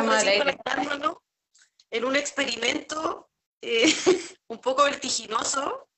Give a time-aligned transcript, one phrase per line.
[0.00, 1.16] estamos conectándonos
[1.90, 3.94] en un experimento eh,
[4.48, 5.88] un poco vertiginoso,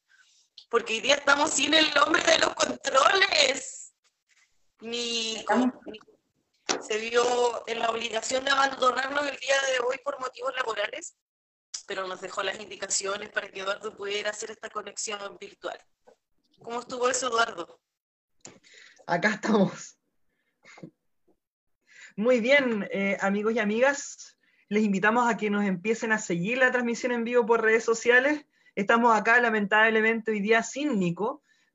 [0.69, 3.95] porque hoy día estamos sin el nombre de los controles.
[4.81, 5.45] Ni,
[6.87, 11.17] se vio en la obligación de abandonarnos el día de hoy por motivos laborales,
[11.87, 15.79] pero nos dejó las indicaciones para que Eduardo pudiera hacer esta conexión virtual.
[16.63, 17.81] ¿Cómo estuvo eso, Eduardo?
[19.07, 19.97] Acá estamos.
[22.17, 26.71] Muy bien, eh, amigos y amigas, les invitamos a que nos empiecen a seguir la
[26.71, 28.47] transmisión en vivo por redes sociales.
[28.77, 31.17] Estamos acá, lamentablemente, hoy día sin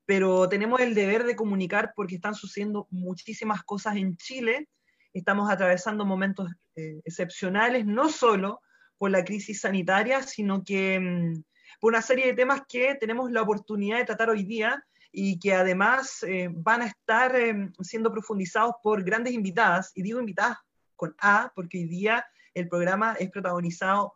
[0.06, 4.66] pero tenemos el deber de comunicar porque están sucediendo muchísimas cosas en Chile.
[5.12, 8.62] Estamos atravesando momentos eh, excepcionales, no solo
[8.96, 11.42] por la crisis sanitaria, sino que mm,
[11.80, 14.82] por una serie de temas que tenemos la oportunidad de tratar hoy día
[15.12, 20.20] y que además eh, van a estar eh, siendo profundizados por grandes invitadas, y digo
[20.20, 20.58] invitadas
[20.96, 24.14] con A, porque hoy día el programa es protagonizado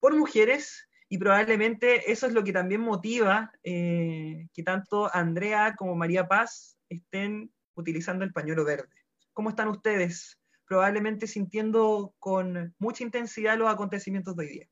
[0.00, 5.94] por mujeres y probablemente eso es lo que también motiva eh, que tanto Andrea como
[5.94, 8.88] María Paz estén utilizando el pañuelo verde.
[9.32, 10.38] ¿Cómo están ustedes?
[10.66, 14.68] Probablemente sintiendo con mucha intensidad los acontecimientos de hoy día.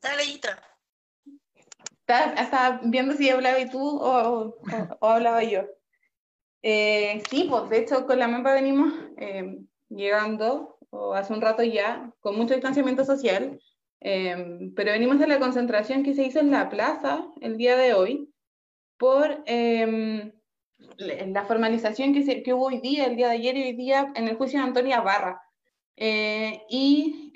[0.00, 0.24] Dale,
[2.08, 4.56] estaba viendo si hablaba y tú o,
[5.00, 5.66] hablaba yo.
[6.62, 11.62] Eh, sí, pues de hecho con la MEPA venimos eh, llegando, o hace un rato
[11.62, 13.60] ya, con mucho distanciamiento social,
[14.00, 17.94] eh, pero venimos de la concentración que se hizo en la plaza el día de
[17.94, 18.32] hoy
[18.96, 24.12] por la formalización que, que hubo hoy día, el día de ayer y hoy día
[24.14, 25.40] en el juicio de Antonia Barra.
[25.96, 27.32] y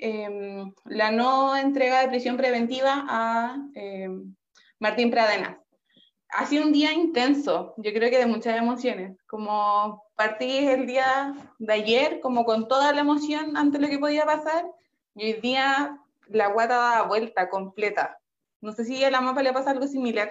[0.85, 3.57] la no entrega de prisión preventiva a
[4.83, 5.55] Martín Pradenas.
[6.27, 9.17] Ha sido un día intenso, yo creo que de muchas emociones.
[9.27, 14.25] Como partí el día de ayer, como con toda la emoción ante lo que podía
[14.25, 14.65] pasar,
[15.15, 15.97] y hoy día
[16.27, 18.17] la guata da vuelta completa.
[18.59, 20.29] No sé si a la mapa le pasa algo similar.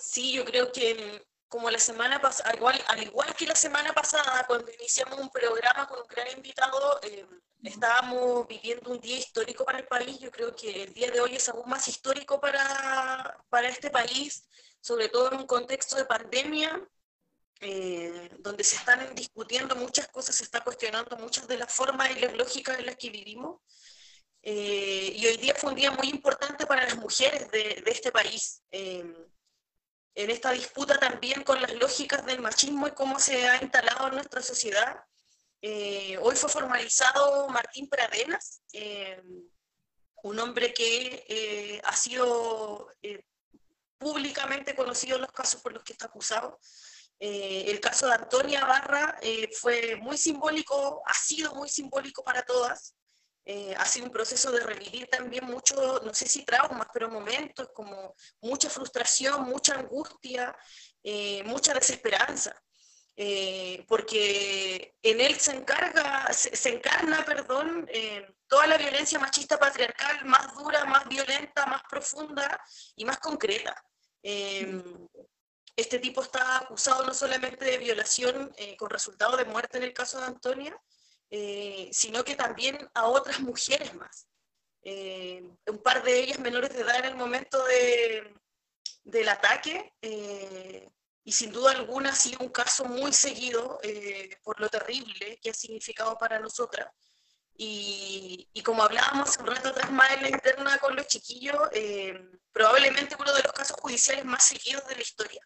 [0.00, 1.22] Sí, yo creo que
[1.56, 5.30] como la semana pasada, al igual, al igual que la semana pasada, cuando iniciamos un
[5.30, 7.26] programa con un gran invitado, eh,
[7.62, 10.18] estábamos viviendo un día histórico para el país.
[10.18, 14.46] Yo creo que el día de hoy es aún más histórico para, para este país,
[14.82, 16.78] sobre todo en un contexto de pandemia,
[17.60, 22.20] eh, donde se están discutiendo muchas cosas, se está cuestionando muchas de las formas y
[22.20, 23.62] las lógicas en las que vivimos.
[24.42, 28.12] Eh, y hoy día fue un día muy importante para las mujeres de, de este
[28.12, 28.62] país
[30.16, 34.14] en esta disputa también con las lógicas del machismo y cómo se ha instalado en
[34.14, 34.96] nuestra sociedad.
[35.60, 39.22] Eh, hoy fue formalizado Martín Pradenas, eh,
[40.22, 42.88] un hombre que eh, ha sido
[43.98, 46.58] públicamente conocido en los casos por los que está acusado.
[47.18, 49.18] el caso de Antonia Barra
[49.60, 52.94] fue muy simbólico, ha sido muy simbólico para todas.
[53.48, 57.68] Eh, ha sido un proceso de revivir también mucho, no sé si traumas, pero momentos
[57.72, 60.54] como mucha frustración, mucha angustia,
[61.00, 62.60] eh, mucha desesperanza.
[63.18, 67.88] Eh, porque en él se encarga, se, encarna, perdón,
[68.48, 72.60] toda la violencia machista patriarcal más dura, más violenta, más profunda
[72.96, 73.80] y más concreta.
[75.76, 80.18] este tipo está acusado no solamente de violación con resultado de muerte en el caso
[80.18, 80.76] de Antonia,
[81.30, 84.28] eh, sino que también a otras mujeres más.
[84.82, 88.32] Eh, un par de ellas menores de edad en el momento de,
[89.02, 90.88] del ataque, eh,
[91.24, 93.80] y sin duda alguna ha sido un caso muy seguido
[94.44, 96.88] por lo terrible que ha significado para nosotras.
[97.58, 101.56] Y, y, como hablábamos un rato atrás más en la interna con los chiquillos,
[102.52, 105.40] probablemente uno de los casos judiciales más seguidos de la historia.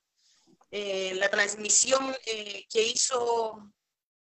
[0.70, 3.72] la transmisión que hizo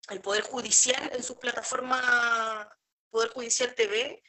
[0.10, 2.70] el Poder Judicial en su plataforma
[3.10, 4.22] Poder Judicial TV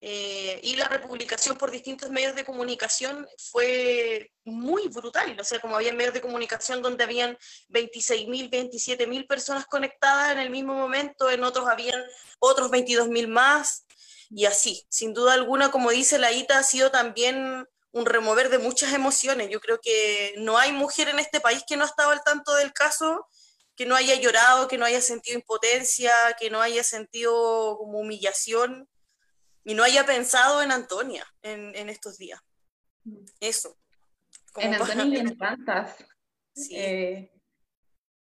[0.00, 5.38] eh, y la republicación por distintos medios de comunicación fue muy brutal.
[5.40, 7.36] O sea, como había medios de comunicación donde habían
[7.70, 12.00] 26.000, 27.000 personas conectadas en el mismo momento, en otros habían
[12.38, 13.84] otros 22.000 más,
[14.30, 14.86] y así.
[14.88, 19.48] Sin duda alguna, como dice la ITA, ha sido también un remover de muchas emociones.
[19.50, 22.54] Yo creo que no hay mujer en este país que no ha estado al tanto
[22.54, 23.26] del caso
[23.78, 28.88] que no haya llorado, que no haya sentido impotencia, que no haya sentido como humillación
[29.62, 32.40] y no haya pensado en Antonia en, estos días.
[33.38, 33.78] Eso.
[34.56, 35.94] en Antonia y en tantas.
[36.52, 36.76] Sí.
[36.76, 37.30] Eh,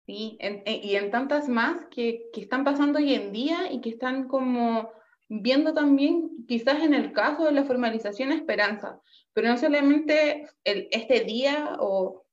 [0.04, 4.28] sí, y en tantas más que, que, están pasando hoy en día y que están
[4.28, 4.92] como
[5.30, 9.00] viendo también, quizás en el caso de la formalización, esperanza,
[9.32, 12.25] pero no solamente el, este día o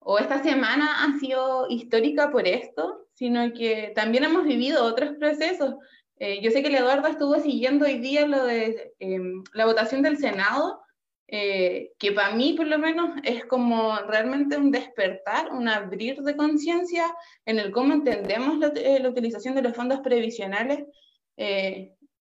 [0.00, 5.74] o esta semana ha sido histórica por esto, sino que también hemos vivido otros procesos.
[6.20, 10.02] Eh, yo sé que el Eduardo estuvo siguiendo hoy día lo de em, la votación
[10.02, 10.80] del Senado,
[11.28, 16.36] eh, que para mí por lo menos es como realmente un despertar, un abrir de
[16.36, 17.04] conciencia
[17.44, 20.84] en el cómo entendemos la, eh, la, utilización de los fondos previsionales.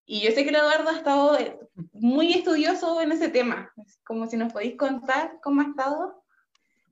[0.05, 1.37] y yo sé que el Eduardo ha estado
[1.93, 3.71] muy estudioso en ese tema,
[4.05, 6.23] como si nos podéis contar cómo ha estado.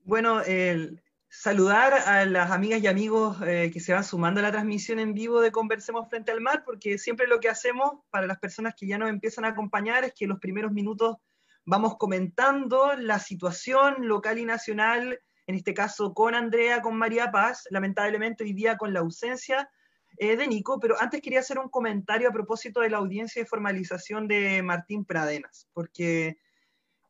[0.05, 4.51] Bueno, el, saludar a las amigas y amigos eh, que se van sumando a la
[4.51, 8.37] transmisión en vivo de Conversemos Frente al Mar, porque siempre lo que hacemos para las
[8.37, 11.17] personas que ya nos empiezan a acompañar es que los primeros minutos
[11.65, 17.63] vamos comentando la situación local y nacional, en este caso con Andrea, con María Paz,
[17.71, 19.71] lamentablemente hoy día con la ausencia
[20.17, 23.47] eh, de Nico, pero antes quería hacer un comentario a propósito de la audiencia de
[23.47, 26.37] formalización de Martín Pradenas, porque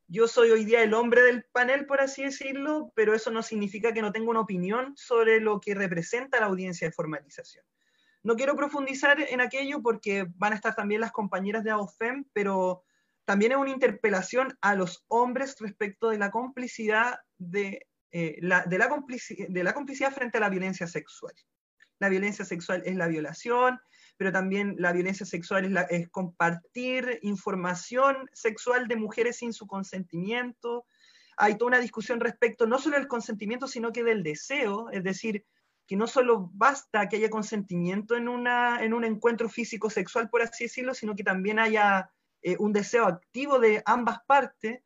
[0.08, 3.94] yo soy hoy día el hombre del panel, por así decirlo, pero eso no significa
[3.94, 7.66] que no tenga una opinión sobre lo que representa la audiencia de formalización.
[8.24, 12.84] No quiero profundizar en aquello porque van a estar también las compañeras de AOFEM, pero
[13.24, 18.78] también es una interpelación a los hombres respecto de la complicidad de, eh, de
[19.64, 21.34] la complicidad frente a la violencia sexual.
[22.00, 23.80] La violencia sexual es la violación,
[24.18, 30.86] pero también la violencia sexual es, compartir información sexual de mujeres sin su consentimiento.
[31.38, 35.46] Hay toda una discusión respecto no solo del consentimiento, sino que del deseo, es decir,
[35.88, 40.42] que no solo basta que haya consentimiento en, una, en un encuentro físico sexual, por
[40.42, 42.10] así decirlo, sino que también haya
[42.42, 44.82] eh, un deseo activo de ambas partes.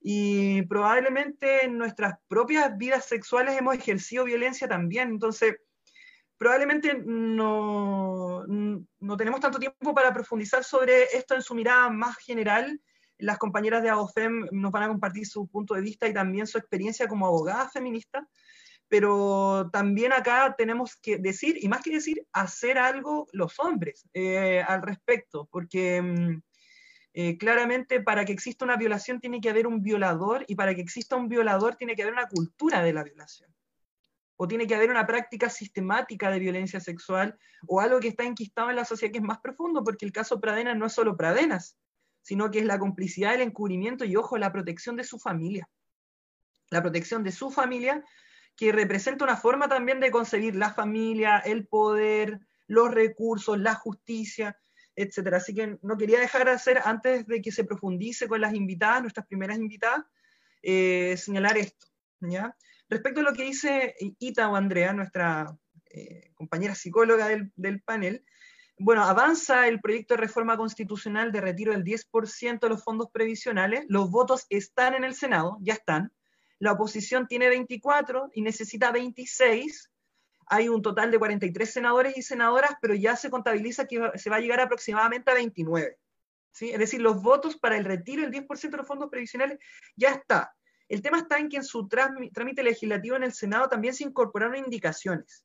[0.00, 5.10] Y probablemente en nuestras propias vidas sexuales hemos ejercido violencia también.
[5.10, 5.54] Entonces,
[6.38, 12.80] probablemente no, no, tenemos tanto tiempo para profundizar sobre esto en su mirada más general.
[13.18, 16.58] Las compañeras de AOFEM nos van a compartir su punto de vista y también su
[16.58, 18.26] experiencia como abogada feminista,
[18.88, 24.62] pero también acá tenemos que decir, y más que decir, hacer algo los hombres eh,
[24.66, 26.42] al respecto, porque mm,
[27.14, 30.80] eh, claramente para que exista una violación tiene que haber un violador y para que
[30.80, 33.54] exista un violador tiene que haber una cultura de la violación
[34.36, 38.70] o tiene que haber una práctica sistemática de violencia sexual, o algo que está enquistado
[38.70, 41.78] en la sociedad que es más profundo, porque el caso Pradenas no es solo Pradenas,
[42.22, 45.68] sino que es la complicidad, el encubrimiento y, ojo, la protección de su familia.
[46.70, 48.04] La protección de su familia,
[48.56, 54.56] que representa una forma también de concebir la familia, el poder, los recursos, la justicia,
[54.96, 55.34] etc.
[55.34, 59.02] Así que no quería dejar de hacer, antes de que se profundice con las invitadas,
[59.02, 60.04] nuestras primeras invitadas,
[60.62, 61.86] eh, señalar esto.
[62.20, 62.56] ¿ya?
[62.92, 65.56] Respecto a lo que dice Ita o Andrea, nuestra
[65.86, 68.22] eh, compañera psicóloga del, panel,
[68.78, 73.86] bueno, avanza el proyecto de reforma constitucional de retiro del 10% de los fondos previsionales,
[73.88, 76.12] los votos están en el Senado, ya están,
[76.58, 79.90] la oposición tiene 24 y necesita 26,
[80.48, 84.36] hay un total de 43 senadores y senadoras, pero ya se contabiliza que se va
[84.36, 85.96] a llegar aproximadamente a 29.
[86.50, 86.72] ¿sí?
[86.72, 89.58] Es decir, los votos para el retiro del 10% de los fondos previsionales
[89.96, 90.54] ya está.
[90.92, 94.56] El tema está en que en su trámite legislativo en el Senado también se incorporaron
[94.56, 95.42] indicaciones.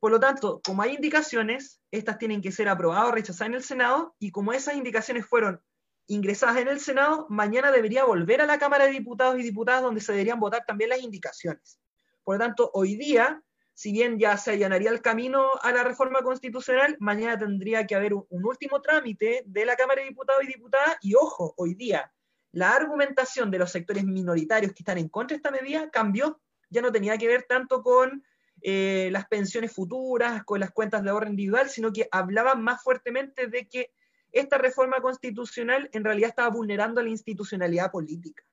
[0.00, 3.62] Por lo tanto, como hay indicaciones, estas tienen que ser aprobadas o rechazadas en el
[3.62, 5.62] Senado, y como esas indicaciones fueron
[6.08, 10.00] ingresadas en el Senado, mañana debería volver a la Cámara de Diputados y Diputadas donde
[10.00, 11.78] se deberían votar también las indicaciones.
[12.24, 13.40] Por lo tanto, hoy día,
[13.74, 18.14] si bien ya se allanaría el camino a la reforma constitucional, mañana tendría que haber
[18.14, 22.12] un, último trámite de la Cámara de Diputados y Diputadas, y ojo, hoy día
[22.52, 26.82] la argumentación de los sectores minoritarios que están en contra de esta medida cambió, ya
[26.82, 28.24] no tenía que ver tanto con
[28.60, 33.46] eh, las pensiones futuras, con las cuentas de ahorro individual, sino que hablaban más fuertemente
[33.46, 33.90] de que
[34.30, 38.44] esta reforma constitucional en realidad estaba vulnerando la institucionalidad política.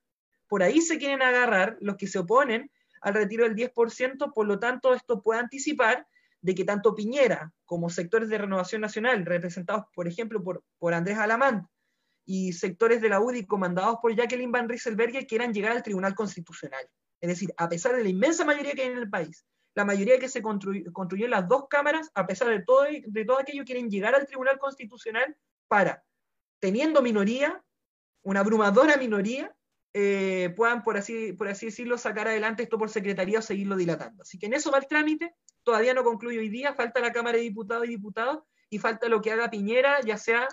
[0.47, 4.59] Por ahí se quieren agarrar los que se oponen al retiro del 10%, por lo
[4.59, 6.07] tanto esto puede anticipar
[6.41, 11.17] de que tanto Piñera como sectores de renovación nacional, representados por ejemplo por, por Andrés
[11.17, 11.67] Alamán,
[12.31, 16.87] y sectores de la UDI comandados por Jacqueline Van Rieselberghe quieran llegar al Tribunal Constitucional.
[17.19, 20.19] Es decir, a pesar de la inmensa mayoría que hay en el país, la mayoría
[20.19, 23.89] que se construyó, en las dos cámaras, a pesar de todo, de todo aquello, quieren
[23.89, 25.35] llegar al Tribunal Constitucional
[25.67, 26.03] para,
[26.59, 27.63] teniendo minoría,
[28.21, 29.51] una abrumadora minoría,
[29.93, 34.21] eh, puedan, por así, por así decirlo, sacar adelante esto por secretaría o seguirlo dilatando.
[34.21, 35.33] Así que en eso va el trámite,
[35.63, 39.19] todavía no concluye hoy día, falta la Cámara de Diputados y Diputados, y falta lo
[39.19, 40.47] que haga Piñera, ya sea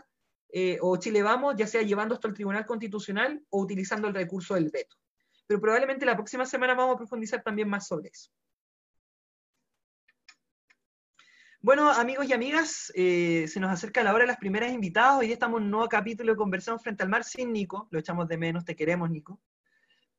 [0.49, 4.55] eh, o Chile Vamos, ya sea llevando esto al Tribunal Constitucional o utilizando el recurso
[4.55, 4.97] del veto.
[5.47, 8.31] Pero probablemente la próxima semana vamos a profundizar también más sobre eso.
[11.61, 15.19] Bueno, amigos y amigas, eh, se nos acerca la hora de las primeras invitadas.
[15.19, 17.89] Hoy estamos en un nuevo capítulo de Conversamos frente al mar sin Nico.
[17.91, 19.41] Lo echamos de menos, te queremos, Nico.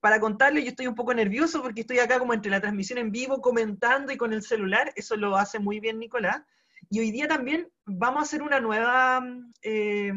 [0.01, 3.12] para contarles, yo estoy un poco nervioso porque estoy acá como entre la transmisión en
[3.12, 6.43] vivo, comentando y con el celular, eso lo hace muy bien Nicolás.
[6.89, 9.22] Y hoy día también vamos a hacer una nueva,
[9.62, 10.13] eh,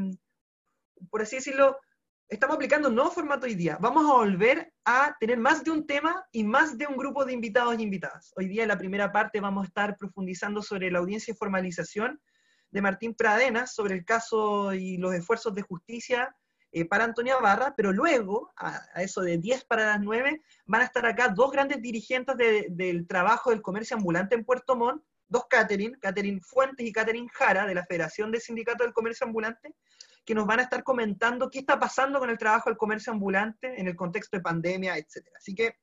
[1.10, 1.76] por así decirlo,
[2.28, 3.76] estamos aplicando un nuevo formato hoy día.
[3.80, 7.32] Vamos a volver a tener más de un tema y más de un grupo de
[7.32, 8.32] invitados y invitadas.
[8.36, 12.20] Hoy día en la primera parte vamos a estar profundizando sobre la audiencia y formalización
[12.70, 16.36] de Martín Pradena, sobre el caso y los esfuerzos de justicia
[16.70, 20.84] eh, para Antonia Barra, pero luego, a, eso de 10 para las 9, van a
[20.84, 25.96] estar acá dos grandes dirigentes del trabajo del comercio ambulante en Puerto Montt, dos Catherine,
[25.98, 29.74] Catherine Fuentes y Catherine Jara, de la Federación de Sindicatos del Comercio Ambulante,
[30.26, 33.80] que nos van a estar comentando qué está pasando con el trabajo del comercio ambulante
[33.80, 35.26] en el contexto de pandemia, etc.
[35.36, 35.76] Así que,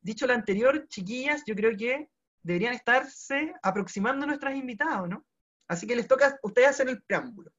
[0.00, 2.08] dicho lo anterior, chiquillas, yo creo que
[2.42, 5.24] deberían estarse aproximando a nuestras invitadas, ¿no?
[5.68, 7.52] Así que les toca a ustedes hacer el preámbulo.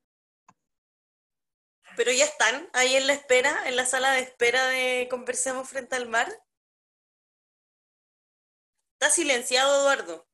[1.96, 5.96] Pero ya están ahí en la espera, en la sala de espera de Conversemos frente
[5.96, 6.28] al mar.
[9.00, 10.28] Está silenciado, Eduardo.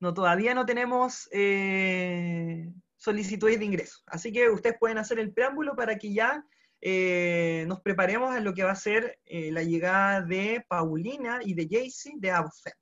[0.00, 4.00] No, todavía no tenemos eh, solicitudes de ingreso.
[4.06, 6.44] Así que ustedes pueden hacer el preámbulo para que ya
[6.80, 11.52] eh, nos preparemos a lo que va a ser eh, la llegada de Paulina y
[11.52, 12.72] de Jaycee de ABOFEM.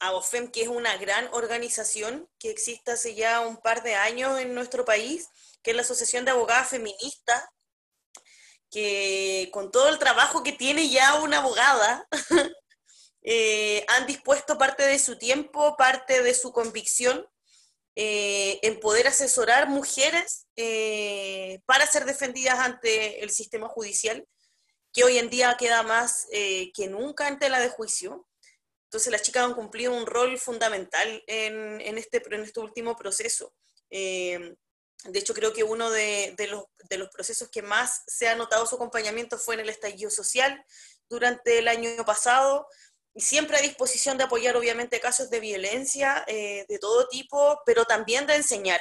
[0.00, 4.54] ABOFEM, que es una gran organización que existe hace ya un par de años en
[4.54, 5.28] nuestro país,
[5.62, 7.42] que es la Asociación de Abogadas Feministas,
[8.70, 12.06] que con todo el trabajo que tiene ya una abogada,
[13.22, 17.28] eh, han dispuesto parte de su tiempo, parte de su convicción
[17.96, 24.26] eh, en poder asesorar mujeres eh, para ser defendidas ante el sistema judicial,
[24.92, 28.26] que hoy en día queda más eh, que nunca en tela de juicio.
[28.84, 33.52] Entonces las chicas han cumplido un rol fundamental en, este, en este último proceso.
[33.90, 34.56] de
[35.12, 38.76] hecho, creo que uno de, los, de los procesos que más se ha notado su
[38.76, 40.64] acompañamiento fue en el estallido social
[41.08, 42.66] durante el año pasado,
[43.14, 47.84] y siempre a disposición de apoyar obviamente casos de violencia eh, de todo tipo, pero
[47.84, 48.80] también de enseñar.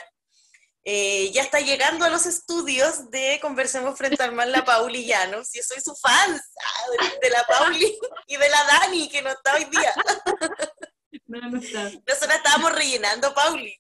[0.85, 5.49] Eh, ya está llegando a los estudios de Conversemos Frente al Mar la Pauli Llanos.
[5.53, 6.39] Yo soy su fan
[7.21, 9.93] de, la Pauli y de la Dani, que no está hoy día.
[11.27, 11.83] No, no está.
[11.83, 13.79] Nosotros estábamos rellenando Pauli.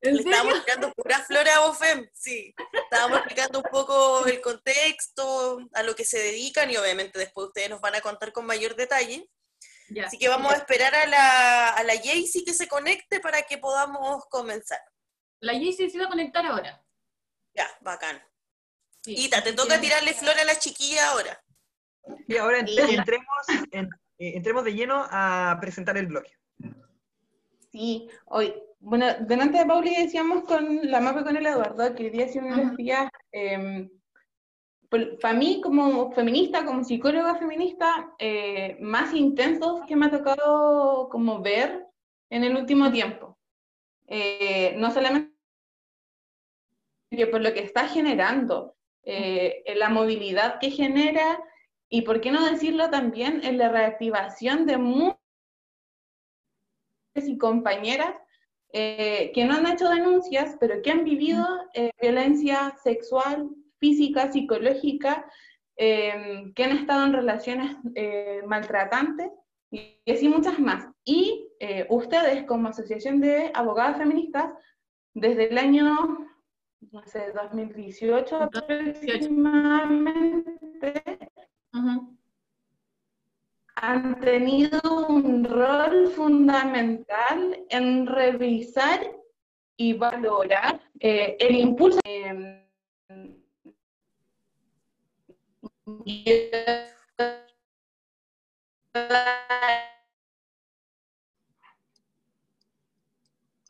[0.00, 2.54] Le estábamos explicando pura flora a Bofem, sí.
[2.72, 7.70] Estábamos explicando un poco el contexto, a lo que se dedican y obviamente después ustedes
[7.70, 9.26] nos van a contar con mayor detalle.
[10.04, 13.58] Así que vamos a esperar a la, a la Jaycee que se conecte para que
[13.58, 14.80] podamos comenzar.
[15.40, 16.82] La Jaycee se va a conectar ahora.
[17.54, 18.22] Ya, bacán.
[19.06, 21.44] Ita, te toca tirarle flor a la chiquilla ahora.
[22.26, 23.26] Y ahora entremos,
[23.72, 23.88] eh,
[24.18, 26.32] entremos de lleno a presentar el bloque.
[27.70, 32.10] Sí, hoy, bueno, delante de Pauli decíamos con la mapa con el Eduardo que hoy
[32.10, 33.90] día ha sido uno de los días em,
[35.20, 41.40] para mí como feminista, como psicóloga feminista, eh, más intensos que me ha tocado como
[41.40, 41.86] ver
[42.30, 43.38] en el último tiempo.
[44.06, 45.32] Eh, no solamente
[47.30, 51.42] por lo que está generando, eh, la movilidad que genera
[51.88, 55.18] y, por qué no decirlo también, en la reactivación de muchas
[57.16, 58.14] y compañeras
[58.72, 61.46] que no han hecho denuncias, pero que han vivido
[62.00, 63.48] violencia sexual,
[63.84, 65.12] física, psicológica,
[65.76, 69.30] em, que han estado en relaciones eh, maltratantes
[69.70, 70.86] y, así muchas más.
[71.04, 74.54] Y eh, ustedes como Asociación de Abogadas Feministas,
[75.12, 75.84] desde el año,
[76.92, 81.02] no sé, 2018 aproximadamente,
[83.76, 89.00] han tenido un rol fundamental en revisar
[89.76, 92.00] y valorar eh, el impulso.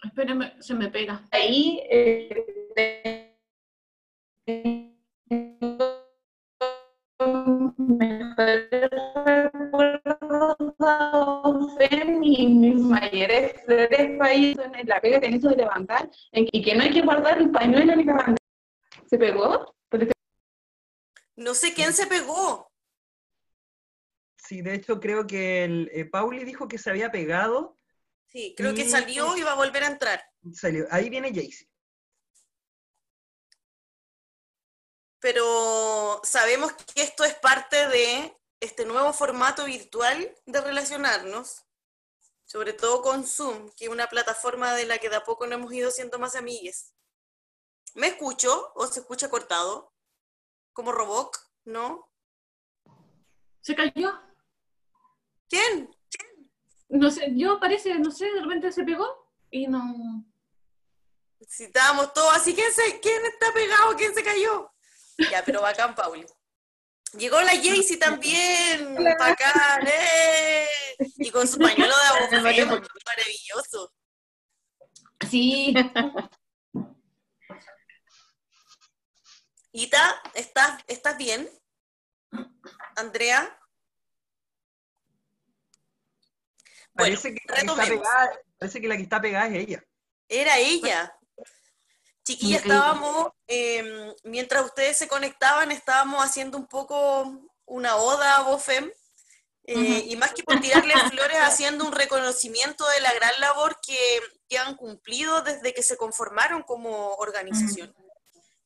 [0.05, 1.23] Espérame, se me pega.
[1.33, 3.31] Ahí eh,
[12.23, 16.91] y mis mayores flores país en la pega que de levantar y que no hay
[16.91, 18.37] que guardar el pañuelo ni levantar.
[19.07, 19.74] ¿Se pegó?
[21.37, 22.71] No sé quién se pegó.
[24.37, 27.79] Sí, de hecho creo que el, eh, Pauli dijo que se había pegado.
[28.29, 30.23] Sí, creo que salió y va a volver a entrar.
[30.53, 30.87] Salió.
[30.91, 31.71] Ahí viene Jaycee.
[35.21, 41.65] Pero sabemos que esto es parte de este nuevo formato virtual de relacionarnos,
[42.45, 45.55] sobre todo con Zoom, que es una plataforma de la que de a poco no
[45.55, 46.93] hemos ido siendo más amigues.
[47.95, 49.94] ¿Me escucho o se escucha cortado?
[50.75, 52.11] Como Roboc, ¿no?
[53.61, 54.13] ¿Se cayó?
[55.49, 55.89] ¿Quién?
[56.89, 60.25] No sé, yo parece, no sé, de repente se pegó y no.
[61.49, 63.97] Si estábamos todos así, ¿quién, se, ¿quién está pegado?
[63.97, 64.71] ¿Quién se cayó?
[65.31, 66.27] Ya, pero bacán, Pauli.
[67.17, 70.69] Llegó la Jaycee también, bacán, ¡eh!
[71.19, 73.93] Y con su pañuelo de abogado, maravilloso.
[75.31, 75.75] Sí,
[79.77, 81.51] Ita, ¿estás, ¿estás bien?
[82.95, 83.41] Andrea.
[86.95, 88.07] Bueno, Parece, que la que está retomemos.
[88.07, 89.85] pegada, parece que la que está pegada es ella.
[90.29, 91.19] Era ella.
[92.25, 98.93] Chiquilla, estábamos, eh, mientras ustedes se conectaban, estábamos haciendo un poco una oda a Bofem.
[99.65, 100.05] eh.
[100.07, 104.57] Y más que por tirarle flores, haciendo un reconocimiento de la gran labor que, que
[104.57, 107.93] han cumplido desde que se conformaron como organización.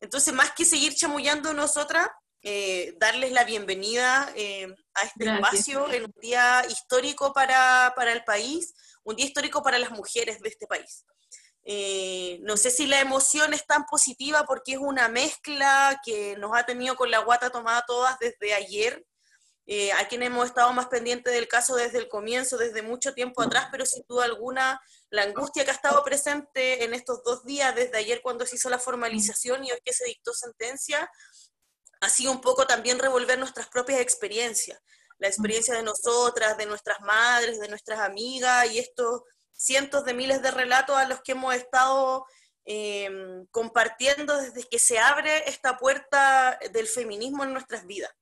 [0.00, 2.08] Entonces, más que seguir chamullando nosotras,
[2.42, 5.52] eh, darles la bienvenida eh, a este Gracias.
[5.52, 10.40] espacio en un día histórico para, para el país, un día histórico para las mujeres
[10.40, 11.04] de este país.
[11.64, 16.56] Eh, no sé si la emoción es tan positiva porque es una mezcla que nos
[16.56, 19.04] ha tenido con la guata tomada todas desde ayer.
[19.70, 23.42] Eh, a quienes hemos estado más pendientes del caso desde el comienzo, desde mucho tiempo
[23.42, 27.74] atrás, pero sin duda alguna la angustia que ha estado presente en estos dos días,
[27.74, 31.10] desde ayer cuando se hizo la formalización y hoy que se dictó sentencia,
[32.00, 34.80] ha sido un poco también revolver nuestras propias experiencias,
[35.18, 39.20] la experiencia de nosotras, de nuestras madres, de nuestras amigas y estos
[39.52, 42.24] cientos de miles de relatos a los que hemos estado
[42.64, 43.10] eh,
[43.50, 48.12] compartiendo desde que se abre esta puerta del feminismo en nuestras vidas.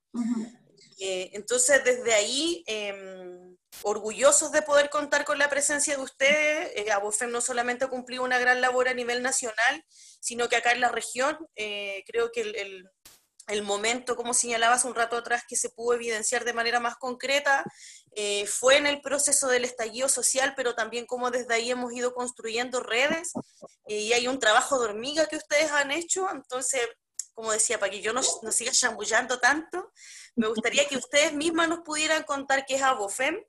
[0.99, 2.95] Eh, entonces, desde ahí, eh,
[3.83, 8.23] orgullosos de poder contar con la presencia de ustedes, eh, Abofem no solamente ha cumplido
[8.25, 9.85] una gran labor a nivel nacional,
[10.21, 12.91] sino que acá en la región, eh, creo que el, el-
[13.49, 17.63] el momento, como señalabas un rato atrás, que se pudo evidenciar de manera más concreta,
[18.17, 22.13] eh, fue en el proceso del estallido social, pero también como desde ahí hemos ido
[22.13, 23.31] construyendo redes,
[23.87, 26.81] eh, y hay un trabajo de hormiga que ustedes han hecho, entonces,
[27.35, 29.93] como decía, para que yo no, no siga chambullando tanto,
[30.37, 33.43] me gustaría que ustedes mismas nos pudieran contar qué es Abofem.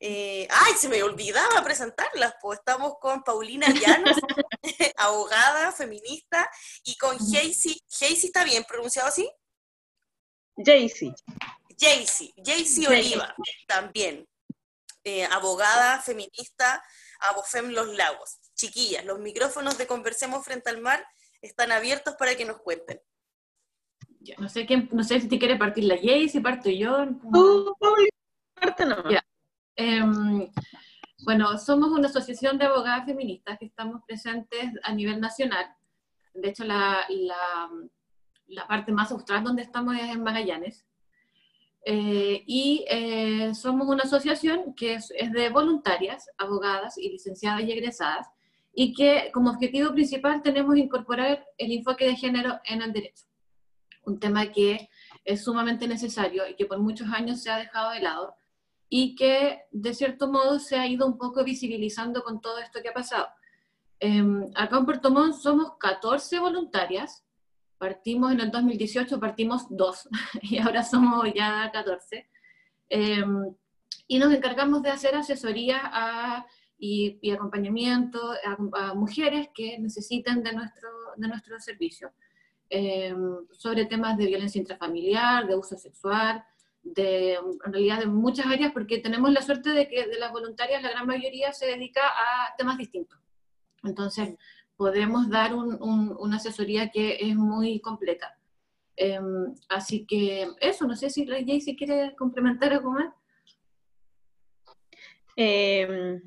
[0.00, 2.34] Eh, ¡Ay, se me olvidaba presentarlas!
[2.40, 4.16] Pues estamos con Paulina Llanos,
[4.96, 6.48] abogada, feminista,
[6.84, 7.80] y con Jaycee.
[7.90, 9.28] ¿Jaycee está bien pronunciado así?
[10.56, 11.12] Jaycee.
[11.76, 12.86] Jaycee, Jaycee.
[12.86, 13.34] Oliva,
[13.66, 14.28] también.
[15.02, 16.84] Eh, abogada, feminista,
[17.20, 18.38] Abofem Los Lagos.
[18.54, 21.04] Chiquillas, los micrófonos de Conversemos Frente al Mar
[21.40, 23.00] están abiertos para que nos cuenten.
[24.20, 27.06] Ya, no sé quién, no sé si te quiere partir la Jay, si parto yo.
[27.32, 28.08] Tú, Pauli,
[28.54, 29.22] parte nomás.
[29.76, 30.50] Em,
[31.24, 35.66] bueno, somos una asociación de abogadas feministas que estamos presentes a nivel nacional.
[36.34, 37.70] De hecho, la, la,
[38.48, 40.84] la parte más austral donde estamos es en Magallanes.
[41.84, 47.72] Eh, y eh, somos una asociación que es, es de voluntarias, abogadas y licenciadas y
[47.72, 48.26] egresadas,
[48.74, 53.27] y que como objetivo principal tenemos incorporar el enfoque de género en el derecho.
[54.08, 54.88] Un tema que
[55.24, 58.34] es sumamente necesario y que por muchos años se ha dejado de lado
[58.88, 62.88] y que de cierto modo se ha ido un poco visibilizando con todo esto que
[62.88, 63.28] ha pasado.
[64.00, 67.24] Eh, acá en Puerto Montt somos 14 voluntarias,
[67.76, 70.08] partimos en el 2018, partimos dos
[70.42, 72.28] y ahora somos ya 14.
[72.90, 73.24] Eh,
[74.06, 76.46] y nos encargamos de hacer asesoría
[76.78, 82.12] y, acompañamiento a, a, mujeres que necesiten de nuestro, de nuestro servicio,
[82.70, 83.14] eh,
[83.52, 86.44] sobre temas de violencia intrafamiliar, de uso sexual,
[86.82, 90.82] de, en realidad de muchas áreas, porque tenemos la suerte de que de las voluntarias
[90.82, 93.18] la gran mayoría se dedica a temas distintos.
[93.82, 94.36] Entonces,
[94.76, 98.38] podemos dar un, un, una asesoría que es muy completa.
[98.96, 99.20] Eh,
[99.68, 103.14] así que eso, no sé si Jay si quiere complementar algo más.
[105.36, 106.20] Eh,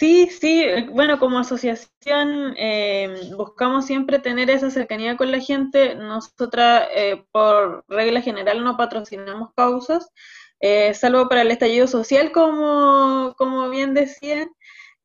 [0.00, 5.94] sí, sí, bueno, como asociación eh, buscamos siempre tener esa cercanía con la gente.
[5.94, 10.08] Nosotras, eh, por regla general, no patrocinamos causas,
[10.60, 14.50] eh, salvo para el estallido social, como, como bien decían.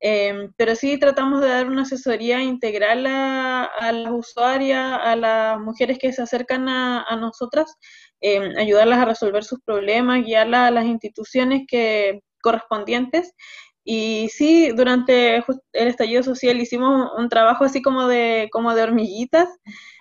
[0.02, 5.60] Eh, pero sí tratamos de dar una asesoría integral a, a las usuarias, a las
[5.60, 7.76] mujeres que se acercan a, a nosotras,
[8.22, 13.34] eh, ayudarlas a resolver sus problemas, guiarlas a las instituciones que, correspondientes
[13.88, 19.48] Y sí, durante el estallido social hicimos un trabajo así como de, como de hormiguitas.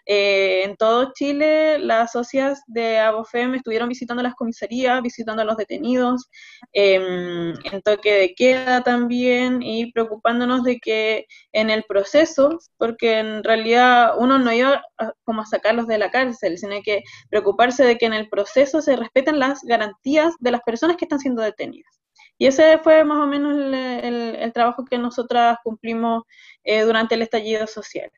[0.07, 5.57] Eh, en todo Chile, las socias de ABOFEM estuvieron visitando las comisarías, visitando a los
[5.59, 6.31] detenidos,
[6.73, 13.44] em, en toque de queda también, y preocupándonos de que en el proceso, porque en
[13.44, 14.83] realidad uno no iba
[15.25, 18.97] como a sacarlos de la cárcel, sino que preocuparse de que en el proceso se
[18.97, 21.93] respeten las garantías de las personas que están siendo detenidas.
[22.38, 26.25] Y ese fue más o menos el, trabajo que nosotras cumplimos
[26.64, 28.11] eh, durante el estallido social.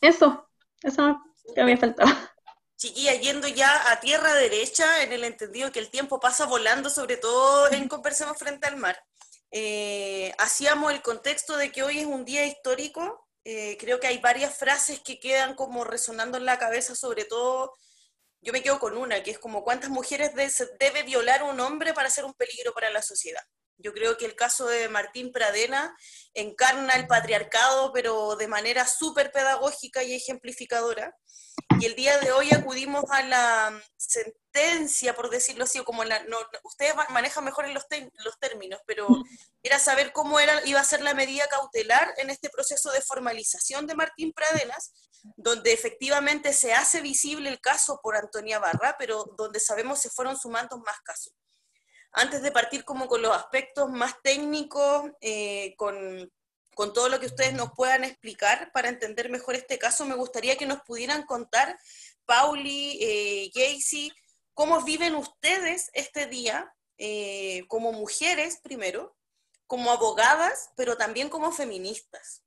[0.00, 0.48] Eso,
[0.82, 1.20] eso
[1.54, 2.10] que había faltado.
[2.76, 7.16] Chiquilla, yendo ya a tierra derecha, en el entendido que el tiempo pasa volando, sobre
[7.16, 9.02] todo en Conversemos frente al mar.
[9.50, 13.26] Eh, hacíamos el contexto de que hoy es un día histórico.
[13.44, 17.72] Eh, creo que hay varias frases que quedan como resonando en la cabeza, sobre todo
[18.44, 20.32] yo me quedo con una, que es como cuántas mujeres
[20.78, 23.42] debe violar un hombre para ser un peligro para la sociedad.
[23.78, 25.96] Yo creo que el caso de Martín Pradena
[26.32, 31.16] encarna el patriarcado, pero de manera súper pedagógica y ejemplificadora.
[31.80, 36.38] Y el día de hoy acudimos a la sentencia, por decirlo así, como la, no,
[36.62, 37.84] ustedes manejan mejor en los,
[38.24, 39.08] los términos, pero
[39.62, 43.86] era saber cómo era, iba a ser la medida cautelar en este proceso de formalización
[43.86, 44.92] de Martín Pradenas,
[45.36, 50.36] donde efectivamente se hace visible el caso por Antonia Barra, pero donde sabemos se fueron
[50.36, 51.32] sumando más casos.
[52.14, 56.32] Antes de partir como con los aspectos más técnicos, eh, con,
[56.74, 60.56] con, todo lo que ustedes nos puedan explicar para entender mejor este caso, me gustaría
[60.56, 61.76] que nos pudieran contar,
[62.24, 64.12] Pauli, eh, Jaycee,
[64.54, 69.16] cómo viven ustedes este día eh, como mujeres primero,
[69.66, 72.44] como abogadas, pero también como feministas.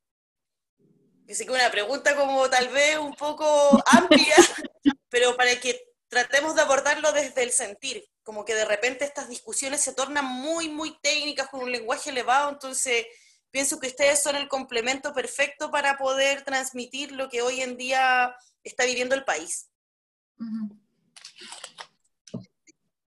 [1.30, 4.36] Así que una pregunta como tal vez un poco amplia,
[5.10, 9.82] pero para que tratemos de abordarlo desde el sentir, como que de repente estas discusiones
[9.82, 13.06] se tornan muy, muy técnicas con un lenguaje elevado, entonces
[13.52, 18.36] pienso que ustedes son el complemento perfecto para poder transmitir lo que hoy en día
[18.64, 19.70] está viviendo el país.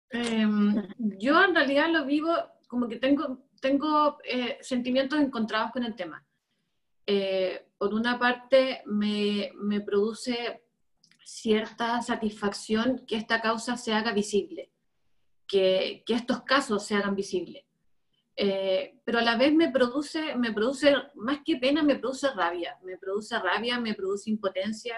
[0.10, 2.36] Em, yo en realidad lo vivo
[2.68, 6.26] como que tengo, tengo eh, sentimientos encontrados con el tema.
[7.06, 10.64] Eh, por una parte, me, me, produce
[11.32, 14.72] cierta satisfacción que esta causa se haga visible,
[15.48, 17.64] que, que estos casos se hagan visibles.
[18.36, 22.78] Eh, pero a la vez me produce, me produce, más que pena, me produce rabia.
[22.84, 24.96] Me produce rabia, me produce impotencia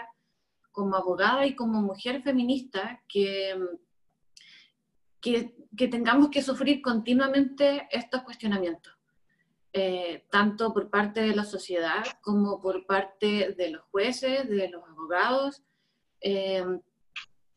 [0.71, 3.59] como abogada y como mujer feminista que,
[5.21, 8.93] que, que tengamos que sufrir continuamente estos cuestionamientos.
[9.71, 14.83] Eh, tanto por parte de la sociedad como por parte de los jueces, de los
[14.87, 15.63] abogados,
[16.23, 16.65] eh,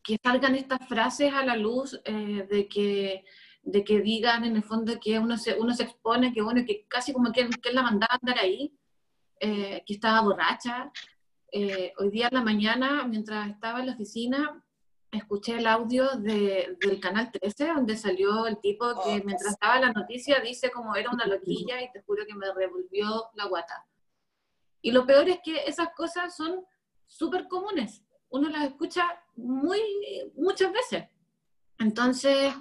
[0.03, 3.25] que salgan estas frases a la luz eh, de, que,
[3.63, 6.85] de que digan en el fondo que uno se, uno se expone, que bueno, que
[6.87, 8.73] casi como que, que la mandaba a andar ahí,
[9.39, 10.91] que estaba borracha.
[11.53, 14.63] hoy día en la mañana, mientras estaba en la oficina,
[15.11, 19.79] escuché el audio de, del canal 13, donde salió el tipo que oh, mientras estaba
[19.79, 23.85] la noticia dice como era una loquilla y te juro que me revolvió la guata.
[24.81, 26.65] Y lo peor es que esas cosas son
[27.05, 28.03] súper comunes.
[28.29, 29.03] Uno las escucha
[29.35, 29.79] muy,
[30.35, 31.05] muchas veces.
[31.79, 32.53] Entonces,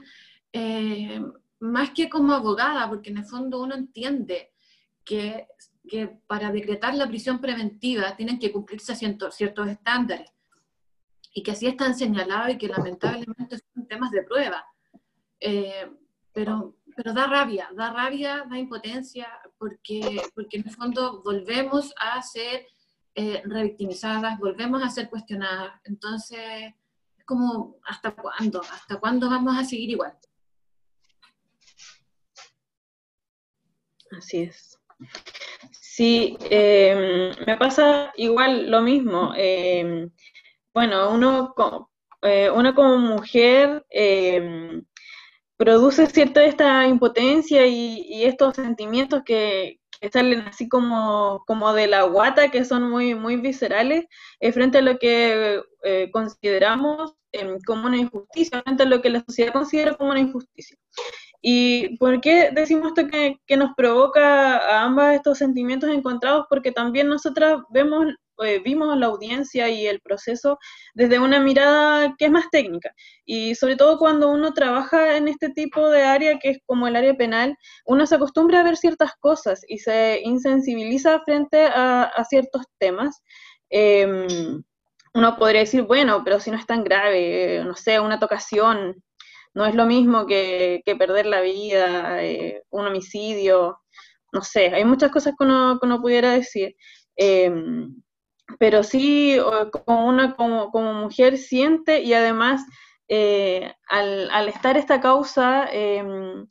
[0.52, 1.20] eh,
[1.60, 4.52] más que como abogada, porque en el fondo uno entiende
[5.04, 5.46] que,
[5.88, 10.30] que para decretar la prisión preventiva tienen que cumplirse ciertos, ciertos estándares
[11.32, 14.64] y que así están señalados y que lamentablemente son temas de prueba.
[15.38, 15.86] Eh,
[16.32, 22.22] pero, pero da rabia, da rabia, da impotencia, porque, porque en el fondo volvemos a
[22.22, 22.66] ser
[23.16, 25.80] eh, revictimizadas, volvemos a ser cuestionadas.
[25.84, 26.38] Entonces,
[27.18, 28.60] es como, ¿hasta cuándo?
[28.60, 30.16] ¿Hasta cuándo vamos a seguir igual?
[34.16, 34.78] Así es.
[35.72, 39.32] Sí, eh, me pasa igual lo mismo
[40.76, 41.54] bueno, uno,
[42.20, 44.82] eh, uno como mujer eh,
[45.56, 49.80] produce cierta esta impotencia y, estos sentimientos que,
[50.12, 54.06] salen así como, como de la guata, que son muy, muy viscerales,
[54.40, 55.62] eh, frente a lo que
[56.12, 57.14] consideramos
[57.66, 60.76] como una injusticia, frente a lo que la sociedad considera como una injusticia.
[61.42, 66.46] ¿Y por qué decimos esto que, que, nos provoca a ambas estos sentimientos encontrados?
[66.48, 68.06] Porque también nosotras vemos
[68.44, 70.58] eh, vimos la audiencia y el proceso
[70.94, 72.92] desde una mirada que es más técnica.
[73.24, 76.96] Y sobre todo cuando uno trabaja en este tipo de área que es como el
[76.96, 82.62] área penal, uno se acostumbra a ver ciertas cosas y se insensibiliza frente a, ciertos
[82.78, 83.22] temas.
[83.70, 84.62] Em,
[85.14, 89.02] uno podría decir, bueno, pero si no es tan grave, no sé, una tocación,
[89.54, 93.80] no es lo mismo que, perder la vida, eh, un homicidio,
[94.32, 96.76] no sé, hay muchas cosas que uno, pudiera decir.
[97.16, 98.02] Em,
[98.58, 99.38] pero sí,
[99.84, 102.62] como una como, mujer siente y además
[103.08, 106.46] eh, al, al, estar esta causa em,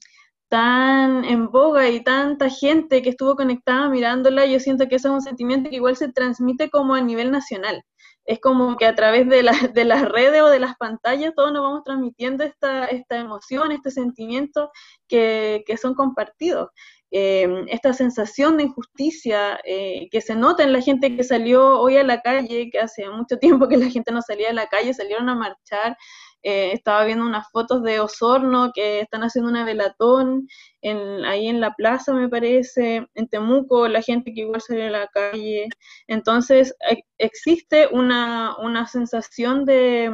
[0.50, 5.14] tan en boga y tanta gente que estuvo conectada mirándola, yo siento que ese es
[5.14, 7.84] un sentimiento que igual se transmite como a nivel nacional.
[8.26, 11.64] Es como que a través de, de las redes o de las pantallas todos nos
[11.64, 14.72] vamos transmitiendo esta, esta emoción, este sentimiento
[15.08, 16.70] que, que son compartidos.
[17.18, 21.96] Em, esta sensación de injusticia eh, que se nota en la gente que salió hoy
[21.96, 24.94] a la calle, que hace mucho tiempo que la gente no salía a la calle,
[24.94, 25.98] salieron a marchar,
[26.46, 30.48] eh, estaba viendo unas fotos de Osorno que están haciendo una velatón
[30.82, 34.92] en, ahí en la plaza, me parece, en Temuco, la gente que igual salió a
[34.92, 35.68] la calle.
[36.08, 38.56] Entonces, e, existe una,
[38.88, 40.12] sensación de,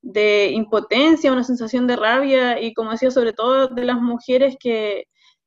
[0.00, 5.04] de impotencia, una sensación de rabia y, como decía, sobre todo de las mujeres que,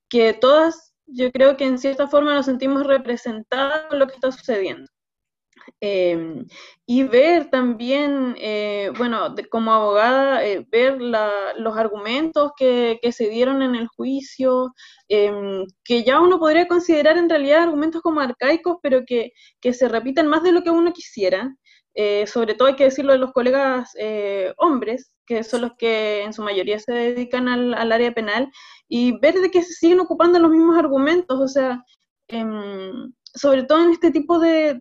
[0.10, 4.32] que todas, yo creo que en cierta forma nos sentimos representadas con lo que está
[4.32, 4.93] sucediendo.
[5.86, 6.46] Em,
[6.86, 13.76] y ver también, eh, bueno, como abogada, eh, ver los argumentos que, se dieron en
[13.76, 14.74] el juicio,
[15.10, 19.34] em, que ya uno podría considerar en realidad argumentos como arcaicos, pero que,
[19.74, 21.54] se repiten más de lo que uno quisiera.
[21.96, 23.92] Eh, sobre todo hay que decirlo de los colegas
[24.58, 28.50] hombres, que son los que en su mayoría se dedican al, al área penal,
[28.88, 31.84] y ver de que se siguen ocupando los mismos argumentos, o sea,
[32.30, 34.80] em, sobre todo en este tipo de,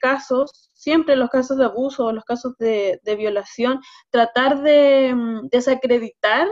[0.00, 6.48] casos, siempre los casos de abuso o los casos de, violación, tratar de mm, desacreditar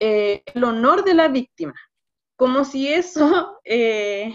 [0.00, 1.74] eh, el honor de la víctima,
[2.36, 4.32] como si eso eh,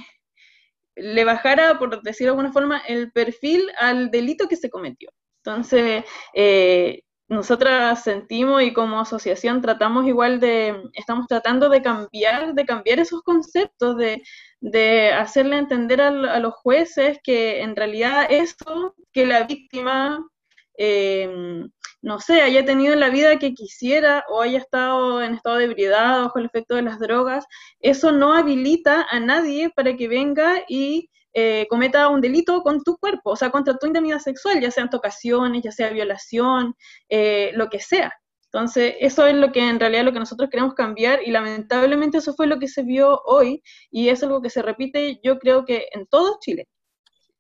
[0.96, 5.10] le bajara, por decirlo de alguna forma, el perfil al delito que se cometió.
[5.44, 7.02] Entonces, eh,
[7.32, 13.22] nosotras sentimos y como asociación tratamos igual de, estamos tratando de cambiar, de cambiar esos
[13.24, 14.22] conceptos, de,
[14.60, 20.28] de hacerle entender a, los jueces que en realidad eso, que la víctima,
[20.76, 25.66] em, no sé, haya tenido la vida que quisiera o haya estado en estado de
[25.66, 27.46] ebriedad bajo el efecto de las drogas,
[27.80, 32.98] eso no habilita a nadie para que venga y eh, cometa un delito con tu
[32.98, 36.76] cuerpo, o sea, contra tu indemnidad sexual, ya sean tocaciones, ya sea violación,
[37.10, 38.14] eh, lo que sea.
[38.54, 42.34] Entonces, eso es lo que en realidad lo que nosotros queremos cambiar y lamentablemente eso
[42.34, 45.88] fue lo que se vio hoy y es algo que se repite yo creo que
[45.94, 46.68] en todo Chile.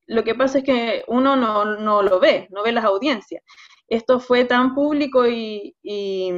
[0.07, 3.43] Lo que pasa es que uno no, no lo ve, no ve las audiencias.
[3.87, 6.31] Esto fue tan público y, y,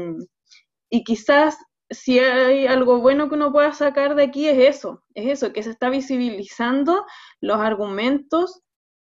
[0.90, 1.58] y quizás
[1.90, 5.64] si hay algo bueno que uno pueda sacar de aquí es eso, es eso, que
[5.64, 7.06] se está visibilizando
[7.42, 8.62] los argumentos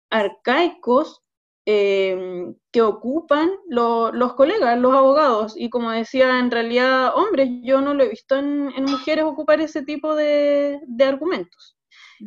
[0.09, 1.21] arcaicos
[1.65, 5.53] eh, que ocupan los colegas, los abogados.
[5.55, 9.83] Y como decía, en realidad, hombres, yo no lo he visto en, mujeres ocupar ese
[9.83, 11.77] tipo de, argumentos.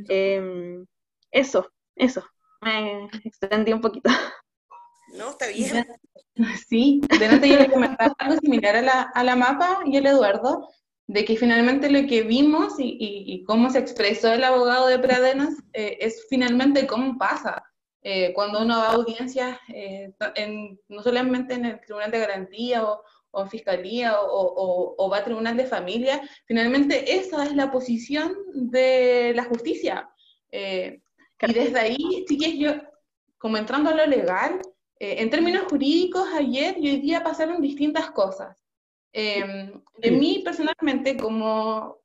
[0.09, 0.79] Eh,
[1.31, 2.25] eso, eso,
[2.61, 4.11] me extendí un poquito.
[5.15, 5.87] No, está bien.
[6.69, 10.69] Sí, delante yo le comentaba algo similar a la, a la mapa y el Eduardo,
[11.07, 15.55] de que finalmente lo que vimos y, y, cómo se expresó el abogado de Pradenas
[15.75, 17.63] eh, es finalmente cómo pasa
[18.01, 20.13] eh, cuando uno va a audiencias, eh,
[20.89, 25.19] no solamente en el Tribunal de Garantía o, o en Fiscalía o, o, o, va
[25.19, 30.09] a Tribunal de Familia, finalmente esa es la posición de la justicia.
[30.51, 32.73] y desde ahí, sí que yo,
[33.39, 34.61] como entrando a lo legal,
[34.99, 38.57] eh, en términos jurídicos, ayer y hoy día pasaron distintas cosas.
[39.13, 41.99] Eh, de mí personalmente, como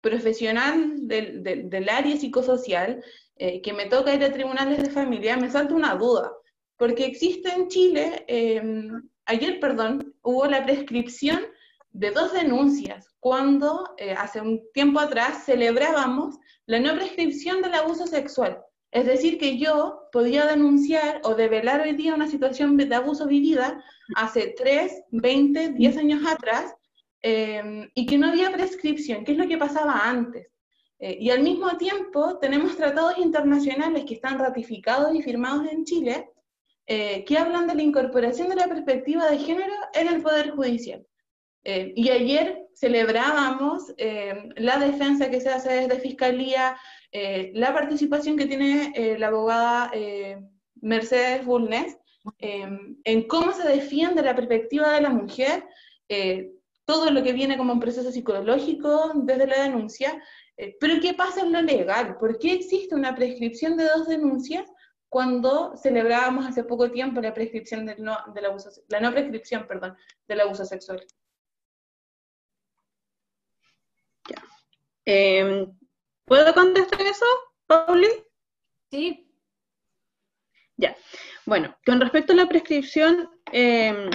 [0.00, 3.02] profesional del, del, área psicosocial,
[3.36, 6.32] eh, que me toca ir a tribunales de familia, me salta una duda,
[6.76, 11.40] porque existe en Chile, em, ayer, perdón, hubo la prescripción
[11.90, 18.62] de dos denuncias, cuando hace un tiempo atrás celebrábamos la no prescripción del abuso sexual.
[18.90, 23.82] Es decir, que yo podía denunciar o develar hoy día una situación de abuso vivida
[24.14, 26.74] hace 3, 20, 10 años atrás
[27.22, 30.48] em, y que no había prescripción, que es lo que pasaba antes.
[30.98, 36.30] Eh, y al mismo tiempo tenemos tratados internacionales que están ratificados y firmados en Chile
[36.86, 41.04] eh, que hablan de la incorporación de la perspectiva de género en el Poder Judicial.
[41.68, 46.76] Eh, y ayer celebrábamos em, la defensa que se hace desde Fiscalía,
[47.10, 50.38] eh, la participación que tiene eh, la abogada eh,
[50.80, 51.96] Mercedes Bulnes
[52.38, 55.64] en cómo se defiende la perspectiva de la mujer,
[56.84, 60.20] todo lo que viene como un proceso psicológico desde la denuncia,
[60.80, 62.16] pero ¿qué pasa en lo legal?
[62.18, 64.68] ¿Por qué existe una prescripción de dos denuncias
[65.08, 69.96] cuando celebrábamos hace poco tiempo la prescripción del no, del abuso, la no prescripción, perdón,
[70.26, 71.06] del abuso sexual?
[75.06, 75.72] Em,
[76.26, 77.24] ¿Puedo contestar eso,
[77.66, 78.08] Pauli?
[78.90, 79.30] Sí.
[80.76, 80.96] Ya.
[81.46, 84.10] Bueno, con respecto a la prescripción, em,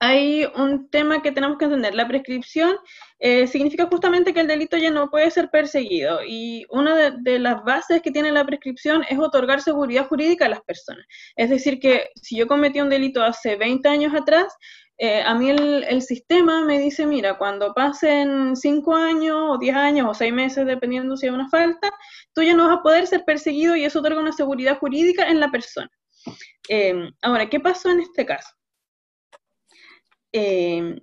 [0.00, 1.94] hay un tema que tenemos que entender.
[1.94, 2.76] La prescripción
[3.20, 7.64] eh, significa justamente que el delito ya no puede ser perseguido y una de, las
[7.64, 11.04] bases que tiene la prescripción es otorgar seguridad jurídica a las personas.
[11.36, 14.54] Es decir, que si yo cometí un delito hace 20 años atrás,
[14.98, 20.08] eh, a mí el, sistema me dice, mira, cuando pasen 5 años o 10 años
[20.10, 21.90] o 6 meses, dependiendo si hay una falta,
[22.34, 25.38] tú ya no vas a poder ser perseguido y eso otorga una seguridad jurídica en
[25.38, 25.90] la persona.
[26.68, 28.48] Eh, ahora, ¿qué pasó en este caso?
[30.32, 31.00] Eh,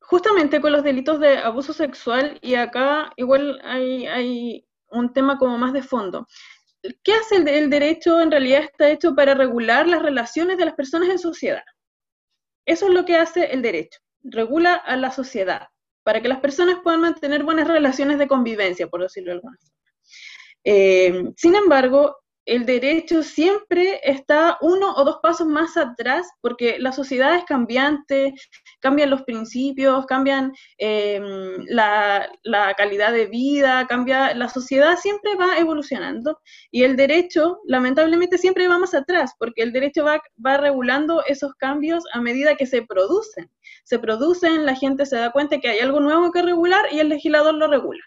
[0.00, 5.74] justamente con los delitos de abuso sexual, y acá igual hay, un tema como más
[5.74, 6.26] de fondo.
[7.02, 8.20] ¿Qué hace el, derecho?
[8.20, 11.64] En realidad está hecho para regular las relaciones de las personas en sociedad.
[12.66, 15.68] Eso es lo que hace el derecho, regula a la sociedad,
[16.04, 19.74] para que las personas puedan mantener buenas relaciones de convivencia, por decirlo de alguna forma.
[20.64, 26.92] Eh, sin embargo, el derecho siempre está uno o dos pasos más atrás porque la
[26.92, 28.32] sociedad es cambiante,
[28.80, 32.26] cambian los principios, cambian em, la,
[32.78, 38.78] calidad de vida, cambia, la sociedad siempre va evolucionando y el derecho lamentablemente siempre va
[38.78, 43.50] más atrás porque el derecho va, regulando esos cambios a medida que se producen.
[43.84, 47.10] Se producen, la gente se da cuenta que hay algo nuevo que regular y el
[47.10, 48.02] legislador lo regula.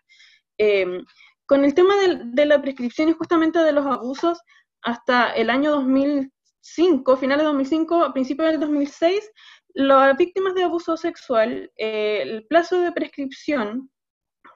[0.58, 1.06] Em,
[1.52, 4.40] con el tema de, la prescripción y justamente de los abusos,
[4.84, 9.30] hasta el año 2005, finales de 2005, principios del 2006,
[9.74, 13.92] las víctimas de abuso sexual, eh, el plazo de prescripción,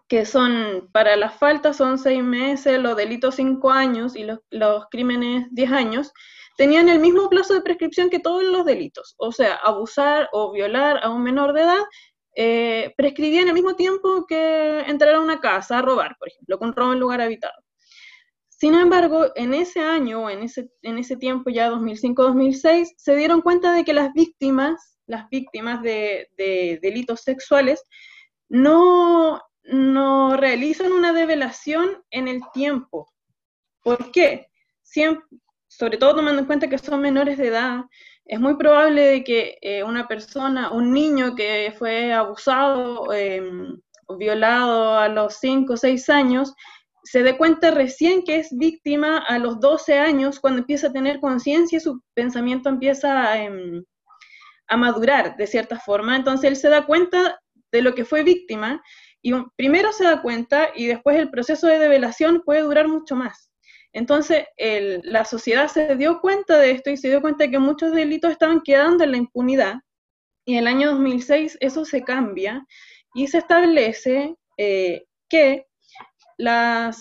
[0.07, 5.47] que son para las faltas son seis meses, los delitos cinco años y los crímenes
[5.51, 6.13] diez años,
[6.55, 11.03] tenían el mismo plazo de prescripción que todos los delitos, o sea, abusar o violar
[11.03, 11.83] a un menor de edad
[12.35, 16.73] eh, prescribían al mismo tiempo que entrar a una casa a robar, por ejemplo, con
[16.73, 17.55] robo en lugar habitado.
[18.57, 23.93] Sin embargo, en ese año, en ese, tiempo ya 2005-2006, se dieron cuenta de que
[23.93, 26.29] las víctimas, las víctimas de,
[26.81, 27.83] delitos sexuales,
[28.47, 29.41] no,
[30.37, 33.11] realizan una develación en el tiempo.
[33.83, 34.47] ¿Por qué?
[35.67, 37.83] Sobre todo tomando en cuenta que son menores de edad,
[38.25, 43.03] es muy probable de que eh, una persona, un niño que fue abusado
[44.07, 46.53] o violado a los 5 o 6 años,
[47.03, 51.19] se dé cuenta recién que es víctima a los 12 años, cuando empieza a tener
[51.19, 53.83] conciencia y su pensamiento empieza a, em,
[54.67, 56.15] a, madurar de cierta forma.
[56.15, 57.39] Entonces él se da cuenta
[57.71, 58.81] de lo que fue víctima
[59.21, 63.51] y primero se da cuenta y después el proceso de develación puede durar mucho más.
[63.95, 64.45] Entonces,
[65.03, 68.29] la sociedad se dio cuenta de esto y se dio cuenta de que muchos delitos
[68.29, 69.75] estaban quedando en la impunidad.
[70.45, 72.67] Y en el año 2006 eso se cambia
[73.13, 75.65] y se establece eh, que
[76.39, 76.93] el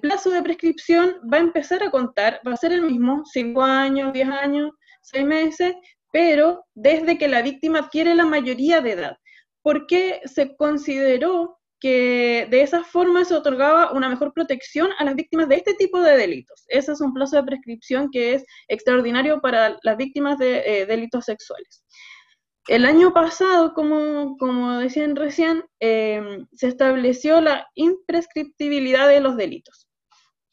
[0.00, 4.12] plazo de prescripción va a empezar a contar, va a ser el mismo, 5 años,
[4.12, 5.74] 10 años, 6 meses,
[6.12, 9.16] pero desde que la víctima adquiere la mayoría de edad.
[9.62, 15.14] ¿Por qué se consideró que de esa forma se otorgaba una mejor protección a las
[15.16, 16.64] víctimas de este tipo de delitos.
[16.68, 21.24] Ese es un plazo de prescripción que es extraordinario para las víctimas de eh, delitos
[21.24, 21.82] sexuales.
[22.68, 29.88] El año pasado, como, como decían recién, em, se estableció la imprescriptibilidad de los delitos.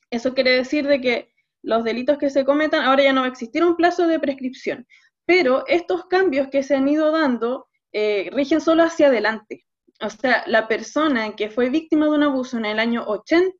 [0.10, 3.30] Eso quiere decir de que los delitos que se cometan, ahora ya no va a
[3.30, 4.88] existir un plazo de prescripción,
[5.26, 9.66] pero estos cambios que se han ido dando eh, rigen solo hacia adelante
[10.02, 13.54] o sea, la persona que fue víctima de un abuso en el año 80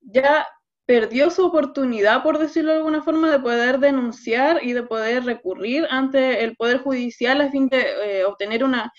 [0.00, 0.46] ya
[0.86, 5.86] perdió su oportunidad, por decirlo de alguna forma, de poder denunciar y de poder recurrir
[5.90, 7.80] ante el Poder Judicial a fin de
[8.20, 8.92] eh, obtener una,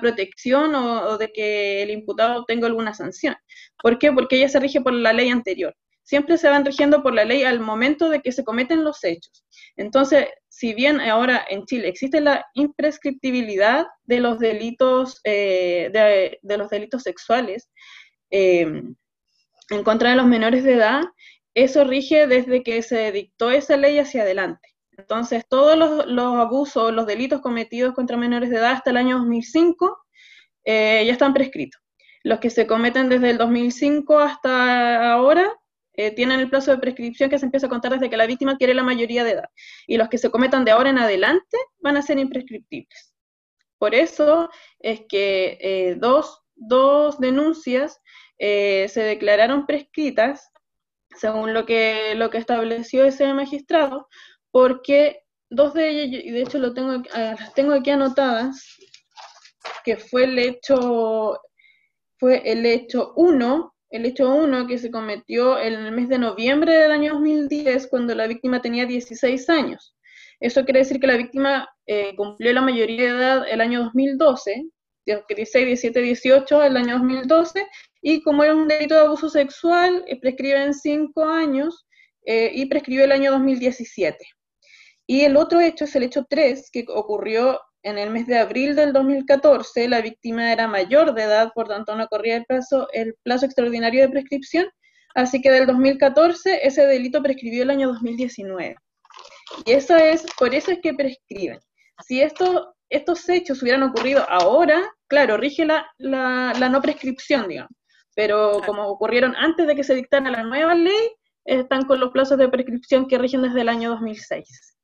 [0.00, 3.34] protección o, de que el imputado obtenga alguna sanción.
[3.82, 4.12] ¿Por qué?
[4.12, 5.74] Porque ella se rige por la ley anterior.
[6.10, 9.44] Siempre se van rigiendo por la ley al momento de que se cometen los hechos.
[9.76, 15.88] Entonces, si bien ahora en Chile existe la imprescriptibilidad de los delitos, eh,
[16.42, 17.70] de, los delitos sexuales
[18.28, 18.82] eh,
[19.70, 21.02] en contra de los menores de edad,
[21.54, 24.68] eso rige desde que se dictó esa ley hacia adelante.
[24.98, 29.96] Entonces, todos los, abusos, los delitos cometidos contra menores de edad hasta el año 2005
[30.64, 31.80] eh, ya están prescritos.
[32.24, 35.56] Los que se cometen desde el 2005 hasta ahora
[36.00, 38.56] eh, tienen el plazo de prescripción que se empieza a contar desde que la víctima
[38.56, 39.50] quiere la mayoría de edad.
[39.86, 43.14] Y los que se cometan de ahora en adelante van a ser imprescriptibles.
[43.76, 44.48] Por eso
[44.78, 46.40] es que eh, dos,
[47.18, 48.00] denuncias
[48.38, 50.50] eh, se declararon prescritas,
[51.16, 54.08] según lo que, lo que estableció ese magistrado,
[54.50, 58.78] porque dos de ellas, y de hecho lo tengo, las tengo aquí anotadas,
[59.84, 61.38] que fue el hecho,
[62.18, 66.72] fue el hecho 1, el hecho 1 que se cometió en el mes de noviembre
[66.72, 69.94] del año 2010 cuando la víctima tenía 16 años.
[70.38, 74.64] Eso quiere decir que la víctima eh, cumplió la mayoría de edad el año 2012,
[75.04, 77.66] 16, 17, 18 el año 2012,
[78.00, 81.86] y como es un delito de abuso sexual, eh, prescribe en 5 años
[82.24, 84.16] eh, y prescribió el año 2017.
[85.06, 88.76] Y el otro hecho es el hecho 3, que ocurrió en el mes de abril
[88.76, 89.88] del 2014.
[89.88, 94.02] La víctima era mayor de edad, por tanto no corría el plazo, el plazo extraordinario
[94.02, 94.66] de prescripción.
[95.14, 98.76] Así que del 2014 ese delito prescribió el año 2019.
[99.66, 101.58] Y eso es, por eso es que prescriben.
[102.06, 107.72] Si esto, estos hechos hubieran ocurrido ahora, claro, rige la, la, no prescripción, digamos.
[108.14, 111.10] Pero como ocurrieron antes de que se dictara la nueva ley,
[111.44, 114.76] están con los plazos de prescripción que rigen desde el año 2006.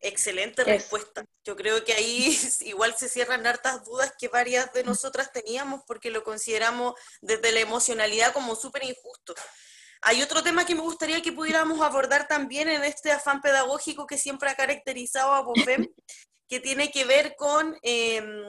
[0.00, 1.24] Excelente respuesta.
[1.44, 6.10] Yo creo que ahí igual se cierran hartas dudas que varias de nosotras teníamos porque
[6.10, 9.34] lo consideramos desde la emocionalidad como súper injusto.
[10.02, 14.16] Hay otro tema que me gustaría que pudiéramos abordar también en este afán pedagógico que
[14.16, 15.88] siempre ha caracterizado a BOFEM,
[16.48, 18.42] que tiene que ver con em,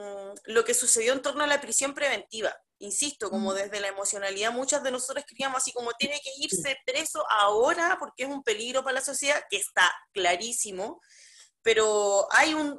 [0.44, 2.56] lo que sucedió en torno a la prisión preventiva.
[2.78, 3.54] Insisto, como mm.
[3.54, 8.22] desde la emocionalidad, muchas de nosotros escribíamos así como tiene que irse preso ahora porque
[8.22, 11.00] es un peligro para la sociedad, que está clarísimo,
[11.62, 12.78] pero hay un,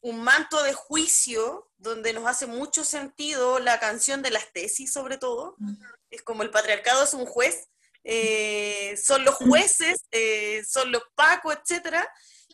[0.00, 5.18] un manto de juicio donde nos hace mucho sentido la canción de las tesis, sobre
[5.18, 5.56] todo.
[6.10, 7.68] Es como el patriarcado es un juez,
[8.04, 11.96] eh, son los jueces, eh, son los pacos, etc.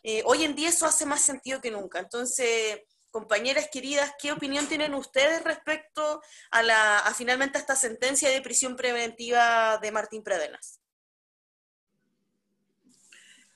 [0.02, 1.98] Eh, hoy en día eso hace más sentido que nunca.
[1.98, 8.42] Entonces, compañeras queridas, ¿qué opinión tienen ustedes respecto a, la, a finalmente esta sentencia de
[8.42, 10.80] prisión preventiva de Martín Predenas?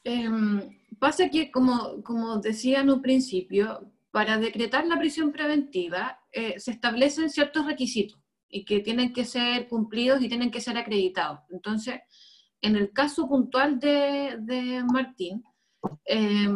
[0.05, 6.59] Em, pasa que, como, como decía en un principio, para decretar la prisión preventiva eh,
[6.59, 8.19] se establecen ciertos requisitos
[8.49, 11.41] y que tienen que ser cumplidos y tienen que ser acreditados.
[11.51, 12.01] Entonces,
[12.61, 15.45] en el caso puntual de, de Martín,
[16.05, 16.49] eh,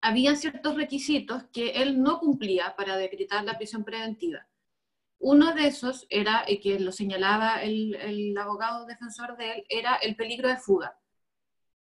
[0.00, 4.46] había ciertos requisitos que él no cumplía para decretar la prisión preventiva.
[5.18, 9.96] Uno de esos era, y que lo señalaba el, el abogado defensor de él, era
[9.96, 10.98] el peligro de fuga.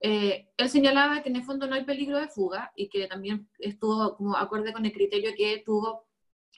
[0.02, 3.50] Eh, él señalaba que en el fondo no hay peligro de fuga y que también
[3.58, 6.08] estuvo como acorde con el criterio que tuvo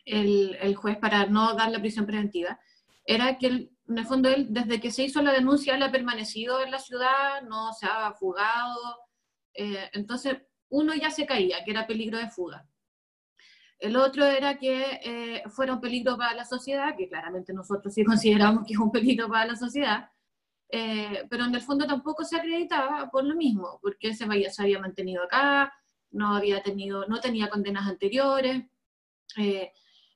[0.05, 2.59] el, el juez para no dar la prisión preventiva,
[3.05, 6.61] era que en el fondo él, desde que se hizo la denuncia, él ha permanecido
[6.61, 8.77] en la ciudad, no se ha fugado,
[9.53, 10.37] eh, entonces
[10.69, 12.65] uno ya se caía, que era peligro de fuga.
[13.79, 18.03] El otro era que eh, fuera un peligro para la sociedad, que claramente nosotros sí
[18.05, 20.09] consideramos que es un peligro para la sociedad,
[20.71, 24.61] eh, pero en el fondo tampoco se acreditaba por lo mismo, porque se había, se
[24.61, 25.73] había mantenido acá,
[26.11, 28.63] no, había tenido, no tenía condenas anteriores.
[29.37, 29.71] Eh,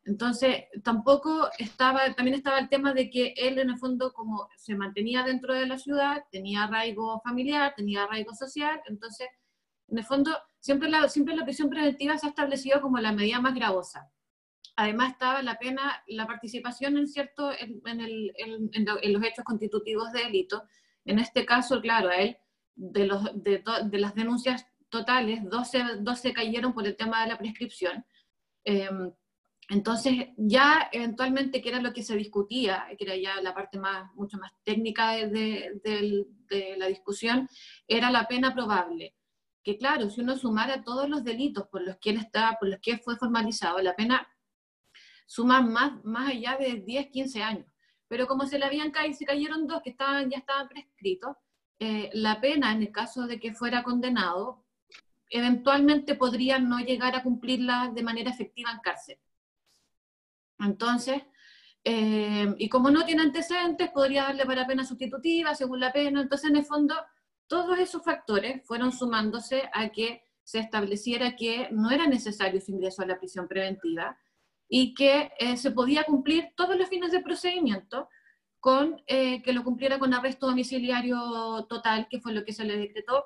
[0.06, 4.76] entonces, tampoco estaba, también estaba el tema de que él en el fondo como se
[4.76, 9.28] mantenía dentro de la ciudad, tenía arraigo familiar, tenía arraigo social, entonces,
[9.88, 13.40] en el fondo, siempre la, siempre la prisión preventiva se ha establecido como la medida
[13.40, 14.12] más gravosa
[14.76, 20.24] además estaba la pena, la participación en, cierto, en, el, en, los hechos constitutivos de
[20.24, 20.64] delito.
[21.06, 22.38] En este caso, claro, a él,
[22.76, 27.38] de, los, de, de las denuncias totales, 12, 12, cayeron por el tema de la
[27.38, 28.06] prescripción.
[28.64, 29.12] Em,
[29.70, 34.14] entonces, ya eventualmente, que era lo que se discutía, que era ya la parte más,
[34.14, 37.50] mucho más técnica de, de la discusión,
[37.88, 39.16] era la pena probable.
[39.64, 42.20] Que claro, si uno sumara todos los delitos por los que él
[42.60, 44.28] por los que fue formalizado, la pena
[45.26, 47.66] suman más, más allá de 10, 15 años.
[48.08, 51.36] Pero como se le habían caído, se cayeron dos que estaban, ya estaban prescritos,
[51.80, 54.64] eh, la pena en el caso de que fuera condenado,
[55.30, 59.18] eventualmente podría no llegar a cumplirla de manera efectiva en cárcel.
[60.60, 61.24] Entonces,
[61.84, 66.22] eh, y como no tiene antecedentes, podría darle para pena sustitutiva según la pena.
[66.22, 66.96] Entonces, en el fondo,
[67.48, 73.02] todos esos factores fueron sumándose a que se estableciera que no era necesario su ingreso
[73.02, 74.18] a la prisión preventiva,
[74.68, 78.10] y que eh, se podía cumplir todos los fines de procedimiento
[78.60, 82.78] con eh, que lo cumpliera con arresto domiciliario total, que fue lo que se le
[82.78, 83.26] decretó,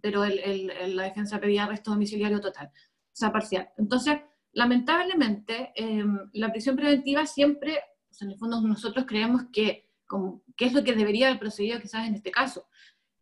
[0.00, 3.68] pero la defensa pedía arresto domiciliario total, o sea, parcial.
[3.76, 4.20] Entonces,
[4.52, 7.78] lamentablemente, em, la prisión preventiva siempre,
[8.20, 12.06] en el fondo nosotros creemos que, como, que es lo que debería haber procedido quizás
[12.06, 12.66] en este caso,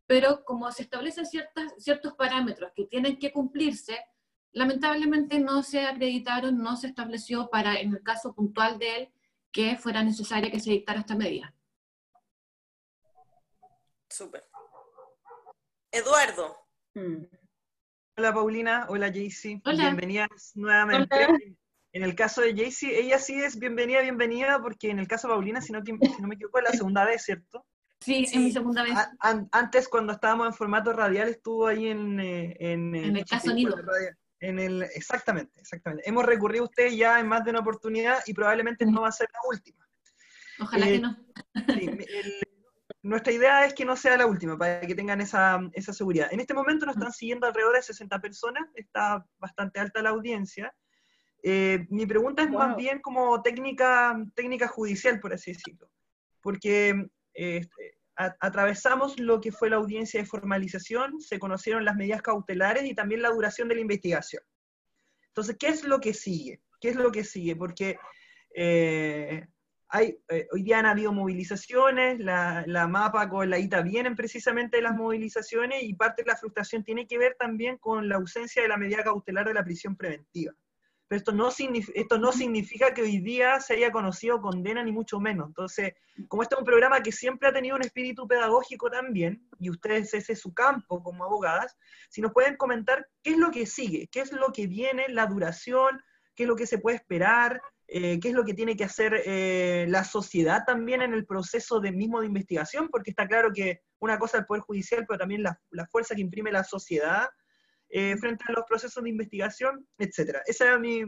[0.07, 3.99] pero como se establecen ciertas, ciertos parámetros que tienen que cumplirse,
[4.53, 9.13] lamentablemente no se acreditaron, no se estableció para, en el caso puntual de él,
[9.53, 11.55] que fuera necesaria que se dictara esta medida.
[14.09, 14.45] Súper.
[15.91, 16.57] Eduardo.
[16.95, 17.25] Mm.
[18.17, 21.55] Hola Paulina, hola Jaycee, bienvenidas nuevamente.
[21.93, 25.35] En el caso de Jaycee, ella sí es bienvenida, bienvenida, porque en el caso de
[25.35, 27.65] Paulina, si no, si no me equivoco, es la segunda vez, ¿cierto?
[28.01, 28.95] Sí, es mi segunda vez.
[29.53, 32.21] antes, cuando estábamos en formato radial, estuvo ahí en...
[32.21, 33.77] Eh, en, en el caso Nido.
[34.41, 36.09] En el, exactamente, exactamente.
[36.09, 39.13] Hemos recurrido a usted ya en más de una oportunidad y probablemente no va a
[39.13, 39.89] ser la última.
[40.61, 41.17] Ojalá que eh, no.
[43.03, 46.29] nuestra idea es que no sea la última, para que tengan esa, esa seguridad.
[46.33, 50.75] En este momento nos están siguiendo alrededor de 60 personas, está bastante alta la audiencia.
[51.43, 55.91] Eh, mi pregunta es más bien como técnica, técnica judicial, por así decirlo,
[56.41, 62.85] porque este, atravesamos lo que fue la audiencia de formalización, se conocieron las medidas cautelares
[62.85, 64.43] y también la duración de la investigación.
[65.29, 66.61] Entonces, ¿qué es lo que sigue?
[66.81, 67.55] ¿Qué es lo que sigue?
[67.55, 67.97] Porque
[68.55, 69.47] eh,
[70.01, 74.83] eh, hoy día han habido movilizaciones, la, la, MAPA con la ITA vienen precisamente de
[74.83, 78.69] las movilizaciones y parte de la frustración tiene que ver también con la ausencia de
[78.69, 80.53] la medida cautelar de la prisión preventiva.
[81.09, 85.19] Pero esto no, esto no significa que hoy día se haya conocido condena, ni mucho
[85.19, 85.49] menos.
[85.49, 85.95] Entonces,
[86.29, 90.13] como este es un programa que siempre ha tenido un espíritu pedagógico también, y ustedes
[90.13, 91.77] ese es su campo como abogadas,
[92.11, 95.27] si nos pueden comentar qué es lo que sigue, qué es lo que viene, la
[95.27, 95.99] duración,
[96.35, 99.23] qué es lo que se puede esperar, eh, qué es lo que tiene que hacer
[99.25, 103.81] eh, la sociedad también en el proceso de mismo de investigación, porque está claro que
[103.99, 107.29] una cosa es el Poder Judicial, pero también la, la fuerza que imprime la sociedad
[107.91, 110.43] eh, frente a los procesos de investigación, etcétera.
[110.47, 111.05] Esa es mi,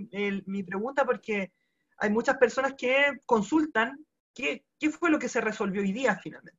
[0.46, 1.52] mi, pregunta porque
[1.98, 4.04] hay muchas personas que consultan
[4.34, 6.58] qué, qué fue lo que se resolvió hoy día finalmente.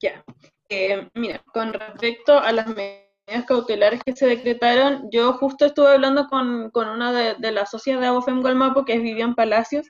[0.00, 0.24] Ya.
[0.68, 6.28] Eh, mira, con respecto a las medidas cautelares que se decretaron, yo justo estuve hablando
[6.28, 9.88] con, con una de, de las socias de Abofem Gualmapo, que es Vivian Palacios,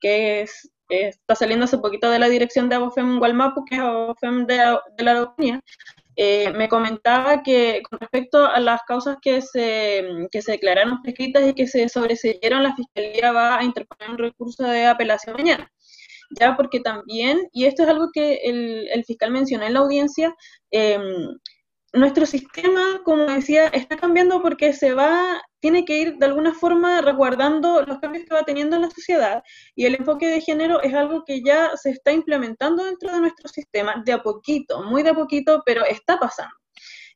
[0.00, 4.46] que es, está saliendo hace poquito de la dirección de Abofem Gualmapo, que es Abofem
[4.46, 5.60] de, de la Araucanía,
[6.16, 11.46] eh, me comentaba que con respecto a las causas que se, que se declararon prescritas
[11.46, 15.70] y que se sobreseyeron, la Fiscalía va a interponer un recurso de apelación mañana.
[16.30, 20.34] Ya porque también, y esto es algo que el, el fiscal mencionó en la audiencia,
[20.72, 20.98] eh,
[21.92, 27.00] nuestro sistema, como decía, está cambiando porque se va, tiene que ir de alguna forma
[27.00, 29.42] resguardando los cambios que va teniendo la sociedad
[29.74, 33.48] y el enfoque de género es algo que ya se está implementando dentro de nuestro
[33.48, 36.54] sistema de a poquito, muy de a poquito, pero está pasando.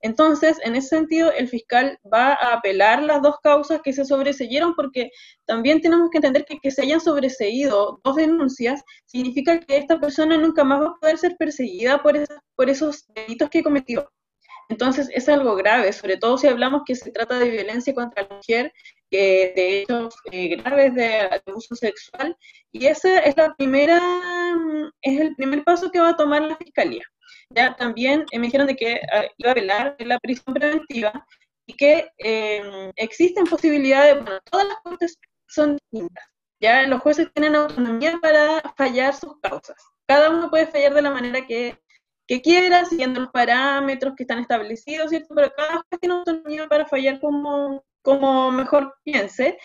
[0.03, 4.75] Entonces, en ese sentido, el fiscal va a apelar las dos causas que se sobreseyeron
[4.75, 5.13] porque
[5.45, 10.37] también tenemos que entender que que se hayan sobreseído dos denuncias significa que esta persona
[10.37, 12.17] nunca más va a poder ser perseguida por,
[12.57, 14.11] por esos delitos que cometió.
[14.71, 18.37] Entonces es algo grave, sobre todo si hablamos que se trata de violencia contra la
[18.37, 18.73] mujer,
[19.11, 22.37] que de hechos eh, graves de, abuso sexual,
[22.71, 24.01] y ese es la primera,
[25.03, 27.03] es el primer paso que va a tomar la fiscalía.
[27.51, 31.27] Ya también eh, me dijeron de que ah, iba a velar en la prisión preventiva
[31.67, 35.19] y que em, existen posibilidades, bueno, todas las cortes
[35.49, 36.25] son distintas.
[36.61, 39.77] Ya los jueces tienen autonomía para fallar sus causas.
[40.07, 41.77] Cada uno puede fallar de la manera que
[42.31, 45.35] que quiera, siguiendo los parámetros que están establecidos, ¿cierto?
[45.35, 49.59] Pero cada juez tiene autonomía para fallar como, como mejor piense.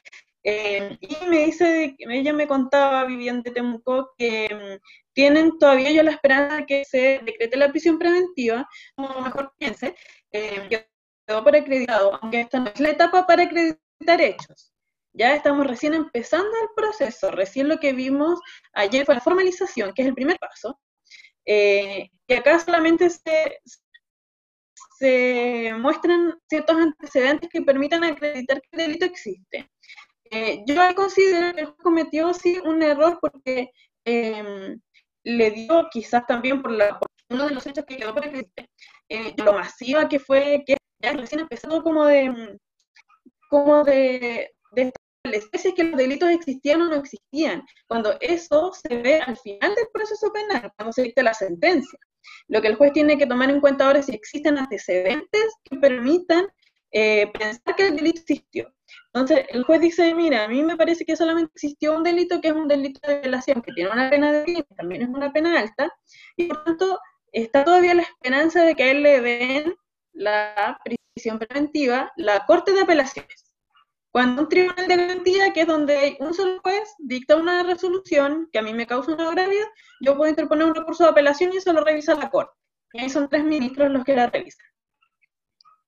[0.44, 6.02] Eh, y me dice, ella me contaba, Vivian de Temuco, que mm, tienen todavía yo
[6.02, 9.96] la esperanza de que se decrete la prisión preventiva, como mejor piense,
[10.32, 10.68] eh,
[11.28, 14.74] quedó por acreditado, aunque esta no es la etapa para acreditar hechos.
[15.14, 18.40] Ya estamos recién empezando el proceso, recién lo que vimos
[18.74, 20.80] ayer fue la formalización, que es el primer paso,
[21.46, 23.60] eh, y acá solamente se,
[25.00, 29.70] se muestran ciertos antecedentes que permitan acreditar que el delito existe.
[30.32, 33.70] Eh, yo considero que cometió sí un error porque
[34.06, 34.80] em,
[35.24, 38.68] le dio quizás también por, la, uno de los hechos que quedó por acreditar,
[39.10, 42.58] eh, lo masiva que fue, que ya recién empezó como de
[43.50, 44.52] como de
[45.34, 49.76] si es que los delitos existían o no existían, cuando eso se ve al final
[49.76, 52.00] del proceso penal, cuando se dicta la sentencia.
[52.48, 55.78] Lo que el juez tiene que tomar en cuenta ahora es si existen antecedentes que
[55.78, 56.48] permitan
[56.92, 58.74] eh, pensar que el delito existió.
[59.14, 62.50] Entonces, el juez dice, mira, a mí me parece que solamente existió un delito que
[62.50, 65.60] es un delito de violación, que tiene una pena de crimen, también es una pena
[65.60, 65.92] alta,
[66.38, 67.00] y por tanto
[67.32, 69.76] está todavía la esperanza de que a él le den
[70.14, 73.45] la prisión preventiva la Corte de Apelaciones.
[74.16, 78.60] Cuando un tribunal de garantía, que es donde un solo juez dicta una resolución que
[78.60, 79.66] a mí me causa una agravio,
[80.00, 82.54] yo puedo interponer un recurso de apelación y eso lo revisa la Corte.
[82.94, 84.66] Y ahí son tres ministros los que la revisan.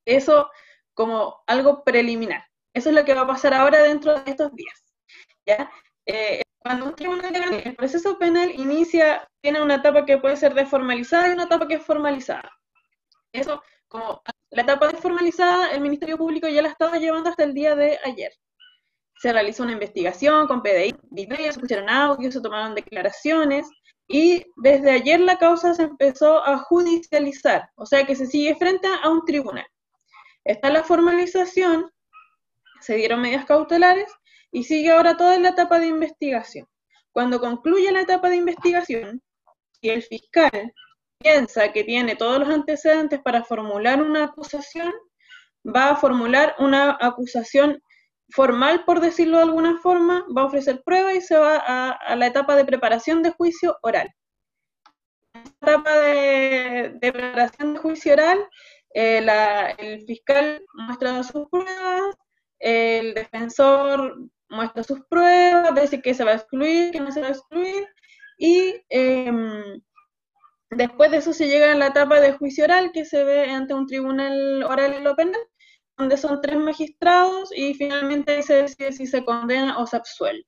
[0.03, 0.51] Eso
[0.93, 2.43] como algo preliminar.
[2.73, 4.93] Eso es lo que va a pasar ahora dentro de estos días.
[5.45, 5.71] ¿ya?
[6.05, 10.35] Eh, cuando un tribunal de garantía, el proceso penal inicia, tiene una etapa que puede
[10.35, 12.51] ser desformalizada y una etapa que es formalizada.
[13.31, 14.21] Eso como
[14.51, 18.31] la etapa formalizada, el Ministerio Público ya la estaba llevando hasta el día de ayer.
[19.19, 23.67] Se realizó una investigación con PDI, videos, se escucharon audios, se tomaron declaraciones
[24.07, 28.87] y desde ayer la causa se empezó a judicializar, o sea que se sigue frente
[29.03, 29.65] a un tribunal.
[30.43, 31.91] Está la formalización,
[32.79, 34.09] se dieron medidas cautelares
[34.51, 36.67] y sigue ahora toda la etapa de investigación.
[37.11, 39.21] Cuando concluye la etapa de investigación
[39.81, 40.73] y el fiscal
[41.19, 44.93] piensa que tiene todos los antecedentes para formular una acusación,
[45.65, 47.81] va a formular una acusación
[48.29, 52.27] formal, por decirlo de alguna forma, va a ofrecer pruebas y se va a, la
[52.27, 54.09] etapa de preparación de juicio oral.
[55.33, 58.47] En la etapa de, preparación de juicio oral,
[58.93, 62.15] eh, el fiscal muestra sus pruebas,
[62.59, 64.17] el defensor
[64.49, 67.87] muestra sus pruebas, dice que se va a excluir, que no se va a excluir,
[68.37, 69.81] y em,
[70.69, 73.73] después de eso se llega a la etapa de juicio oral, que se ve ante
[73.73, 75.41] un tribunal oral lo penal,
[75.97, 80.45] donde son tres magistrados y finalmente se decide si se condena o se absuelve.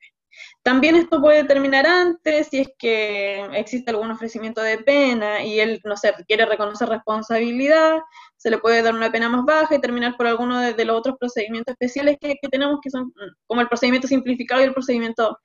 [0.63, 5.81] También esto puede terminar antes si es que existe algún ofrecimiento de pena y él,
[5.83, 7.99] no sé, quiere reconocer responsabilidad,
[8.37, 11.17] se le puede dar una pena más baja y terminar por alguno de, los otros
[11.19, 13.11] procedimientos especiales que, que, tenemos, que son
[13.47, 15.39] como el procedimiento simplificado y el procedimiento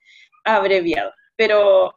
[0.45, 1.13] abreviado.
[1.37, 1.95] Pero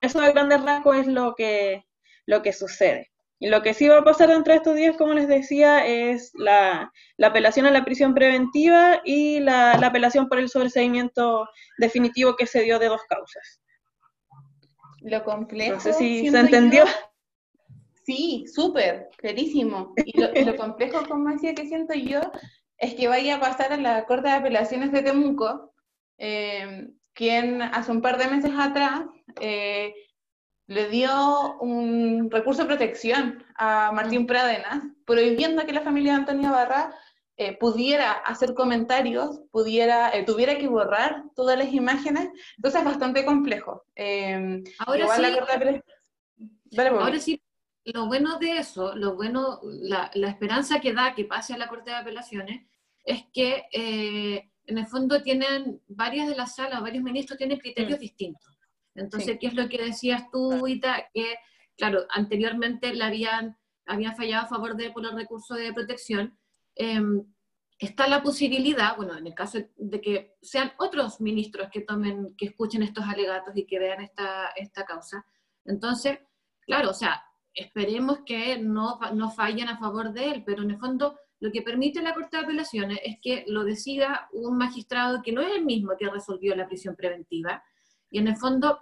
[0.00, 1.84] eso de grandes rasgos es lo que,
[2.30, 3.10] lo que sucede.
[3.40, 6.30] Y lo que sí va a pasar dentro de estos días, como les decía, es
[6.34, 12.62] la, apelación a la prisión preventiva y la, apelación por el sobreseimiento definitivo que se
[12.62, 13.60] dio de dos causas.
[15.00, 15.74] Lo complejo.
[15.74, 16.84] No sé si se entendió.
[18.04, 19.94] sí, súper, clarísimo.
[20.04, 22.20] Y lo, complejo, como decía, que siento yo,
[22.76, 25.72] es que vaya a pasar a la Corte de Apelaciones de Temuco,
[26.18, 29.04] eh, quien hace un par de meses atrás
[29.40, 29.94] eh,
[30.70, 36.52] le dio un recurso de protección a Martín Pradenas, prohibiendo que la familia de Antonio
[36.52, 36.94] Barra
[37.36, 43.24] eh, pudiera hacer comentarios, pudiera, eh, tuviera que borrar todas las imágenes, entonces es bastante
[43.24, 43.82] complejo.
[43.96, 45.08] Em, ahora
[47.18, 47.42] sí,
[47.86, 51.90] lo bueno de eso, lo bueno, la, esperanza que da que pase a la Corte
[51.90, 52.64] de Apelaciones
[53.02, 57.98] es que eh, en el fondo tienen varias de las salas, varios ministros tienen criterios
[57.98, 58.02] mm.
[58.02, 58.59] distintos.
[58.94, 61.08] Entonces, ¿qué es lo que decías tú, Ita?
[61.12, 61.36] Que,
[61.76, 66.38] claro, anteriormente le habían, habían fallado a favor de por los recursos de protección.
[66.74, 67.24] Em,
[67.78, 72.46] está la posibilidad, bueno, en el caso de que sean otros ministros que tomen, que
[72.46, 75.24] escuchen estos alegatos y que vean esta, esta causa.
[75.64, 76.18] Entonces,
[76.66, 77.22] claro, o sea,
[77.54, 81.62] esperemos que no, no fallen a favor de él, pero en el fondo lo que
[81.62, 85.64] permite la Corte de Apelaciones es que lo decida un magistrado que no es el
[85.64, 87.64] mismo que resolvió la prisión preventiva,
[88.10, 88.78] y en el fondo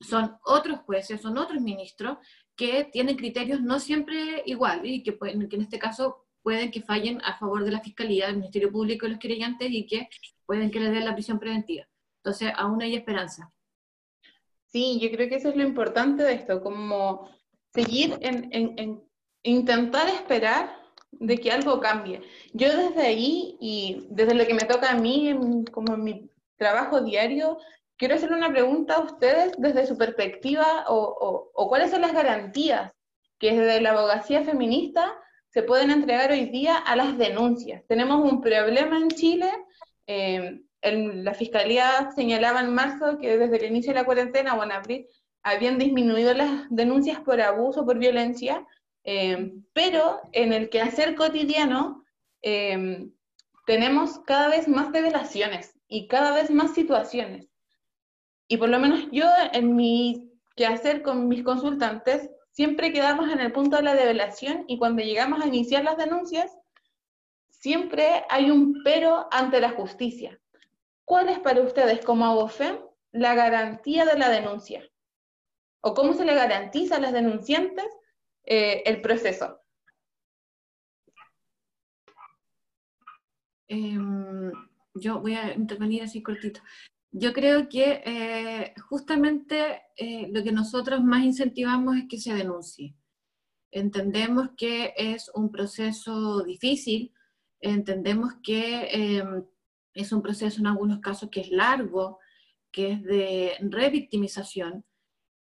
[0.00, 2.18] son otros jueces, son otros ministros
[2.56, 6.82] que tienen criterios no siempre iguales y que, pueden, que en este caso pueden que
[6.82, 10.08] fallen a favor de la Fiscalía, del Ministerio Público y los querellantes y que
[10.46, 11.86] pueden que les den la prisión preventiva.
[12.22, 13.52] Entonces, aún hay esperanza.
[14.66, 17.28] Sí, yo creo que eso es lo importante de esto, como
[17.72, 19.02] seguir en, en
[19.42, 20.80] intentar esperar
[21.12, 22.22] de que algo cambie.
[22.52, 25.34] Yo desde ahí y desde lo que me toca a mí,
[25.72, 27.58] como en mi trabajo diario,
[28.00, 32.90] quiero hacer una pregunta a ustedes desde su perspectiva o, cuáles son las garantías
[33.38, 35.12] que desde la abogacía feminista
[35.50, 37.84] se pueden entregar hoy día a las denuncias.
[37.88, 39.50] Tenemos un problema en Chile.
[40.06, 44.72] Eh, la Fiscalía señalaba en marzo que desde el inicio de la cuarentena o en
[44.72, 45.06] abril
[45.42, 48.66] habían disminuido las denuncias por abuso, por violencia,
[49.04, 52.06] eh, pero en el quehacer cotidiano
[52.40, 53.08] eh,
[53.66, 57.49] tenemos cada vez más revelaciones y cada vez más situaciones.
[58.50, 63.52] Y por lo menos yo en mi quehacer con mis consultantes, siempre quedamos en el
[63.52, 66.58] punto de la develación y cuando llegamos a iniciar las denuncias,
[67.48, 70.40] siempre hay un pero ante la justicia.
[71.04, 72.80] ¿Cuál es para ustedes como abofem
[73.12, 74.82] la garantía de la denuncia?
[75.80, 77.86] ¿O cómo se le garantiza a las denunciantes
[78.42, 79.60] eh, el proceso?
[83.68, 84.50] Em,
[84.94, 86.60] yo voy a intervenir así cortito.
[87.12, 92.94] Yo creo que eh, justamente eh, lo que nosotros más incentivamos es que se denuncie.
[93.72, 97.12] Entendemos que es un proceso difícil,
[97.60, 99.44] entendemos que em,
[99.94, 102.18] es un proceso en algunos casos que es largo,
[102.72, 104.84] que es de revictimización,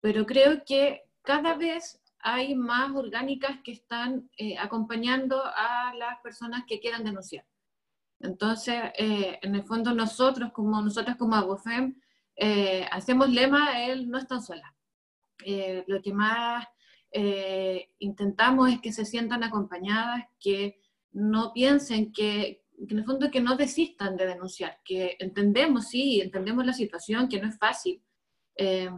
[0.01, 6.63] pero creo que cada vez hay más orgánicas que están eh, acompañando a las personas
[6.67, 7.45] que quieran denunciar.
[8.19, 11.99] Entonces, eh, en el fondo nosotros, como nosotras como Abofem,
[12.35, 14.75] eh, hacemos lema, él no está sola.
[15.43, 16.65] Eh, lo que más
[17.11, 20.79] eh, intentamos es que se sientan acompañadas, que
[21.11, 26.65] no piensen que, en el fondo que no desistan de denunciar, que entendemos, sí, entendemos
[26.65, 28.03] la situación, que no es fácil,
[28.57, 28.89] eh,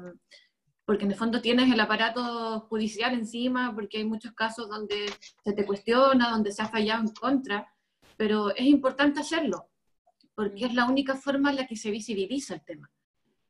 [0.83, 5.11] porque en el fondo tienes el aparato judicial encima, porque hay muchos casos donde
[5.43, 7.67] se te cuestiona, donde se ha fallado en contra,
[8.17, 9.69] pero es importante hacerlo,
[10.35, 12.91] porque es la única forma en la que se visibiliza el tema.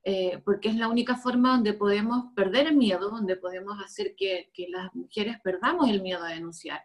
[0.03, 4.49] Eh, porque es la única forma donde podemos perder el miedo, donde podemos hacer que,
[4.53, 6.81] que, las mujeres perdamos el miedo a denunciar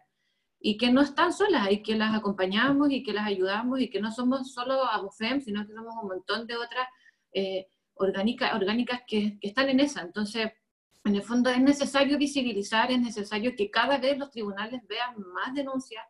[0.59, 4.01] y que no están solas y que las acompañamos y que las ayudamos y que
[4.01, 6.85] no somos solo ABUFEM, sino que somos un montón de otras
[7.31, 10.01] eh, orgánicas, orgánicas que, que están en esa.
[10.01, 10.51] Entonces,
[11.05, 15.53] en el fondo es necesario visibilizar, es necesario que cada vez los tribunales vean más
[15.53, 16.03] denuncias,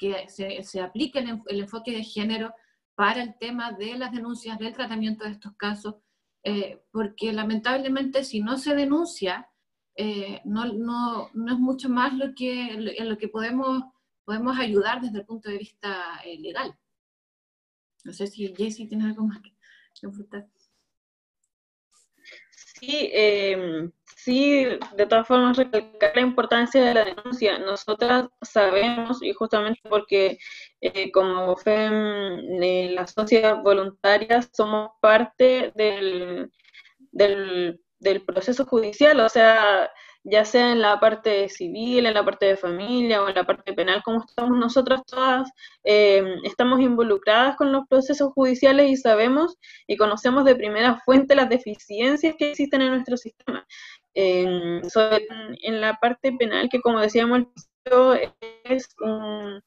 [0.00, 2.54] que se, se aplique el, enfoque de género
[2.94, 5.96] para el tema de las denuncias, del tratamiento de estos casos,
[6.42, 9.46] eh, porque lamentablemente si no se denuncia,
[9.94, 13.84] eh, no, no, no, es mucho más lo que, en lo que podemos,
[14.24, 16.74] podemos ayudar desde el punto de vista eh, legal.
[18.04, 19.52] No sé si Jessy tiene algo más que
[20.00, 20.48] consultar.
[22.54, 23.90] Sí, eh,
[24.24, 24.66] sí,
[24.96, 27.58] de todas formas recalcar la importancia de la denuncia.
[27.58, 30.38] Nosotras sabemos, y justamente porque
[30.80, 36.50] eh, como FEM, eh, las sociedades voluntarias, somos parte del,
[37.12, 39.90] del, del proceso judicial, o sea,
[40.24, 43.72] ya sea en la parte civil, en la parte de familia o en la parte
[43.72, 45.50] penal, como estamos nosotras todas,
[45.84, 49.56] eh, estamos involucradas con los procesos judiciales y sabemos
[49.86, 53.66] y conocemos de primera fuente las deficiencias que existen en nuestro sistema.
[54.14, 57.42] En la parte penal, que como decíamos,
[58.64, 59.62] es un,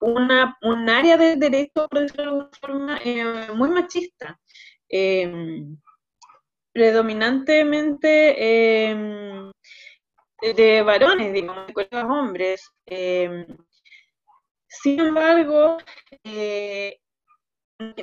[0.00, 4.38] una, un área del derecho, por decirlo de alguna forma, eh, muy machista.
[4.88, 5.64] Eh,
[6.76, 9.50] predominantemente eh,
[10.54, 12.70] de varones, digamos, de colegas hombres.
[12.84, 13.46] Eh,
[14.68, 15.78] sin embargo,
[16.22, 16.98] eh,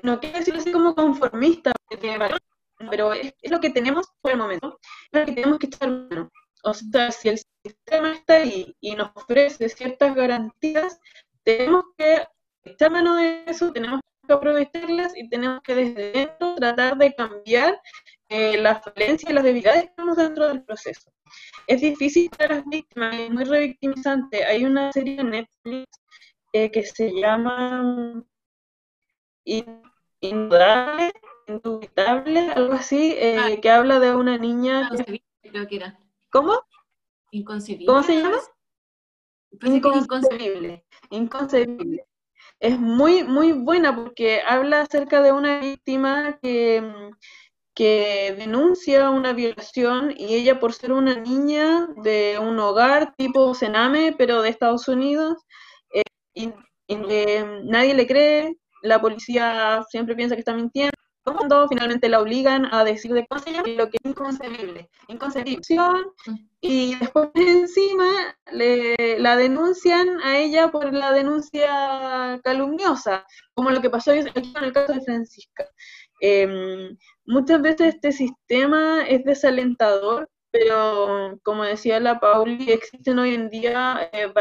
[0.02, 2.42] no quiero decirlo así como conformista, de varones,
[2.90, 4.80] pero es, lo que tenemos por el momento,
[5.12, 6.32] es lo que tenemos que echar mano.
[6.64, 11.00] O sea, si el sistema está ahí y nos ofrece ciertas garantías,
[11.44, 12.26] tenemos que
[12.64, 17.80] echar mano de eso, tenemos que aprovecharlas y tenemos que desde dentro tratar de cambiar
[18.30, 21.12] eh, las falencias y las debilidades que tenemos dentro del proceso.
[21.68, 24.44] Es difícil para las víctimas, es muy revictimizante.
[24.46, 25.88] Hay una serie de Netflix
[26.54, 28.24] eh, que se llama
[30.22, 31.12] Indudable,
[31.48, 34.90] Indubitable, algo así, eh, ah, que habla de una niña...
[35.42, 36.00] Creo que era.
[36.32, 36.62] ¿Cómo?
[37.32, 37.86] Inconcebible.
[37.86, 38.38] ¿Cómo se llama?
[39.62, 40.86] Inconcebible.
[41.10, 42.08] Inconcebible
[42.64, 46.82] es muy, muy buena porque habla acerca de una víctima que,
[47.76, 54.16] que denuncia una violación y ella por ser una niña de un hogar tipo Sename,
[54.18, 55.40] pero de Estados Unidos,
[55.94, 56.46] eh, y,
[56.88, 60.93] y, eh, nadie le cree, la policía siempre piensa que está mintiendo,
[61.24, 65.62] cuando finalmente la obligan a decir de cosas lo que es inconcebible, inconcebible.
[66.60, 73.90] Y después encima le, la denuncian a ella por la denuncia calumniosa, como lo que
[73.90, 75.66] pasó aquí con el caso de Francisca.
[76.22, 76.96] Eh,
[77.26, 84.10] muchas veces este sistema es desalentador, pero como decía la Pauli, existen hoy en día
[84.14, 84.32] eh,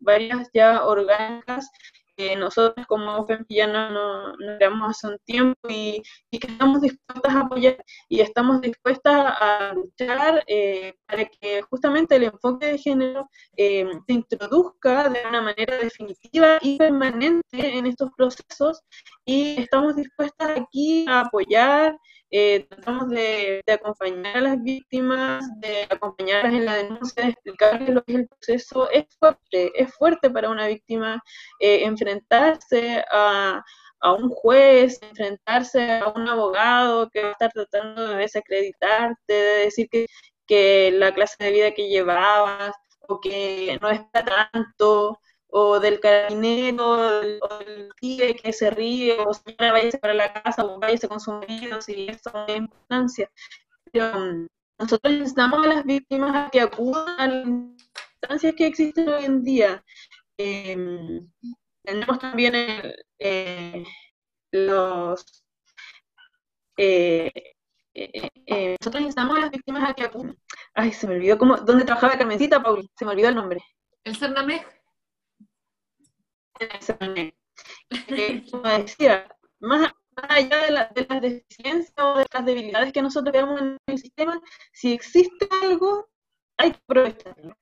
[0.00, 1.70] varias ya orgánicas
[2.16, 3.90] que nosotros como FEMP ya no,
[4.36, 9.72] no, hace un tiempo y, y, que estamos dispuestas a apoyar y estamos dispuestas a
[9.74, 15.78] luchar eh, para que justamente el enfoque de género eh, se introduzca de una manera
[15.78, 18.82] definitiva y permanente en estos procesos
[19.24, 21.98] y estamos dispuestas aquí a apoyar
[22.36, 28.02] eh, tratamos de, acompañar a las víctimas, de acompañarlas en la denuncia, de explicarles lo
[28.02, 28.90] que es el proceso.
[28.90, 31.22] Es fuerte, es fuerte para una víctima
[31.60, 33.62] eh, enfrentarse a,
[34.00, 39.64] a, un juez, enfrentarse a un abogado que va a estar tratando de desacreditarte, de
[39.66, 40.06] decir que,
[40.48, 42.74] que la clase de vida que llevabas
[43.08, 45.20] o que no es para tanto,
[45.56, 50.64] o del carabinero, o del tigre que se ríe, o señora, váyase para la casa,
[50.64, 53.30] o váyase con sus maridos, y eso es importancia.
[53.92, 54.48] Pero um,
[54.80, 59.44] nosotros necesitamos a las víctimas a que acudan a las instancias que existen hoy en
[59.44, 59.84] día.
[60.38, 61.20] Eh,
[61.84, 63.84] tenemos también el, eh,
[64.50, 65.44] los...
[66.76, 67.30] Eh,
[67.94, 70.36] eh, eh, nosotros necesitamos a las víctimas a que acudan.
[70.74, 73.60] Ay, se me olvidó cómo, dónde trabajaba Carmencita, Paul, se me olvidó el nombre.
[74.02, 74.66] El Cernamej.
[76.60, 78.44] Eh,
[78.78, 79.28] decía,
[79.60, 84.40] más, allá de, las deficiencias o de las debilidades que nosotros veamos en el sistema,
[84.72, 86.08] si existe algo
[86.56, 87.56] hay que aprovecharlo.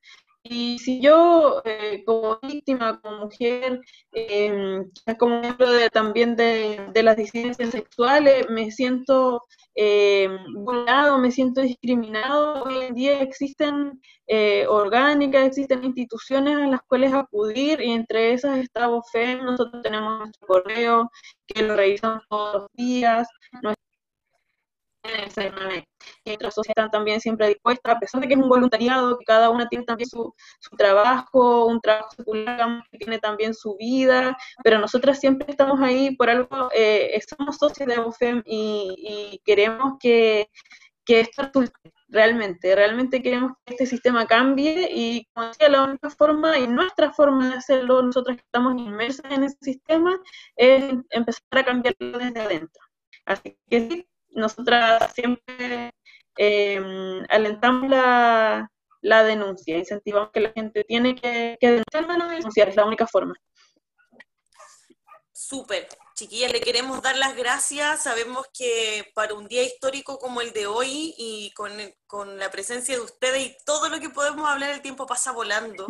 [0.44, 3.80] Y si yo, eh, como víctima, como mujer,
[4.12, 4.82] eh,
[5.18, 10.28] como miembro de, también de, de, las disidencias sexuales, me siento eh,
[11.20, 17.80] me siento discriminado, hoy en día existen eh, orgánicas, existen instituciones en las cuales acudir
[17.80, 21.10] y entre esas está BOFEM, nosotros tenemos nuestro correo
[21.46, 23.28] que lo revisamos todos los días,
[26.24, 29.50] y nuestra sociedad también siempre dispuesta, a pesar de que es un voluntariado, que cada
[29.50, 34.78] una tiene también su, su trabajo, un trabajo secular, que tiene también su vida, pero
[34.78, 40.48] nosotras siempre estamos ahí por algo, eh, somos socios de ABOFEM y, y queremos que,
[41.04, 46.10] que esto resulte realmente, realmente queremos que este sistema cambie y como decía, la única
[46.10, 50.20] forma y nuestra forma de hacerlo, nosotros que estamos inmersas en ese sistema,
[50.56, 52.82] es empezar a cambiarlo desde adentro.
[53.24, 55.92] Así que sí, nosotras siempre
[56.36, 56.80] eh,
[57.28, 58.70] alentamos la,
[59.00, 63.34] la, denuncia, incentivamos que la gente tiene que, que denunciar, denunciar, es la única forma.
[65.32, 65.88] Súper.
[66.14, 68.02] Chiquillas, le queremos dar las gracias.
[68.02, 71.72] Sabemos que para un día histórico como el de hoy y con,
[72.06, 75.86] con la presencia de ustedes y todo lo que podemos hablar, el tiempo pasa volando.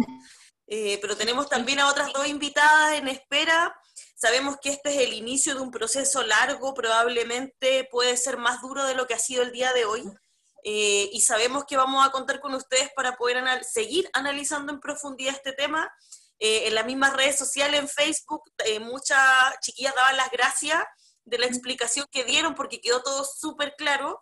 [0.67, 3.75] Eh, pero tenemos también a otras dos invitadas en espera.
[4.15, 8.85] Sabemos que este es el inicio de un proceso largo, probablemente puede ser más duro
[8.85, 10.05] de lo que ha sido el día de hoy.
[10.65, 14.81] Eh, y sabemos que vamos a contar con ustedes para poder anal seguir analizando en
[14.81, 15.93] profundidad este tema.
[16.39, 18.43] Eh, en las mismas redes sociales, en Facebook,
[18.81, 19.19] muchas
[19.61, 20.85] chiquillas daban las gracias
[21.25, 24.21] de la explicación que dieron porque quedó todo súper claro.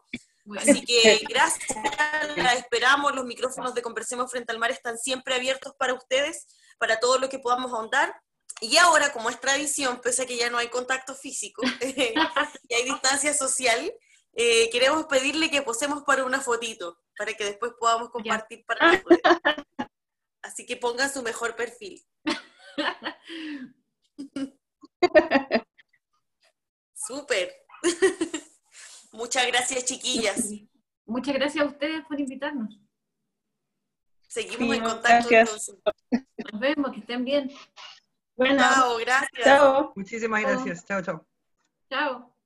[0.58, 1.68] Así que gracias,
[2.36, 6.46] la esperamos, los micrófonos de Conversemos Frente al Mar están siempre abiertos para ustedes,
[6.78, 8.14] para todo lo que podamos ahondar.
[8.60, 11.62] Y ahora, como es tradición, pese a que ya no hay contacto físico
[12.68, 13.92] y hay distancia social,
[14.34, 19.02] eh, queremos pedirle que posemos para una fotito, para que después podamos compartir para
[20.42, 22.04] Así que pongan su mejor perfil.
[26.94, 27.54] Súper.
[29.12, 30.50] Muchas gracias, chiquillas.
[31.06, 32.78] Muchas gracias a ustedes por invitarnos.
[34.28, 35.74] Seguimos en contacto gracias.
[36.52, 37.50] Nos vemos, que estén bien.
[38.36, 39.44] Bueno, chao, gracias.
[39.44, 39.92] Chao.
[39.96, 40.84] Muchísimas gracias.
[40.86, 41.26] Chao, chao.
[41.90, 42.36] Chao.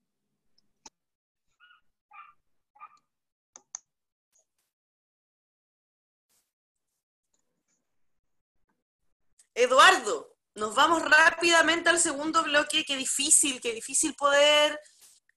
[9.55, 12.85] Eduardo, nos vamos rápidamente al segundo bloque.
[12.85, 14.81] Qué difícil, qué difícil poder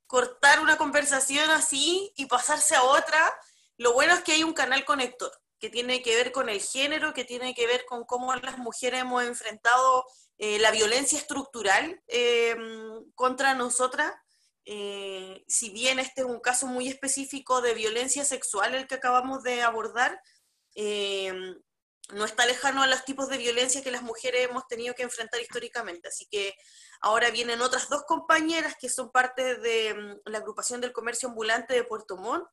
[0.07, 3.33] cortar una conversación así y pasarse a otra.
[3.77, 7.13] Lo bueno es que hay un canal conector que tiene que ver con el género,
[7.13, 10.05] que tiene que ver con cómo las mujeres hemos enfrentado
[10.37, 12.55] eh, la violencia estructural eh,
[13.15, 14.13] contra nosotras.
[14.65, 19.43] Eh, si bien este es un caso muy específico de violencia sexual el que acabamos
[19.43, 20.21] de abordar,
[22.13, 25.41] no está lejano a los tipos de violencia que las mujeres hemos tenido que enfrentar
[25.41, 26.07] históricamente.
[26.07, 26.55] Así que
[27.01, 31.73] ahora vienen otras dos compañeras que son parte de mm, la agrupación del comercio ambulante
[31.73, 32.47] de Puerto Montt,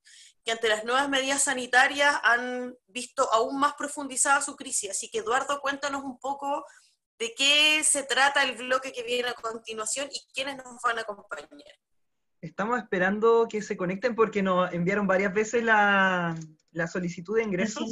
[0.44, 4.90] que ante las nuevas medidas sanitarias han visto aún más profundizada su crisis.
[4.90, 6.64] Así que Eduardo, cuéntanos un poco
[7.18, 11.02] de qué se trata el bloque que viene a continuación y quiénes nos van a
[11.02, 11.50] acompañar.
[12.40, 16.36] Estamos esperando que se conecten porque nos enviaron varias veces la,
[16.72, 17.90] la solicitud de ingresos.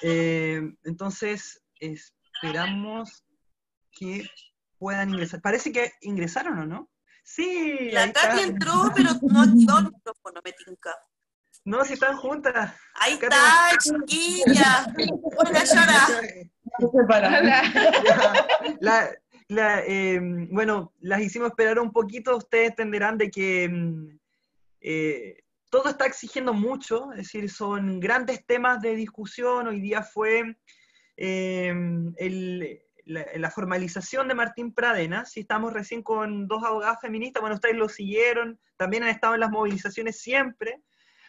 [0.00, 3.24] Eh, entonces, esperamos
[3.90, 4.26] que
[4.78, 5.40] puedan ingresar.
[5.40, 6.90] Parece que ingresaron o no.
[7.22, 7.90] Sí.
[7.92, 10.94] La Katy entró, pero no activó el micrófono, me tinca.
[11.64, 12.74] No, si están juntas.
[12.94, 14.86] Ahí está, chiquilla.
[15.36, 16.06] Hola, llora.
[18.80, 19.10] La,
[19.48, 20.20] la, eh,
[20.50, 22.36] bueno, las hicimos esperar un poquito.
[22.36, 24.18] Ustedes entenderán de que mm,
[24.80, 29.66] eh, todo está exigiendo mucho, es decir, son grandes temas de discusión.
[29.66, 30.56] Hoy día fue
[31.16, 32.14] em,
[33.06, 37.88] la, formalización de Martín Pradena, si estamos recién con dos abogadas feministas, bueno, ustedes lo
[37.88, 40.82] siguieron, también han estado en las movilizaciones siempre.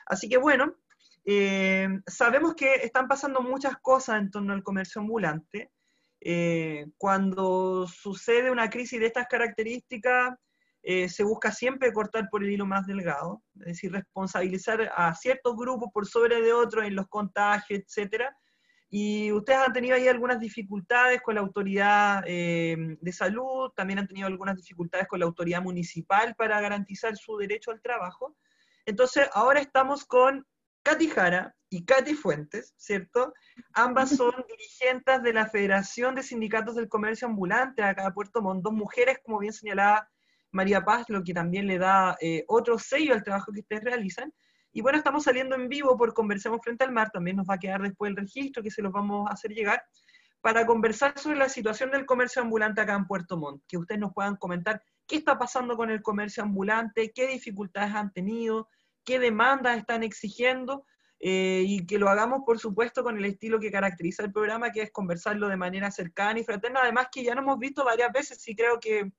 [0.06, 0.76] Así que bueno,
[1.24, 5.72] em, sabemos que están pasando muchas cosas en torno al comercio ambulante.
[6.20, 10.36] Eh, cuando sucede una crisis de estas características,
[10.82, 15.56] eh, se busca siempre cortar por el hilo más delgado, es decir, responsabilizar a ciertos
[15.56, 18.36] grupos por sobre de otros en los contagios, etcétera.
[18.90, 24.08] Y ustedes han tenido ahí algunas dificultades con la autoridad eh, de salud, también han
[24.08, 28.36] tenido algunas dificultades con la autoridad municipal para garantizar su derecho al trabajo.
[28.86, 30.48] Entonces, ahora estamos con
[30.84, 33.34] Katy Jara y Katy Fuentes, ¿cierto?
[33.74, 38.64] Ambas son dirigentes de la Federación de Sindicatos del Comercio Ambulante acá de Puerto Montt,
[38.64, 40.10] dos mujeres, como bien señalaba
[40.52, 44.34] María Paz, lo que también le da eh, otro sello al trabajo que ustedes realizan.
[44.78, 47.58] Y bueno, estamos saliendo en vivo por Conversemos Frente al Mar, también nos va a
[47.58, 49.82] quedar después el registro que se los vamos a hacer llegar,
[50.40, 54.14] para conversar sobre la situación del comercio ambulante acá en Puerto Montt, que ustedes nos
[54.14, 58.70] puedan comentar qué está pasando con el comercio ambulante, qué dificultades han tenido,
[59.04, 60.86] qué demandas están exigiendo,
[61.20, 64.84] eh, y que lo hagamos, por supuesto, con el estilo que caracteriza el programa, que
[64.84, 68.48] es conversarlo de manera cercana y fraterna, además que ya lo hemos visto varias veces
[68.48, 69.12] y creo que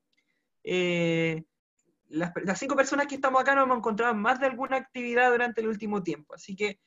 [0.63, 1.43] eh,
[2.09, 5.61] las, cinco personas que estamos acá nos hemos encontrado en más de alguna actividad durante
[5.61, 6.81] el último tiempo, así que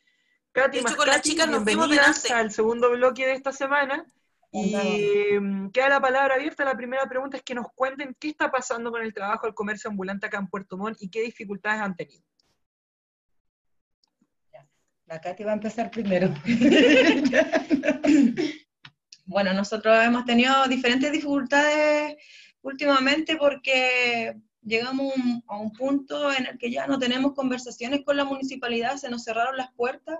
[0.52, 4.06] Katy, más Katy, bienvenidas al segundo bloque de esta semana.
[4.52, 4.76] Y
[5.40, 6.66] mm, queda la palabra abierta.
[6.66, 9.90] La primera pregunta es que nos cuenten qué está pasando con el trabajo del comercio
[9.90, 12.24] ambulante acá en Puerto Montt y qué dificultades han tenido.
[15.06, 16.34] La Katy va a empezar primero.
[19.26, 22.16] bueno, nosotros hemos tenido diferentes dificultades
[22.62, 25.14] últimamente porque llegamos
[25.48, 29.24] a un punto en el que ya no tenemos conversaciones con la municipalidad, se nos
[29.24, 30.20] cerraron las puertas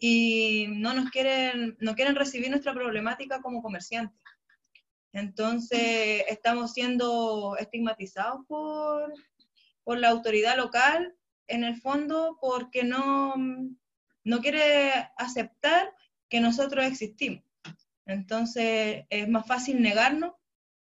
[0.00, 4.18] y no nos quieren, no quieren recibir nuestra problemática como comerciantes.
[5.12, 9.12] Entonces, estamos siendo estigmatizados por,
[9.84, 11.14] por la autoridad local,
[11.46, 13.34] en el fondo, porque no,
[14.24, 15.94] no quiere aceptar
[16.28, 17.44] que nosotros existimos.
[18.06, 20.32] Entonces es más fácil negarnos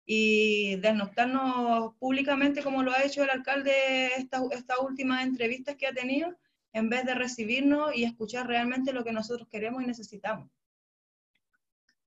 [0.10, 5.94] y desnostarnos públicamente como lo ha hecho el alcalde estas esta últimas entrevistas que ha
[5.94, 6.34] tenido,
[6.72, 10.50] en vez de recibirnos y escuchar realmente lo que nosotros queremos y necesitamos.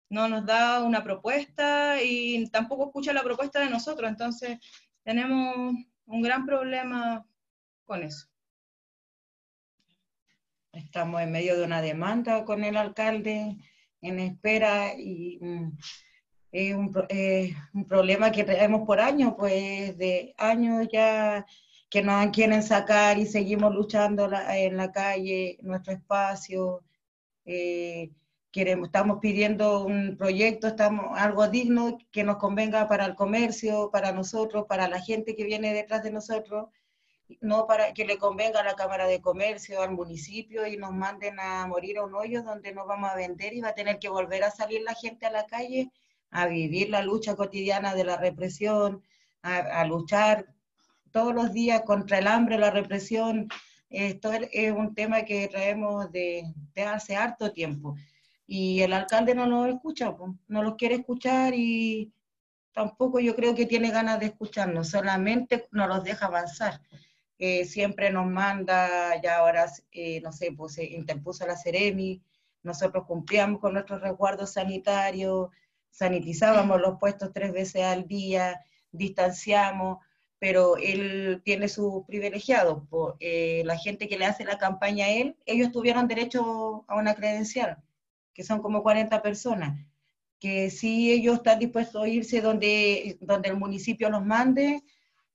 [0.09, 4.59] No nos da una propuesta y tampoco escucha la propuesta de nosotros, entonces
[5.05, 5.75] tenemos
[6.07, 7.27] un gran problema
[7.85, 8.29] con eso.
[10.73, 13.59] Estamos en medio de una demanda con el alcalde
[14.01, 15.39] en espera y
[16.53, 16.93] es un,
[17.75, 21.47] un, problema que tenemos por años, pues de años ya
[21.89, 26.85] que nos quieren sacar y seguimos luchando en la calle, nuestro espacio.
[27.45, 28.11] Eh,
[28.53, 34.13] queremos, estamos pidiendo un proyecto, estamos algo digno que nos convenga para el comercio, para
[34.13, 36.69] nosotros, para la gente que viene detrás de nosotros
[37.41, 41.39] no para que le convenga a la Cámara de Comercio, al municipio y nos manden
[41.39, 44.09] a morir a un hoyo donde no vamos a vender y va a tener que
[44.09, 45.91] volver a salir la gente a la calle
[46.31, 49.03] a vivir la lucha cotidiana de la represión,
[49.43, 50.47] a, luchar
[51.11, 53.49] todos los días contra el hambre, la represión.
[53.89, 56.45] Esto es un tema que traemos de,
[56.87, 57.97] hace harto tiempo.
[58.47, 60.15] Y el alcalde no nos escucha,
[60.49, 62.13] no los quiere escuchar y
[62.73, 66.81] tampoco yo creo que tiene ganas de escucharnos, solamente nos los deja avanzar
[67.65, 72.23] siempre nos manda, ya ahora, eh, no sé, pues se interpuso la Ceremi,
[72.63, 75.49] nosotros cumplíamos con nuestros resguardos sanitarios,
[75.91, 78.61] sanitizábamos los puestos tres veces al día,
[78.93, 79.99] distanciamos,
[80.39, 82.83] pero él tiene sus privilegiados.
[83.21, 87.15] Eh, la gente que le hace la campaña a él, ellos tuvieron derecho a una
[87.15, 87.77] credencial,
[88.33, 89.79] que son como 40 personas,
[90.39, 94.83] que si ellos están dispuestos a irse donde, donde el municipio los mande,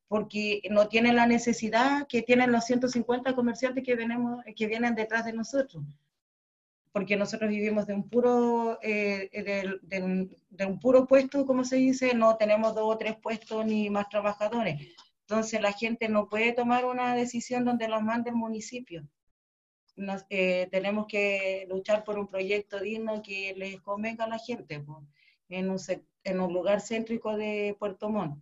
[0.07, 5.25] porque no tienen la necesidad que tienen los 150 comerciantes que, venimos, que vienen detrás
[5.25, 5.83] de nosotros,
[6.95, 9.29] porque nosotros vivimos de un puro, eh,
[9.81, 13.65] de, un, de, un, puro puesto, como se dice, no tenemos dos o tres puestos
[13.65, 14.95] ni más trabajadores.
[15.27, 19.05] Entonces la gente no puede tomar una decisión donde los mande el municipio.
[19.97, 24.75] Nos, eh, tenemos que luchar por un proyecto digno que les convenga a la gente
[25.49, 25.77] en, un,
[26.23, 28.41] en un lugar céntrico de Puerto Montt.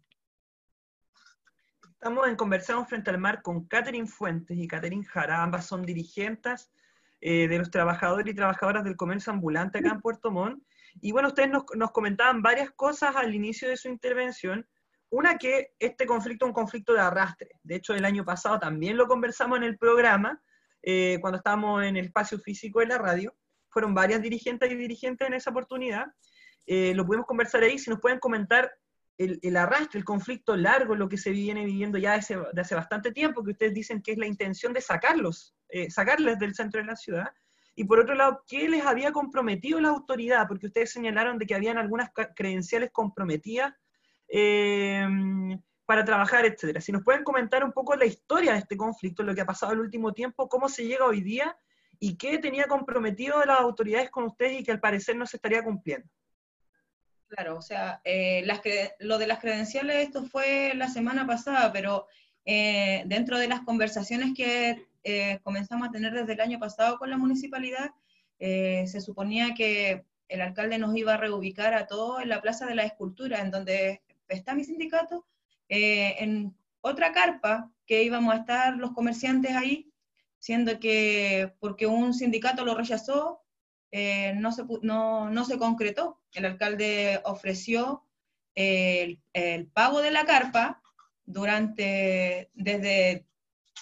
[1.94, 6.70] Estamos en Conversamos Frente al Mar con Catherine Fuentes y Catherine Jara, ambas son dirigentes
[7.26, 10.62] eh, de los trabajadores y trabajadoras del comercio ambulante acá en Puerto Montt.
[11.00, 14.68] Y bueno, ustedes nos, nos, comentaban varias cosas al inicio de su intervención.
[15.10, 17.52] Una que este conflicto es un conflicto de arrastre.
[17.64, 20.44] De hecho, el año pasado también lo conversamos en el programa,
[20.82, 23.34] eh, cuando estábamos en el espacio físico de la radio.
[23.70, 26.08] Fueron varias dirigentes y dirigentes en esa oportunidad.
[26.66, 27.80] Eh, lo pudimos conversar ahí.
[27.80, 28.70] Si nos pueden comentar
[29.18, 33.46] el, arrastre, el conflicto largo, lo que se viene viviendo ya desde, hace bastante tiempo,
[33.46, 36.96] que ustedes dicen que es la intención de sacarlos, eh, sacarles del centro de la
[36.96, 37.32] ciudad.
[37.74, 40.48] Y por otro lado, ¿qué les había comprometido la autoridad?
[40.48, 43.74] Porque ustedes señalaron de que habían algunas credenciales comprometidas
[44.28, 45.04] eh,
[45.88, 46.80] para trabajar, etcétera.
[46.80, 49.74] Si nos pueden comentar un poco la historia de este conflicto, lo que ha pasado
[49.74, 51.58] el último tiempo, cómo se llega hoy día
[52.00, 55.64] y qué tenía comprometido las autoridades con ustedes y que al parecer no se estaría
[55.64, 56.08] cumpliendo.
[57.30, 58.46] Claro, o sea, eh,
[59.00, 62.06] lo de las credenciales, esto fue la semana pasada, pero
[62.46, 67.10] eh, dentro de las conversaciones que eh, comenzamos a tener desde el año pasado con
[67.10, 67.92] la municipalidad,
[68.40, 72.76] se suponía que el alcalde nos iba a reubicar a todos en la Plaza de
[72.76, 75.26] la Escultura, en donde está mi sindicato,
[75.70, 79.90] en otra carpa que íbamos a estar los comerciantes ahí,
[80.40, 83.42] siendo que porque un sindicato lo rechazó,
[83.92, 86.20] eh, no, se, no, no, se concretó.
[86.34, 88.04] El alcalde ofreció
[88.56, 90.82] el, el, pago de la carpa
[91.26, 93.26] durante, desde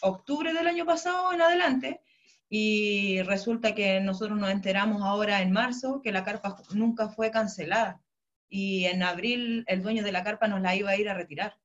[0.01, 2.01] octubre del año pasado en adelante,
[2.49, 8.01] y resulta que nosotros nos enteramos ahora en marzo que la carpa nunca fue cancelada,
[8.49, 11.57] y en abril el dueño de la carpa nos la iba a ir a retirar.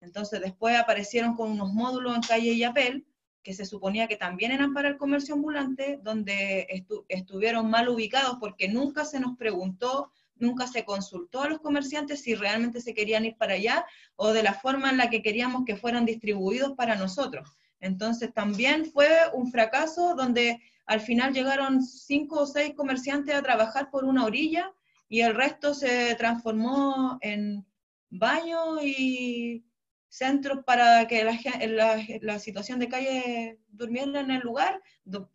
[0.00, 3.06] Entonces después aparecieron con unos módulos en calle Yapel,
[3.42, 6.66] que se suponía que también eran para el comercio ambulante, donde
[7.08, 12.34] estuvieron mal ubicados porque nunca se nos preguntó, nunca se consultó a los comerciantes si
[12.34, 15.76] realmente se querían ir para allá o de la forma en la que queríamos que
[15.76, 17.48] fueran distribuidos para nosotros.
[17.80, 23.90] Entonces también fue un fracaso donde al final llegaron cinco o seis comerciantes a trabajar
[23.90, 24.72] por una orilla
[25.08, 27.66] y el resto se transformó en
[28.10, 29.64] baño y
[30.10, 34.82] centros para que la, situación de calle durmiera en el lugar.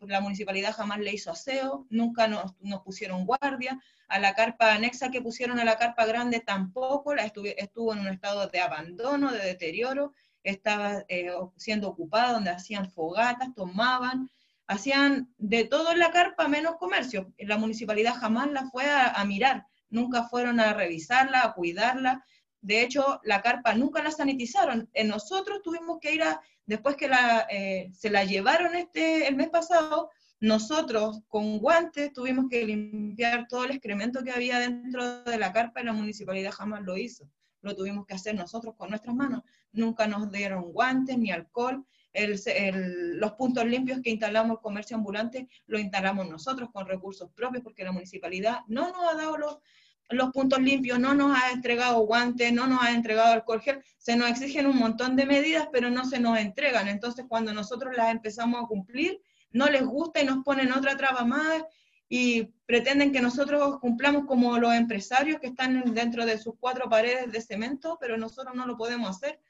[0.00, 3.80] La municipalidad jamás le hizo aseo, nunca nos, nos, pusieron guardia.
[4.08, 8.08] A la carpa anexa que pusieron a la carpa grande tampoco, la estuvo en un
[8.08, 10.12] estado de abandono, de deterioro.
[10.50, 14.30] Estaba eh, siendo ocupada, donde hacían fogatas, tomaban,
[14.66, 17.32] hacían de todo en la carpa menos comercio.
[17.38, 22.24] La municipalidad jamás la fue a, mirar, nunca fueron a revisarla, a cuidarla
[22.66, 24.90] de hecho, la carpa nunca la sanitizaron.
[24.92, 29.36] En nosotros tuvimos que ir a, después que la, eh, se la llevaron este, el
[29.36, 35.38] mes pasado, nosotros con guantes tuvimos que limpiar todo el excremento que había dentro de
[35.38, 37.30] la carpa y la municipalidad jamás lo hizo.
[37.62, 39.44] Lo tuvimos que hacer nosotros con nuestras manos.
[39.76, 41.84] Nunca nos dieron guantes ni alcohol.
[42.12, 47.84] los puntos limpios que instalamos el comercio ambulante lo instalamos nosotros con recursos propios porque
[47.84, 49.58] la municipalidad no nos ha dado los,
[50.10, 54.16] los puntos limpios, no nos ha entregado guantes, no nos ha entregado alcohol gel, se
[54.16, 56.88] nos exigen un montón de medidas, pero no se nos entregan.
[56.88, 59.20] Entonces, cuando nosotros las empezamos a cumplir,
[59.50, 61.64] no les gusta y nos ponen otra traba más
[62.08, 67.32] y pretenden que nosotros cumplamos como los empresarios que están dentro de sus cuatro paredes
[67.32, 69.40] de cemento, pero nosotros no lo podemos hacer.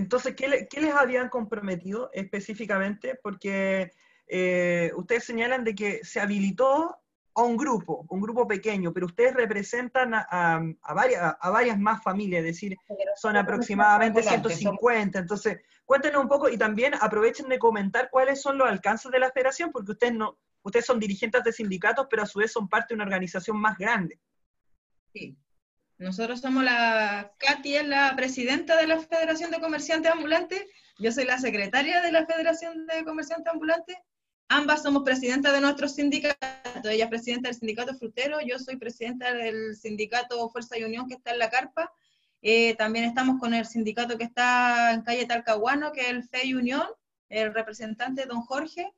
[0.00, 3.18] Entonces, ¿qué, qué les habían comprometido específicamente?
[3.22, 3.92] Porque
[4.26, 6.96] eh, ustedes señalan de que se habilitó
[7.34, 10.60] a un grupo, un grupo pequeño, pero ustedes representan a,
[10.94, 12.76] varias, a varias más familias, es decir,
[13.16, 15.18] son aproximadamente 150.
[15.18, 19.30] Entonces, cuéntenos un poco y también aprovechen de comentar cuáles son los alcances de la
[19.30, 22.88] federación, porque ustedes, no, ustedes son dirigentes de sindicatos, pero a su vez son parte
[22.88, 24.18] de una organización más grande.
[25.12, 25.36] Sí.
[26.00, 30.64] Nosotros somos la, Katy es la presidenta de la Federación de Comerciantes Ambulantes,
[30.98, 33.96] yo soy la secretaria de la Federación de Comerciantes Ambulantes,
[34.52, 36.88] Ambas somos presidentas de nuestro sindicato.
[36.88, 41.14] Ella es presidenta del sindicato frutero, yo soy presidenta del sindicato Fuerza y Unión que
[41.14, 41.92] está en la carpa.
[42.42, 46.54] Eh, también estamos con el sindicato que está en calle Talcahuano, que es el FEI
[46.54, 46.84] Unión,
[47.28, 48.92] el representante don Jorge.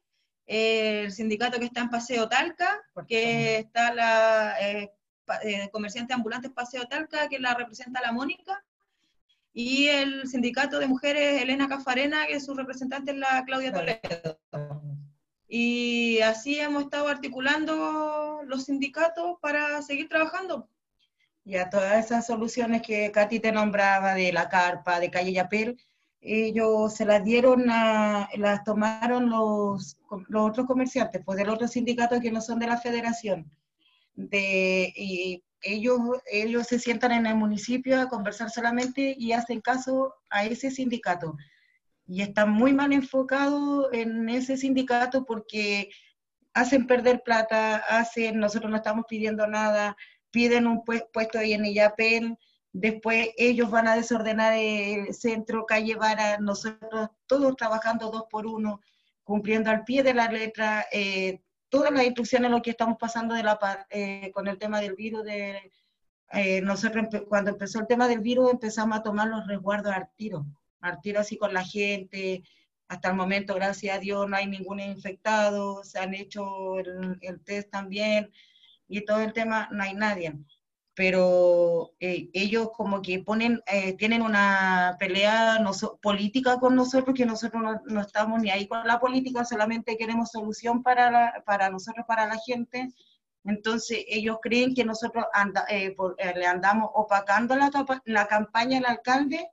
[0.47, 4.91] el sindicato que está en Paseo Talca, que está la eh,
[5.43, 8.65] eh, comerciante ambulante Paseo Talca, que la representa la Mónica.
[9.55, 14.39] Y el sindicato de mujeres Elena Cafarena, que su representante es la Claudia Toledo.
[15.47, 20.69] Y así hemos estado articulando los sindicatos para seguir trabajando.
[21.45, 25.77] Y a todas esas soluciones que Katy te nombraba de la carpa, de calle Yapel,
[26.23, 32.21] ellos se las dieron, a, las tomaron los, los otros comerciantes, pues del otro sindicato
[32.21, 33.51] que no son de la federación.
[34.15, 34.93] De,
[35.63, 36.01] ellos,
[36.31, 41.37] ellos se sientan en el municipio a conversar solamente y hacen caso a ese sindicato.
[42.07, 45.91] Y está muy mal enfocado en ese sindicato porque
[46.55, 49.97] hacen perder plata, hacen, nosotros no estamos pidiendo nada,
[50.31, 52.37] piden un puesto ahí en Illapel,
[52.73, 58.81] después ellos van a desordenar el centro, calle Vara, nosotros todos trabajando dos por uno,
[59.25, 61.43] cumpliendo al pie de la letra, eh,
[61.73, 65.25] todas las instrucciones, lo que estamos pasando de la, eh, con el tema del virus,
[65.25, 65.73] de,
[66.33, 70.45] eh, nosotros cuando empezó el tema del virus empezamos a tomar los resguardos al tiro
[70.83, 72.43] al tiro así con la gente.
[72.89, 77.71] Hasta el momento, gracias a Dios, no hay ningún infectado, se han hecho el, test
[77.71, 78.31] también
[78.87, 80.35] y todo el tema, no hay nadie.
[80.95, 87.25] Pero eh, ellos como que ponen, eh, tienen una pelea no, política con nosotros, que
[87.25, 92.27] nosotros no, estamos ni ahí con la política, solamente queremos solución para, para nosotros, para
[92.27, 92.89] la gente.
[93.45, 95.25] Entonces ellos creen que nosotros
[95.71, 95.95] eh,
[96.37, 97.71] le andamos opacando la,
[98.05, 99.49] la campaña al alcalde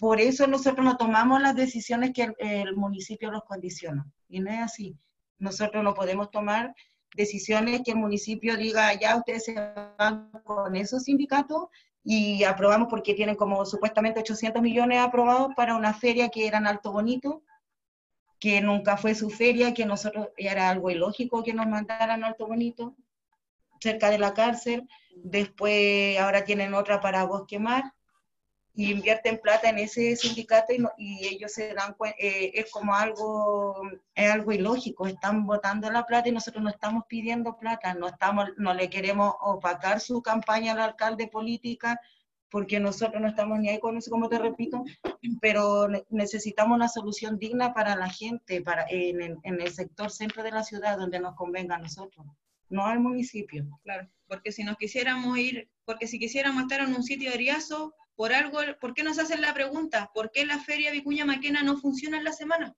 [0.00, 4.10] por eso nosotros no tomamos las decisiones que el, municipio nos condiciona.
[4.30, 4.96] Y no es así.
[5.38, 6.74] Nosotros no podemos tomar
[7.16, 9.54] decisiones que el municipio diga, ya ustedes se
[9.98, 11.68] van con esos sindicatos
[12.02, 16.66] y aprobamos porque tienen como supuestamente 800 millones aprobados para una feria que era en
[16.66, 17.42] Alto Bonito,
[18.38, 22.46] que nunca fue su feria, que nosotros era algo ilógico que nos mandaran a Alto
[22.46, 22.96] Bonito,
[23.80, 24.88] cerca de la cárcel.
[25.14, 27.92] Después ahora tienen otra para Bosque Mar
[28.74, 32.94] y invierten plata en ese sindicato y, y ellos se dan cuenta, eh, es como
[32.94, 33.82] algo,
[34.14, 38.50] es algo ilógico, están votando la plata y nosotros no estamos pidiendo plata, no, estamos,
[38.56, 42.00] no le queremos opacar su campaña al alcalde política
[42.50, 44.84] porque nosotros no estamos ni ahí con eso, como te repito,
[45.40, 50.42] pero necesitamos una solución digna para la gente, para, en, el, en el sector centro
[50.42, 52.26] de la ciudad donde nos convenga a nosotros,
[52.68, 53.66] no al municipio.
[53.84, 57.94] Claro, porque si nos quisiéramos ir, porque si quisiéramos estar en un sitio de Riazo,
[58.16, 60.10] por algo, ¿por qué nos hacen la pregunta?
[60.14, 62.74] ¿Por qué la feria Vicuña Maquena no funciona en la semana?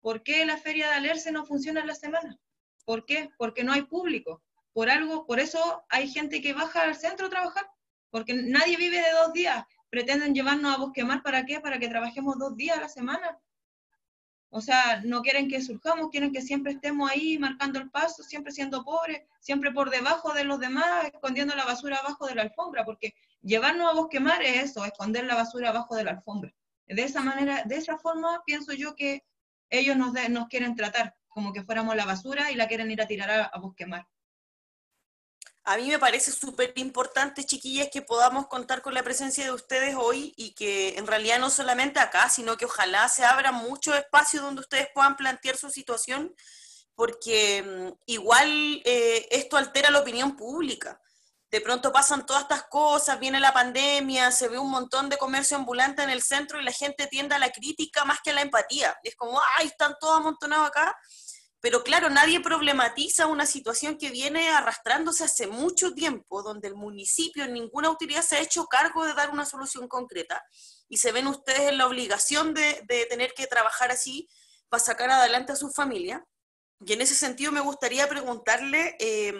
[0.00, 2.38] ¿Por qué la feria de Alerce no funciona en la semana?
[2.84, 3.30] ¿Por qué?
[3.36, 4.42] Porque no hay público.
[4.72, 7.68] Por algo, por eso hay gente que baja al centro a trabajar,
[8.10, 9.64] porque nadie vive de dos días.
[9.90, 11.60] Pretenden llevarnos a Bosquemar para qué?
[11.60, 13.38] Para que trabajemos dos días a la semana.
[14.50, 18.52] O sea, no quieren que surjamos, quieren que siempre estemos ahí marcando el paso, siempre
[18.52, 22.84] siendo pobres, siempre por debajo de los demás, escondiendo la basura abajo de la alfombra,
[22.84, 26.54] porque llevarnos a bosquemar es eso, esconder la basura abajo de la alfombra.
[26.86, 29.22] De esa manera, de esa forma, pienso yo que
[29.68, 30.14] ellos nos,
[30.48, 34.08] quieren tratar como que fuéramos la basura y la quieren ir a tirar a, a.
[35.68, 39.96] A mí me parece súper importante, chiquillas, que podamos contar con la presencia de ustedes
[39.98, 44.40] hoy y que en realidad no solamente acá, sino que ojalá se abra mucho espacio
[44.40, 46.34] donde ustedes puedan plantear su situación,
[46.94, 51.02] porque mm, igual eh, esto altera la opinión pública.
[51.50, 55.58] De pronto pasan todas estas cosas, viene la pandemia, se ve un montón de comercio
[55.58, 58.40] ambulante en el centro y la gente tiende a la crítica más que a la
[58.40, 58.96] empatía.
[59.02, 60.96] Es como, ay, están todos amontonados acá
[61.60, 67.48] pero claro, nadie problematiza una situación que viene arrastrándose hace mucho tiempo, donde el municipio,
[67.48, 70.44] ninguna autoridad se ha hecho cargo de dar una solución concreta.
[70.88, 74.28] Y se ven ustedes en la obligación de, tener que trabajar así
[74.68, 76.24] para sacar adelante a su familia.
[76.86, 79.34] Y en ese sentido me gustaría preguntarle eh,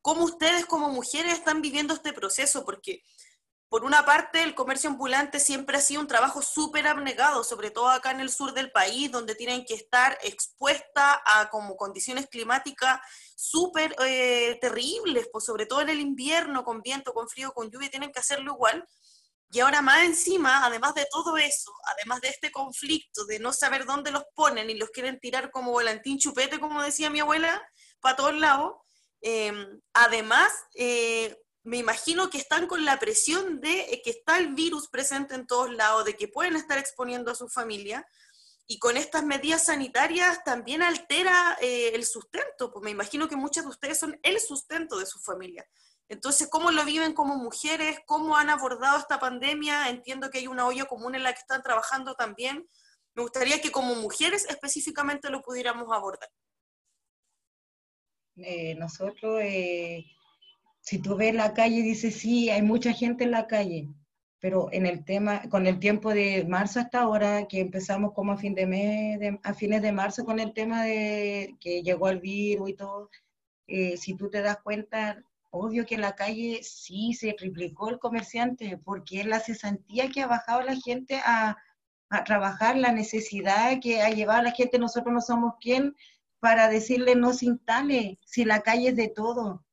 [0.00, 3.02] cómo ustedes como mujeres están viviendo este proceso, porque
[3.68, 7.88] por una parte, el comercio ambulante siempre ha sido un trabajo súper abnegado, sobre todo
[7.88, 12.98] acá en el sur del país, donde tienen que estar expuestas a como condiciones climáticas
[13.36, 17.90] súper eh, terribles, pues sobre todo en el invierno, con viento, con frío, con lluvia,
[17.90, 18.88] tienen que hacerlo igual.
[19.50, 23.84] Y ahora más encima, además de todo eso, además de este conflicto de no saber
[23.84, 27.62] dónde los ponen y los quieren tirar como volantín chupete, como decía mi abuela,
[28.00, 28.76] para todos lados,
[29.20, 29.52] eh,
[29.92, 30.50] además...
[31.68, 35.46] me imagino que están con la presión de eh, que está el virus presente en
[35.46, 38.06] todos lados, de que pueden estar exponiendo a su familia,
[38.66, 43.64] y con estas medidas sanitarias también altera eh, el sustento, pues me imagino que muchas
[43.64, 45.66] de ustedes son el sustento de su familia.
[46.08, 47.98] Entonces, ¿cómo lo viven como mujeres?
[48.06, 49.90] ¿Cómo han abordado esta pandemia?
[49.90, 52.66] Entiendo que hay una olla común en la que están trabajando también.
[53.14, 56.30] Me gustaría que como mujeres específicamente lo pudiéramos abordar.
[58.36, 59.40] Eh, nosotros
[60.88, 63.90] si tú ves la calle, dices, sí, hay mucha gente en la calle,
[64.40, 68.38] pero en el tema, con el tiempo de marzo hasta ahora, que empezamos como a,
[68.38, 72.70] fin de mes, a fines de marzo con el tema de que llegó el virus
[72.70, 73.10] y todo,
[73.66, 77.98] eh, si tú te das cuenta, obvio que en la calle sí se triplicó el
[77.98, 81.58] comerciante, porque es la cesantía que ha bajado la gente a,
[82.08, 85.94] a trabajar, la necesidad que ha llevado a la gente, nosotros no somos quien
[86.40, 89.67] para decirle no se instale, si la calle es de todo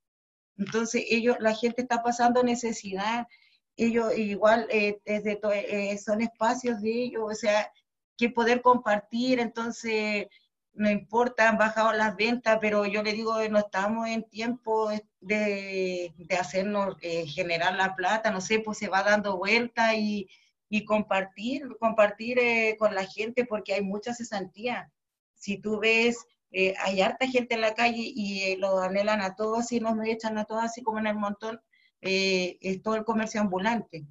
[0.58, 3.28] entonces, ellos, la gente está pasando necesidad,
[3.76, 7.72] ellos igual eh, desde eh, son espacios de ellos, o sea,
[8.18, 10.28] que poder compartir, entonces
[10.74, 14.90] no importa, han bajado las ventas, pero yo le digo, no estamos en tiempo
[15.22, 20.30] de, de hacernos eh, generar la plata, no sé, pues se va dando vuelta y,
[20.70, 22.40] y compartir, compartir
[22.78, 24.92] con la gente porque hay mucha cesantía.
[25.36, 26.26] Si tú ves
[26.58, 29.98] eh, hay harta gente en la calle y eh, lo anhelan a todos y nos
[30.08, 31.60] echan a todos así como en el montón,
[32.00, 34.06] eh, es todo el comercio ambulante,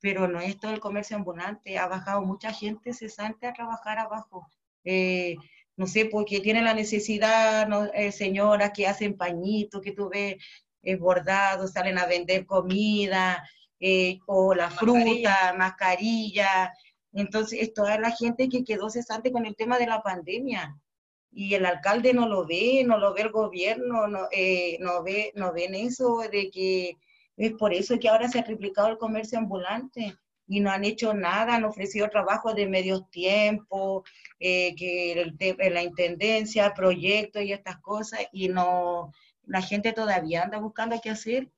[0.00, 4.48] pero no es todo el comercio ambulante, ha bajado mucha gente cesante a trabajar abajo.
[5.76, 7.68] no sé, porque tienen la necesidad,
[8.12, 10.36] señoras que hacen pañitos, que tú ves
[10.98, 13.42] bordados, salen a vender comida,
[14.26, 16.72] o la fruta, mascarilla.
[17.12, 20.80] Entonces, es toda la gente que quedó cesante con el tema de la pandemia
[21.32, 25.32] y el alcalde no lo ve, no lo ve el gobierno, no, eh, no, ve,
[25.36, 26.96] no ven eso de que
[27.36, 30.14] es por eso que ahora se ha triplicado el comercio ambulante
[30.46, 34.02] y no han hecho nada, han ofrecido trabajo de medios tiempos,
[34.40, 35.36] eh, que el,
[35.72, 39.12] la intendencia, proyectos y estas cosas, y no,
[39.46, 41.50] la gente todavía anda buscando qué hacer.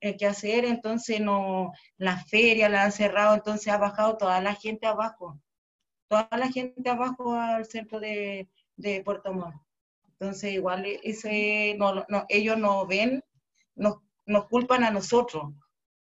[0.00, 4.54] eh, que hacer, entonces no, las ferias la han cerrado, entonces ha bajado toda la
[4.54, 5.40] gente abajo,
[6.08, 8.48] toda la gente abajo al centro de,
[8.82, 9.54] de Puerto Montt.
[10.18, 13.22] Entonces igual ese, no, no, ellos no ven,
[13.74, 13.96] nos,
[14.26, 15.52] nos culpan a nosotros,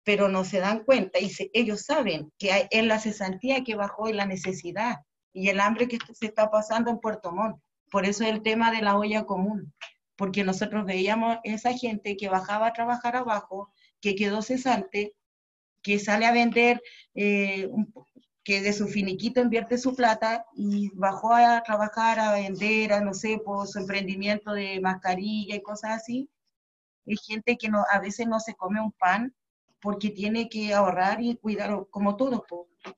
[0.05, 4.09] pero no se dan cuenta y ellos saben que hay, es la cesantía que bajó
[4.09, 4.99] y la necesidad
[5.33, 7.61] y el hambre que se está pasando en Puerto Montt.
[7.91, 9.75] Por eso es el tema de la olla común,
[10.17, 15.15] porque nosotros veíamos esa gente que bajaba a trabajar abajo, que quedó cesante,
[15.83, 16.83] que sale a vender,
[17.15, 17.69] eh,
[18.47, 23.13] que de su finiquito invierte su plata y bajó a trabajar, a vender, a no
[23.13, 26.31] sé, por su emprendimiento de mascarilla y cosas así.
[27.09, 29.35] Hay gente que no, a veces no se come un pan
[29.81, 32.47] porque tiene que ahorrar y cuidar, como todo,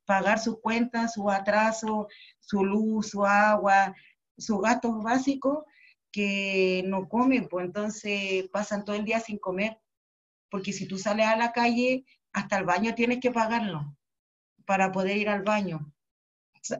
[0.04, 2.08] pagar sus cuentas, su atraso,
[2.40, 3.94] su luz, su agua,
[4.36, 5.64] sus gastos básicos
[6.12, 9.80] que no comen, pues entonces pasan todo el día sin comer,
[10.50, 12.04] porque si tú sales a la calle,
[12.34, 13.96] hasta el baño tienes que pagarlo
[14.68, 15.90] para poder ir al baño.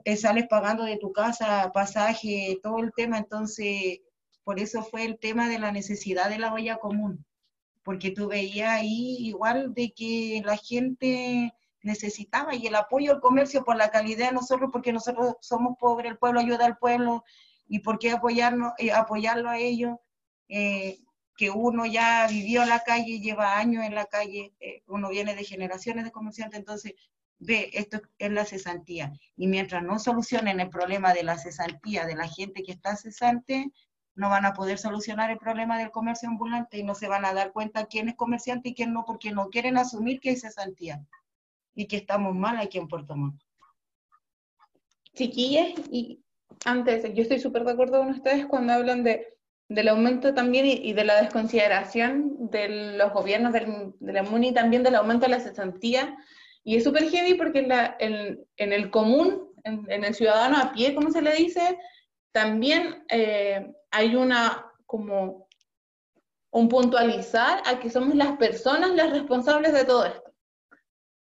[0.05, 4.01] Eh, sales pagando de tu casa pasaje, todo el tema, entonces
[4.43, 7.25] por eso fue el tema de la necesidad de la olla común,
[7.81, 11.51] porque tú veías ahí igual de que la gente
[11.81, 16.11] necesitaba y el apoyo al comercio por la calidad de nosotros, porque nosotros somos pobres,
[16.11, 17.23] el pueblo ayuda al pueblo,
[17.67, 19.97] y por qué apoyarnos, eh, apoyarlo a ellos,
[20.47, 20.99] eh,
[21.35, 24.53] que uno ya vivió en la calle, lleva años en la calle,
[24.85, 26.93] uno viene de generaciones de comerciantes, entonces
[27.39, 29.13] ve, esto es la cesantía.
[29.35, 33.71] Y mientras no solucionen el problema de la cesantía de la gente que está cesante,
[34.15, 37.33] no van a poder solucionar el problema del comercio ambulante y no se van a
[37.33, 41.01] dar cuenta quién es comerciante y quién no, porque no quieren asumir que hay cesantía
[41.73, 43.41] y que estamos mal aquí en Puerto Montt.
[45.13, 46.21] Chiquillas, y
[46.65, 49.37] antes, yo estoy súper de acuerdo con ustedes cuando hablan de,
[49.69, 54.83] del aumento también y, de la desconsideración de los gobiernos del, de la MUNI, también
[54.83, 56.17] del aumento de la cesantía.
[56.63, 60.57] Y es súper heavy porque en, la, en, en, el común, en, en, el ciudadano
[60.57, 61.77] a pie, como se le dice,
[62.31, 65.47] también eh, hay una como
[66.51, 70.29] un puntualizar a que somos las personas las responsables de todo esto.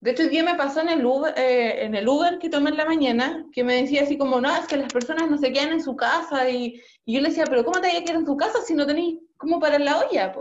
[0.00, 2.70] De hecho, el día me pasó en el, Uber, eh, en el Uber que tomé
[2.70, 5.52] en la mañana, que me decía así como, no, es que las personas no se
[5.52, 6.50] quedan en su casa.
[6.50, 8.84] Y, yo le decía, pero ¿cómo te voy a quedar en tu casa si no
[8.84, 10.34] tenéis cómo parar la olla?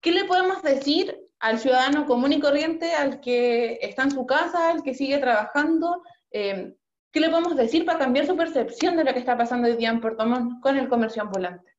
[0.00, 4.70] ¿Qué le podemos decir al ciudadano común y corriente, al que está en su casa,
[4.70, 6.02] al que sigue trabajando?
[6.30, 6.74] Eh,
[7.12, 9.90] ¿Qué le podemos decir para cambiar su percepción de lo que está pasando hoy día
[9.90, 11.74] en Puerto Montt con el comercio ambulante?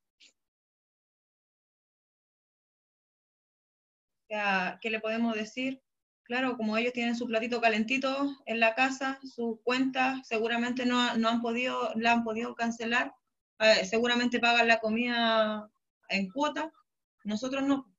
[4.82, 5.82] ¿Qué le podemos decir?
[6.24, 11.30] Claro, como ellos tienen su platito calentito en la casa, su cuenta seguramente no, no
[11.30, 13.14] han podido, la han podido cancelar,
[13.60, 15.70] eh, seguramente pagan la comida
[16.10, 16.72] en cuota,
[17.24, 17.95] nosotros no.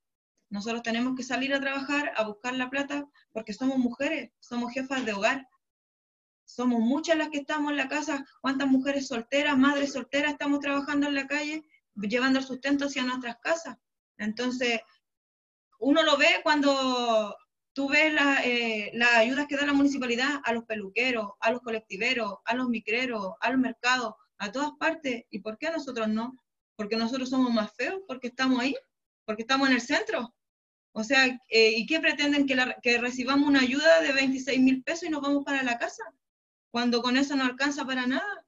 [0.48, 5.04] Nosotros tenemos que salir a trabajar, a buscar la plata, porque somos mujeres, somos jefas
[5.04, 5.48] de hogar.
[6.44, 8.24] Somos muchas las que estamos en la casa.
[8.40, 11.64] ¿Cuántas mujeres solteras, madres solteras estamos trabajando en la calle,
[11.94, 13.76] llevando el sustento hacia nuestras casas?
[14.16, 14.80] Entonces,
[15.80, 17.36] uno lo ve cuando
[17.72, 18.14] tú ves
[18.44, 22.68] eh, las ayudas que da la municipalidad a los peluqueros, a los colectiveros, a los
[22.68, 25.24] micreros, a los mercados, a todas partes.
[25.28, 26.42] ¿Y por qué a nosotros no?
[26.76, 28.74] Porque nosotros somos más feos, porque estamos ahí,
[29.26, 30.34] porque estamos en el centro.
[30.92, 35.10] O sea, eh, ¿y qué pretenden que, recibamos una ayuda de 26 mil pesos y
[35.10, 36.02] nos vamos para la casa?
[36.70, 38.46] Cuando con eso no alcanza para nada.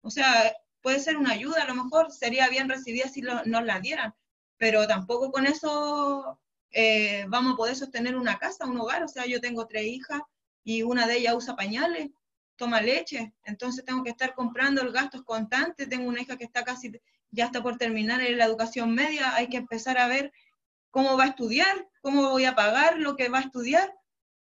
[0.00, 3.80] O sea, puede ser una ayuda, a lo mejor sería bien recibida si nos la
[3.80, 4.14] dieran,
[4.56, 6.40] pero tampoco con eso
[6.70, 9.02] eh, vamos a poder sostener una casa, un hogar.
[9.02, 10.22] O sea, yo tengo tres hijas
[10.64, 12.10] y una de ellas usa pañales,
[12.56, 15.86] toma leche, entonces tengo que estar comprando el gasto constante.
[15.86, 16.92] Tengo una hija que está casi,
[17.30, 20.32] ya está por terminar en la educación media, hay que empezar a ver
[20.90, 23.92] cómo va a estudiar, cómo voy a pagar lo que va a estudiar,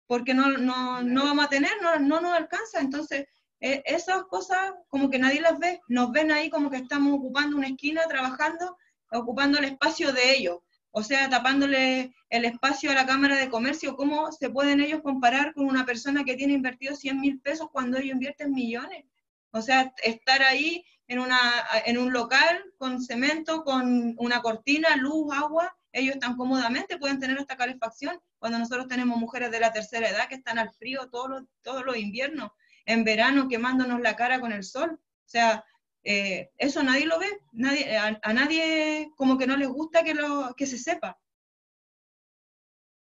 [0.06, 2.80] porque no, no, no vamos a tener, no, no nos alcanza.
[2.80, 3.26] Entonces,
[3.60, 7.56] eh, esas cosas como que nadie las ve, nos ven ahí como que estamos ocupando
[7.56, 8.76] una esquina, trabajando,
[9.12, 10.58] ocupando el espacio de ellos
[10.92, 15.54] o sea, tapándole el espacio a la Cámara de Comercio, ¿cómo se pueden ellos comparar
[15.54, 19.04] con una persona que tiene invertido 100 mil pesos cuando ellos invierten millones?
[19.52, 21.40] O sea, estar ahí en, una,
[21.86, 27.36] en un local con cemento, con una cortina, luz, agua, ellos están cómodamente, pueden tener
[27.36, 31.28] esta calefacción, cuando nosotros tenemos mujeres de la tercera edad que están al frío todos
[31.28, 32.52] los, todos los inviernos,
[32.86, 35.00] en verano quemándonos la cara con el sol.
[35.00, 35.64] O sea,
[36.04, 40.54] eh, eso nadie lo ve, nadie, a, nadie como que no les gusta que, lo,
[40.56, 41.18] que se sepa.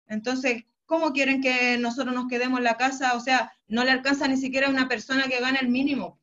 [0.09, 3.15] Entonces, ¿cómo quieren que nosotros nos quedemos en la casa?
[3.15, 6.21] O sea, no le alcanza ni siquiera a una persona que gane el mínimo.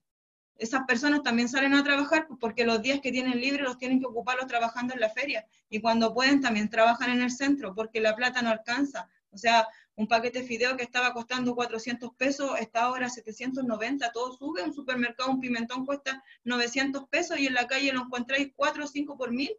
[0.61, 3.99] Esas personas también salen a trabajar pues, porque los días que tienen libre los tienen
[3.99, 7.99] que ocuparlos trabajando en la feria y cuando pueden también trabajan en el centro porque
[7.99, 9.09] la plata no alcanza.
[9.31, 14.33] O sea, un paquete de fideo que estaba costando 400 pesos está ahora 790, todo
[14.33, 18.83] sube, un supermercado, un pimentón cuesta 900 pesos y en la calle lo encontráis 4
[18.83, 19.51] o 5 por mil.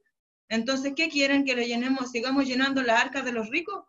[0.49, 1.45] Entonces, ¿qué quieren?
[1.45, 3.85] ¿Que le llenemos, sigamos llenando las arcas de los ricos?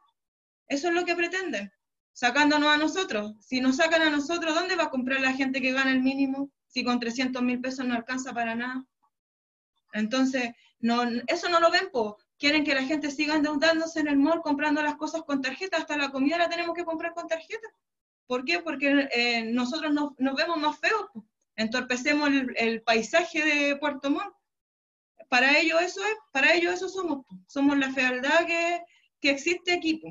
[0.67, 1.71] Eso es lo que pretenden,
[2.11, 3.35] sacándonos a nosotros.
[3.39, 6.49] Si nos sacan a nosotros, ¿dónde va a comprar la gente que gana el mínimo?
[6.73, 8.83] Si con 300 mil pesos no alcanza para nada.
[9.93, 12.17] Entonces, no, eso no lo ven, po.
[12.39, 15.97] quieren que la gente siga endeudándose en el mall comprando las cosas con tarjeta, hasta
[15.97, 17.67] la comida la tenemos que comprar con tarjeta.
[18.25, 18.59] ¿Por qué?
[18.59, 21.05] Porque eh, nosotros nos, vemos más feos,
[21.55, 24.33] entorpecemos el, paisaje de Puerto Montt.
[25.29, 28.81] Para ellos eso es, para ellos eso somos, somos la fealdad que,
[29.21, 30.01] que existe aquí.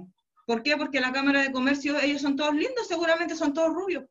[0.46, 0.76] ¿Por qué?
[0.76, 4.04] Porque la Cámara de Comercio, ellos son todos lindos, seguramente son todos rubios.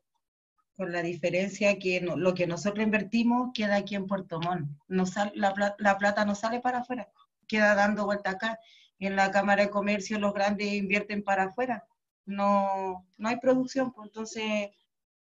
[0.82, 4.68] Con la diferencia que lo que nosotros invertimos queda aquí en Puerto Montt.
[4.88, 5.04] No
[5.34, 7.08] la, la, plata no sale para afuera,
[7.46, 8.58] queda dando vuelta acá.
[8.98, 11.86] En la Cámara de Comercio los grandes invierten para afuera.
[12.26, 14.70] No, no hay producción, pues entonces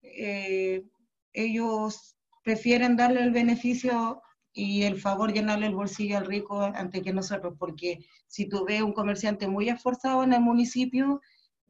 [0.03, 0.85] eh,
[1.33, 4.23] ellos prefieren darle el beneficio
[4.53, 7.99] y el favor llenarle el bolsillo al rico antes que nosotros, porque
[8.29, 11.21] si tú ves un comerciante muy esforzado en el municipio,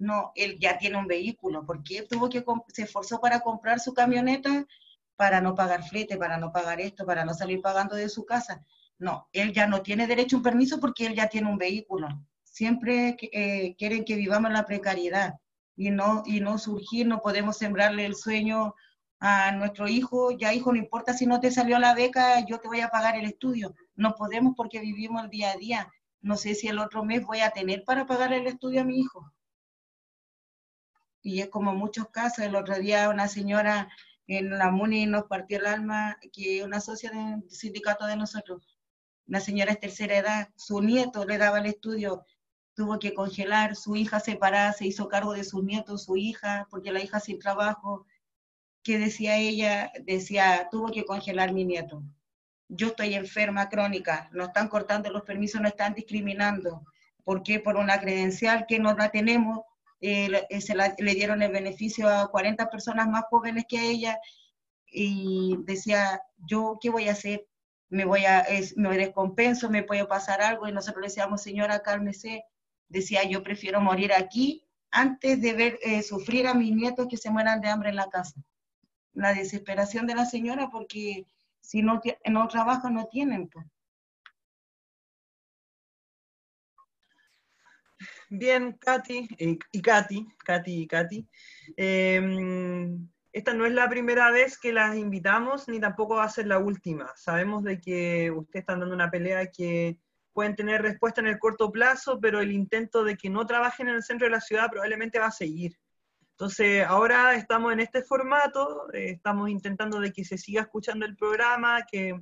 [0.01, 4.67] no, él ya tiene un vehículo, porque tuvo que, se esforzó para comprar su camioneta
[5.15, 8.65] para no pagar flete, para no pagar esto, para no salir pagando de su casa.
[8.99, 12.09] No, él ya no tiene derecho a un permiso porque él ya tiene un vehículo.
[12.43, 15.35] Siempre eh, quieren que vivamos la precariedad
[15.77, 18.75] y no, y no surgir, no podemos sembrarle el sueño
[19.19, 22.69] a nuestro hijo, ya hijo, no importa si no te salió la beca, yo te
[22.69, 23.75] voy a pagar el estudio.
[23.97, 25.89] No podemos porque vivimos el día a día.
[26.23, 28.99] No sé si el otro mes voy a tener para pagar el estudio a mi
[28.99, 29.31] hijo.
[31.23, 32.45] Y es como muchos casos.
[32.45, 33.89] El otro día una señora
[34.27, 38.79] en la MUNI nos partió el alma, que una socia del sindicato de nosotros,
[39.27, 42.25] una señora de tercera edad, su nieto le daba el estudio,
[42.75, 46.93] tuvo que congelar, su hija separada, se hizo cargo de sus nietos, su hija, porque
[46.93, 48.07] la hija sin trabajo,
[48.83, 52.03] que decía ella, decía, tuvo que congelar mi nieto.
[52.69, 56.85] Yo estoy enferma crónica, no están cortando los permisos, no están discriminando.
[57.25, 57.59] ¿Por qué?
[57.59, 59.61] Por una credencial que no la tenemos,
[60.01, 64.19] eh, eh, se le dieron el beneficio a 40 personas más jóvenes que ella
[64.87, 67.47] y decía, yo, ¿qué voy a hacer?
[67.89, 68.47] Me voy a,
[68.77, 72.45] me descompenso, me puede pasar algo y nosotros le decíamos, señora, cálmese.
[72.89, 77.31] Decía, yo prefiero morir aquí antes de ver eh, sufrir a mis nietos que se
[77.31, 78.43] mueran de hambre en la casa
[79.13, 81.27] la desesperación de la señora porque
[81.61, 83.49] si no, no trabajan no tienen.
[83.49, 83.67] Pues.
[88.33, 91.29] Bien, Katy eh, y Katy, Katy y Katy.
[91.77, 96.47] Em, esta no es la primera vez que las invitamos, ni tampoco va a ser
[96.47, 97.13] la última.
[97.17, 99.99] Sabemos de que ustedes están dando una pelea que
[100.33, 103.97] pueden tener respuesta en el corto plazo, pero el intento de que no trabajen en
[103.97, 105.77] el centro de la ciudad probablemente va a seguir.
[106.31, 111.17] Entonces, ahora estamos en este formato, eh, estamos intentando de que se siga escuchando el
[111.17, 112.15] programa, que,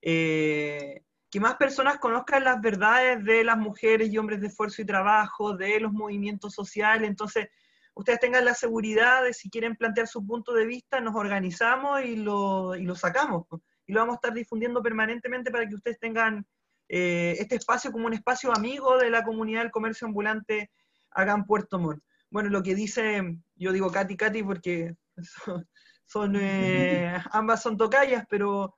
[0.00, 1.02] eh,
[1.34, 5.56] que más personas conozcan las verdades de las mujeres y hombres de esfuerzo y trabajo,
[5.56, 7.08] de los movimientos sociales.
[7.08, 7.48] Entonces,
[7.92, 12.14] ustedes tengan la seguridad de si quieren plantear su punto de vista, nos organizamos y
[12.14, 13.46] lo, y lo sacamos.
[13.84, 16.46] Y lo vamos a estar difundiendo permanentemente para que ustedes tengan
[16.88, 20.70] eh, este espacio como un espacio amigo de la comunidad del comercio ambulante
[21.10, 22.00] acá en Puerto Montt
[22.30, 24.94] bueno, lo que dice, yo digo Katy, Katy porque
[26.04, 28.76] son, eh, ambas son tocallas, pero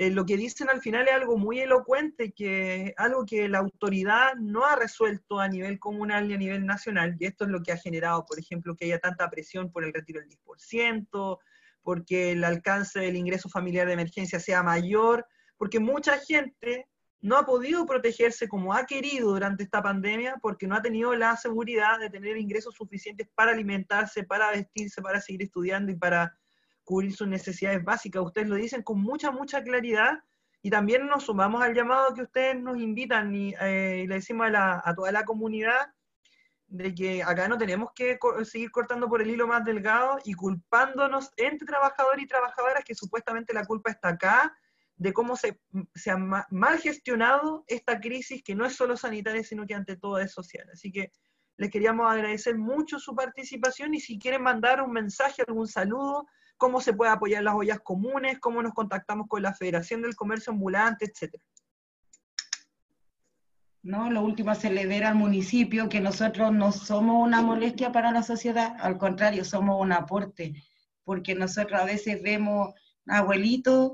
[0.00, 4.34] eh, lo que dicen al final es algo muy elocuente, que algo que la autoridad
[4.36, 7.72] no ha resuelto a nivel comunal ni a nivel nacional, y esto es lo que
[7.72, 11.38] ha generado, por ejemplo, que haya tanta presión por el retiro del 10%,
[11.82, 15.26] porque el alcance del ingreso familiar de emergencia sea mayor,
[15.58, 16.88] porque mucha gente
[17.20, 21.36] no ha podido protegerse como ha querido durante esta pandemia porque no ha tenido la
[21.36, 26.39] seguridad de tener ingresos suficientes para alimentarse, para vestirse, para seguir estudiando y para
[26.90, 28.20] cubrir sus necesidades básicas.
[28.20, 30.18] Ustedes lo dicen con mucha, mucha claridad
[30.60, 34.82] y también nos sumamos al llamado que ustedes nos invitan y, eh, le decimos a,
[34.84, 35.94] a, toda la comunidad
[36.66, 41.30] de que acá no tenemos que seguir cortando por el hilo más delgado y culpándonos
[41.36, 44.52] entre trabajadores y trabajadoras que supuestamente la culpa está acá
[44.96, 45.60] de cómo se,
[45.94, 50.18] se, ha mal gestionado esta crisis que no es solo sanitaria, sino que ante todo
[50.18, 50.68] es social.
[50.72, 51.12] Así que
[51.56, 56.26] les queríamos agradecer mucho su participación y si quieren mandar un mensaje, algún saludo,
[56.60, 60.52] cómo se puede apoyar las ollas comunes, cómo nos contactamos con la Federación del Comercio
[60.52, 61.42] Ambulante, etcétera.
[63.82, 68.12] No, lo último se le ver al municipio que nosotros no somos una molestia para
[68.12, 70.52] la sociedad, al contrario, somos un aporte,
[71.02, 72.74] porque nosotros a veces vemos
[73.06, 73.92] abuelitos,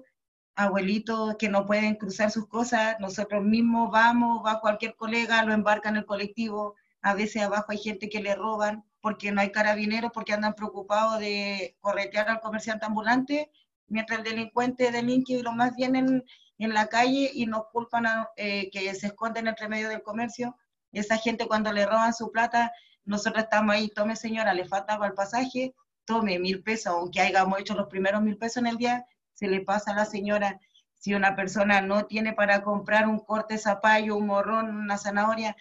[0.57, 5.89] abuelitos que no pueden cruzar sus cosas, nosotros mismos vamos, va cualquier colega, lo embarca
[5.89, 10.11] en el colectivo, a veces abajo hay gente que le roban porque no hay carabineros,
[10.13, 13.53] porque andan preocupados de corretear al comerciante ambulante,
[13.87, 16.25] mientras el delincuente delinque y lo más vienen
[16.59, 20.57] en la calle y nos culpan a, eh, que se esconden entre medio del comercio.
[20.91, 22.73] Esa gente cuando le roban su plata,
[23.05, 25.73] nosotros estamos ahí, tome señora, le falta para el pasaje,
[26.05, 29.61] tome mil pesos, aunque hayamos hecho los primeros mil pesos en el día, se le
[29.61, 30.59] pasa a la señora.
[30.97, 35.57] Si una persona no tiene para comprar un corte zapallo, un morrón, una zanahoria,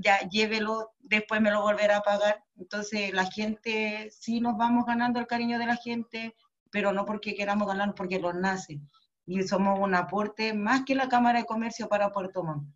[0.00, 2.42] ya llévelo, después me lo volverá a pagar.
[2.56, 6.34] Entonces la gente, sí nos vamos ganando el cariño de la gente,
[6.70, 8.80] pero no porque queramos ganar, porque los nace.
[9.26, 12.68] Y somos un aporte más que la Cámara de Comercio para Puerto Montt.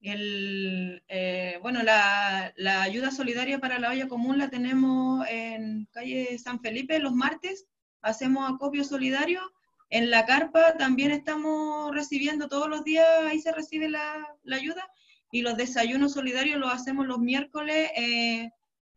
[0.00, 6.38] El, eh, bueno, la, la, ayuda solidaria para la olla común la tenemos en calle
[6.38, 7.66] San Felipe los martes.
[8.02, 9.40] Hacemos acopio solidario.
[9.88, 14.88] En la carpa también estamos recibiendo todos los días, ahí se recibe la, la ayuda.
[15.30, 18.50] Y los desayunos solidarios los hacemos los miércoles eh,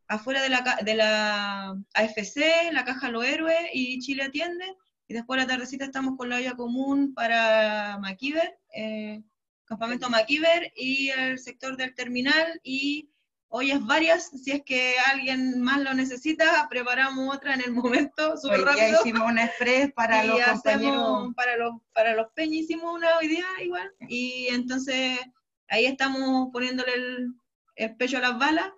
[0.08, 4.66] afuera de la, de la AFC, la Caja Los Héroes y Chile Atiende.
[5.08, 8.60] Y después la tardecita estamos con la olla común para Maquiver.
[8.74, 9.22] Eh,
[9.66, 13.12] Campamento Maquiver y el sector del terminal y
[13.50, 18.62] ollas varias, si es que alguien más lo necesita, preparamos otra en el momento, súper
[18.62, 18.88] rápido.
[18.88, 21.34] Ya hicimos una express para los compañeros.
[21.36, 25.20] Para los, para los peñas hicimos una hoy día igual, y entonces
[25.68, 27.34] ahí estamos poniéndole el,
[27.76, 28.72] el pecho a las balas.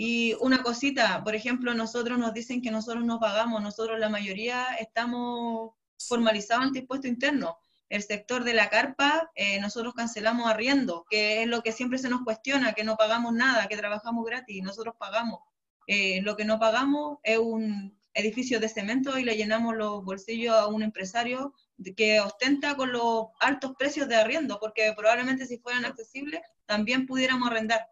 [0.00, 4.66] Y una cosita, por ejemplo, nosotros nos dicen que nosotros no pagamos, nosotros la mayoría
[4.78, 11.42] estamos formalizados ante impuesto interno el sector de la carpa, eh, nosotros cancelamos arriendo, que
[11.42, 14.94] es lo que siempre se nos cuestiona, que no pagamos nada, que trabajamos gratis, nosotros
[14.98, 15.40] pagamos.
[15.86, 20.54] Eh, lo que no pagamos es un edificio de cemento y le llenamos los bolsillos
[20.54, 21.54] a un empresario
[21.96, 27.48] que ostenta con los altos precios de arriendo, porque probablemente si fueran accesibles también pudiéramos
[27.48, 27.88] arrendar.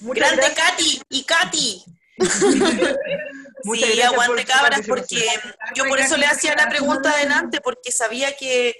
[0.00, 1.84] Grande Katy y Katy.
[3.74, 5.26] sí, aguante cabras, porque
[5.74, 8.74] yo por eso le hacía la pregunta adelante, porque sabía que,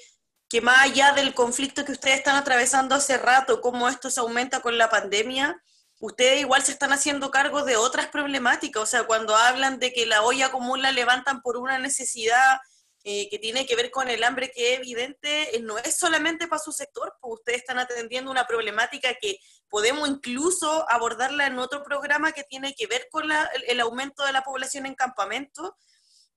[0.48, 4.60] que más allá del conflicto que ustedes están atravesando hace rato, cómo esto se aumenta
[4.60, 5.62] con la pandemia,
[6.00, 10.06] ustedes igual se están haciendo cargo de otras problemáticas, o sea, cuando hablan de que
[10.06, 12.58] la olla común la levantan por una necesidad
[13.02, 16.46] eh, que tiene que ver con el hambre, que es evidente, eh, no es solamente
[16.48, 19.38] para su sector, pues ustedes están atendiendo una problemática que
[19.70, 23.30] podemos incluso abordarla en otro programa que tiene que ver con
[23.66, 25.70] el, aumento de la población en campamentos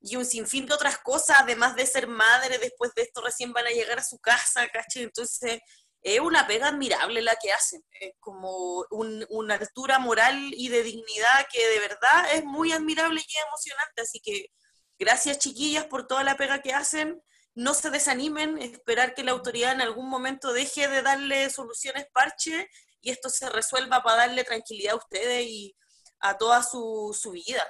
[0.00, 3.66] y un sinfín de otras cosas, además de ser madre, después de esto recién van
[3.66, 5.02] a llegar a su casa, ¿caché?
[5.02, 5.60] Entonces,
[6.02, 7.82] es una pega admirable la que hacen,
[8.20, 14.02] como una altura moral y de dignidad que de verdad es muy admirable y emocionante,
[14.02, 14.50] así que
[14.98, 17.20] Gracias chiquillas por toda la pega que hacen.
[17.54, 22.68] No se desanimen, esperar que la autoridad en algún momento deje de darle soluciones parche
[23.04, 25.76] y esto se resuelva para darle tranquilidad a ustedes y
[26.20, 27.62] a toda su, vida.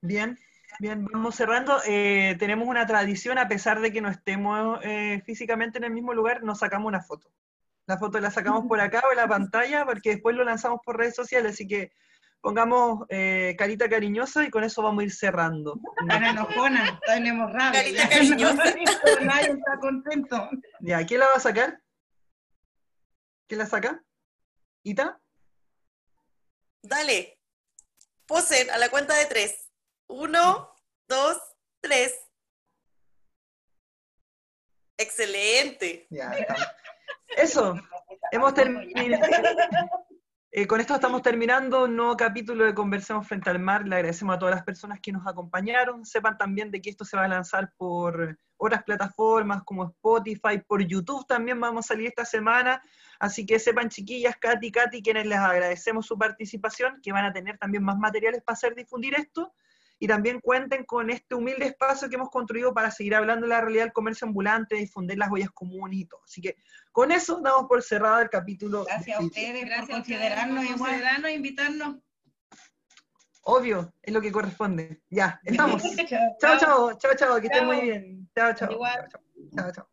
[0.00, 0.38] Bien,
[0.78, 1.82] bien, vamos cerrando.
[1.86, 6.14] Eh, tenemos una tradición, a pesar de que no estemos eh, físicamente en el mismo
[6.14, 7.32] lugar, nos sacamos una foto.
[7.86, 10.96] La foto la sacamos por acá o en la pantalla, porque después lo lanzamos por
[10.96, 11.90] redes sociales, así que
[12.46, 15.80] pongamos eh, carita cariñosa y con eso vamos a ir cerrando.
[16.08, 17.82] Cara enojona, tenemos rabia.
[17.82, 18.64] Carita cariñosa.
[19.22, 20.50] Nadie está contento.
[20.78, 21.82] Ya, ¿quién la va a sacar?
[23.48, 24.00] ¿Quién la saca?
[24.84, 25.20] ¿Ita?
[26.84, 27.40] Dale.
[28.26, 29.68] Posen a la cuenta de tres.
[30.06, 30.72] Uno,
[31.08, 31.38] dos,
[31.80, 32.14] tres.
[34.96, 36.06] Excelente.
[36.10, 36.30] Ya,
[37.36, 37.74] Eso.
[38.30, 39.26] Hemos terminado.
[40.58, 43.86] Eh, con esto estamos terminando un nuevo capítulo de Conversemos Frente al Mar.
[43.86, 46.06] Le agradecemos a todas las personas que nos acompañaron.
[46.06, 50.82] Sepan también de que esto se va a lanzar por otras plataformas como Spotify, por
[50.82, 52.82] YouTube también vamos a salir esta semana.
[53.20, 57.58] Así que sepan, chiquillas, Katy, Katy, quienes les agradecemos su participación, que van a tener
[57.58, 59.52] también más materiales para hacer difundir esto
[59.98, 63.60] y también cuenten con este humilde espacio que hemos construido para seguir hablando de la
[63.60, 66.20] realidad del comercio ambulante, difundir las huellas comunes y todo.
[66.24, 66.56] Así que
[66.92, 68.84] con eso damos por cerrado el capítulo.
[68.84, 71.96] Gracias a ustedes gracias por considerarnos y considerarnos, invitarnos.
[73.42, 75.02] Obvio, es lo que corresponde.
[75.08, 75.82] Ya, estamos.
[76.40, 78.28] chao, chao, chao, chao, que estén muy bien.
[78.34, 78.72] Chao, chao.
[78.72, 79.08] Igual.
[79.54, 79.88] chao, chao.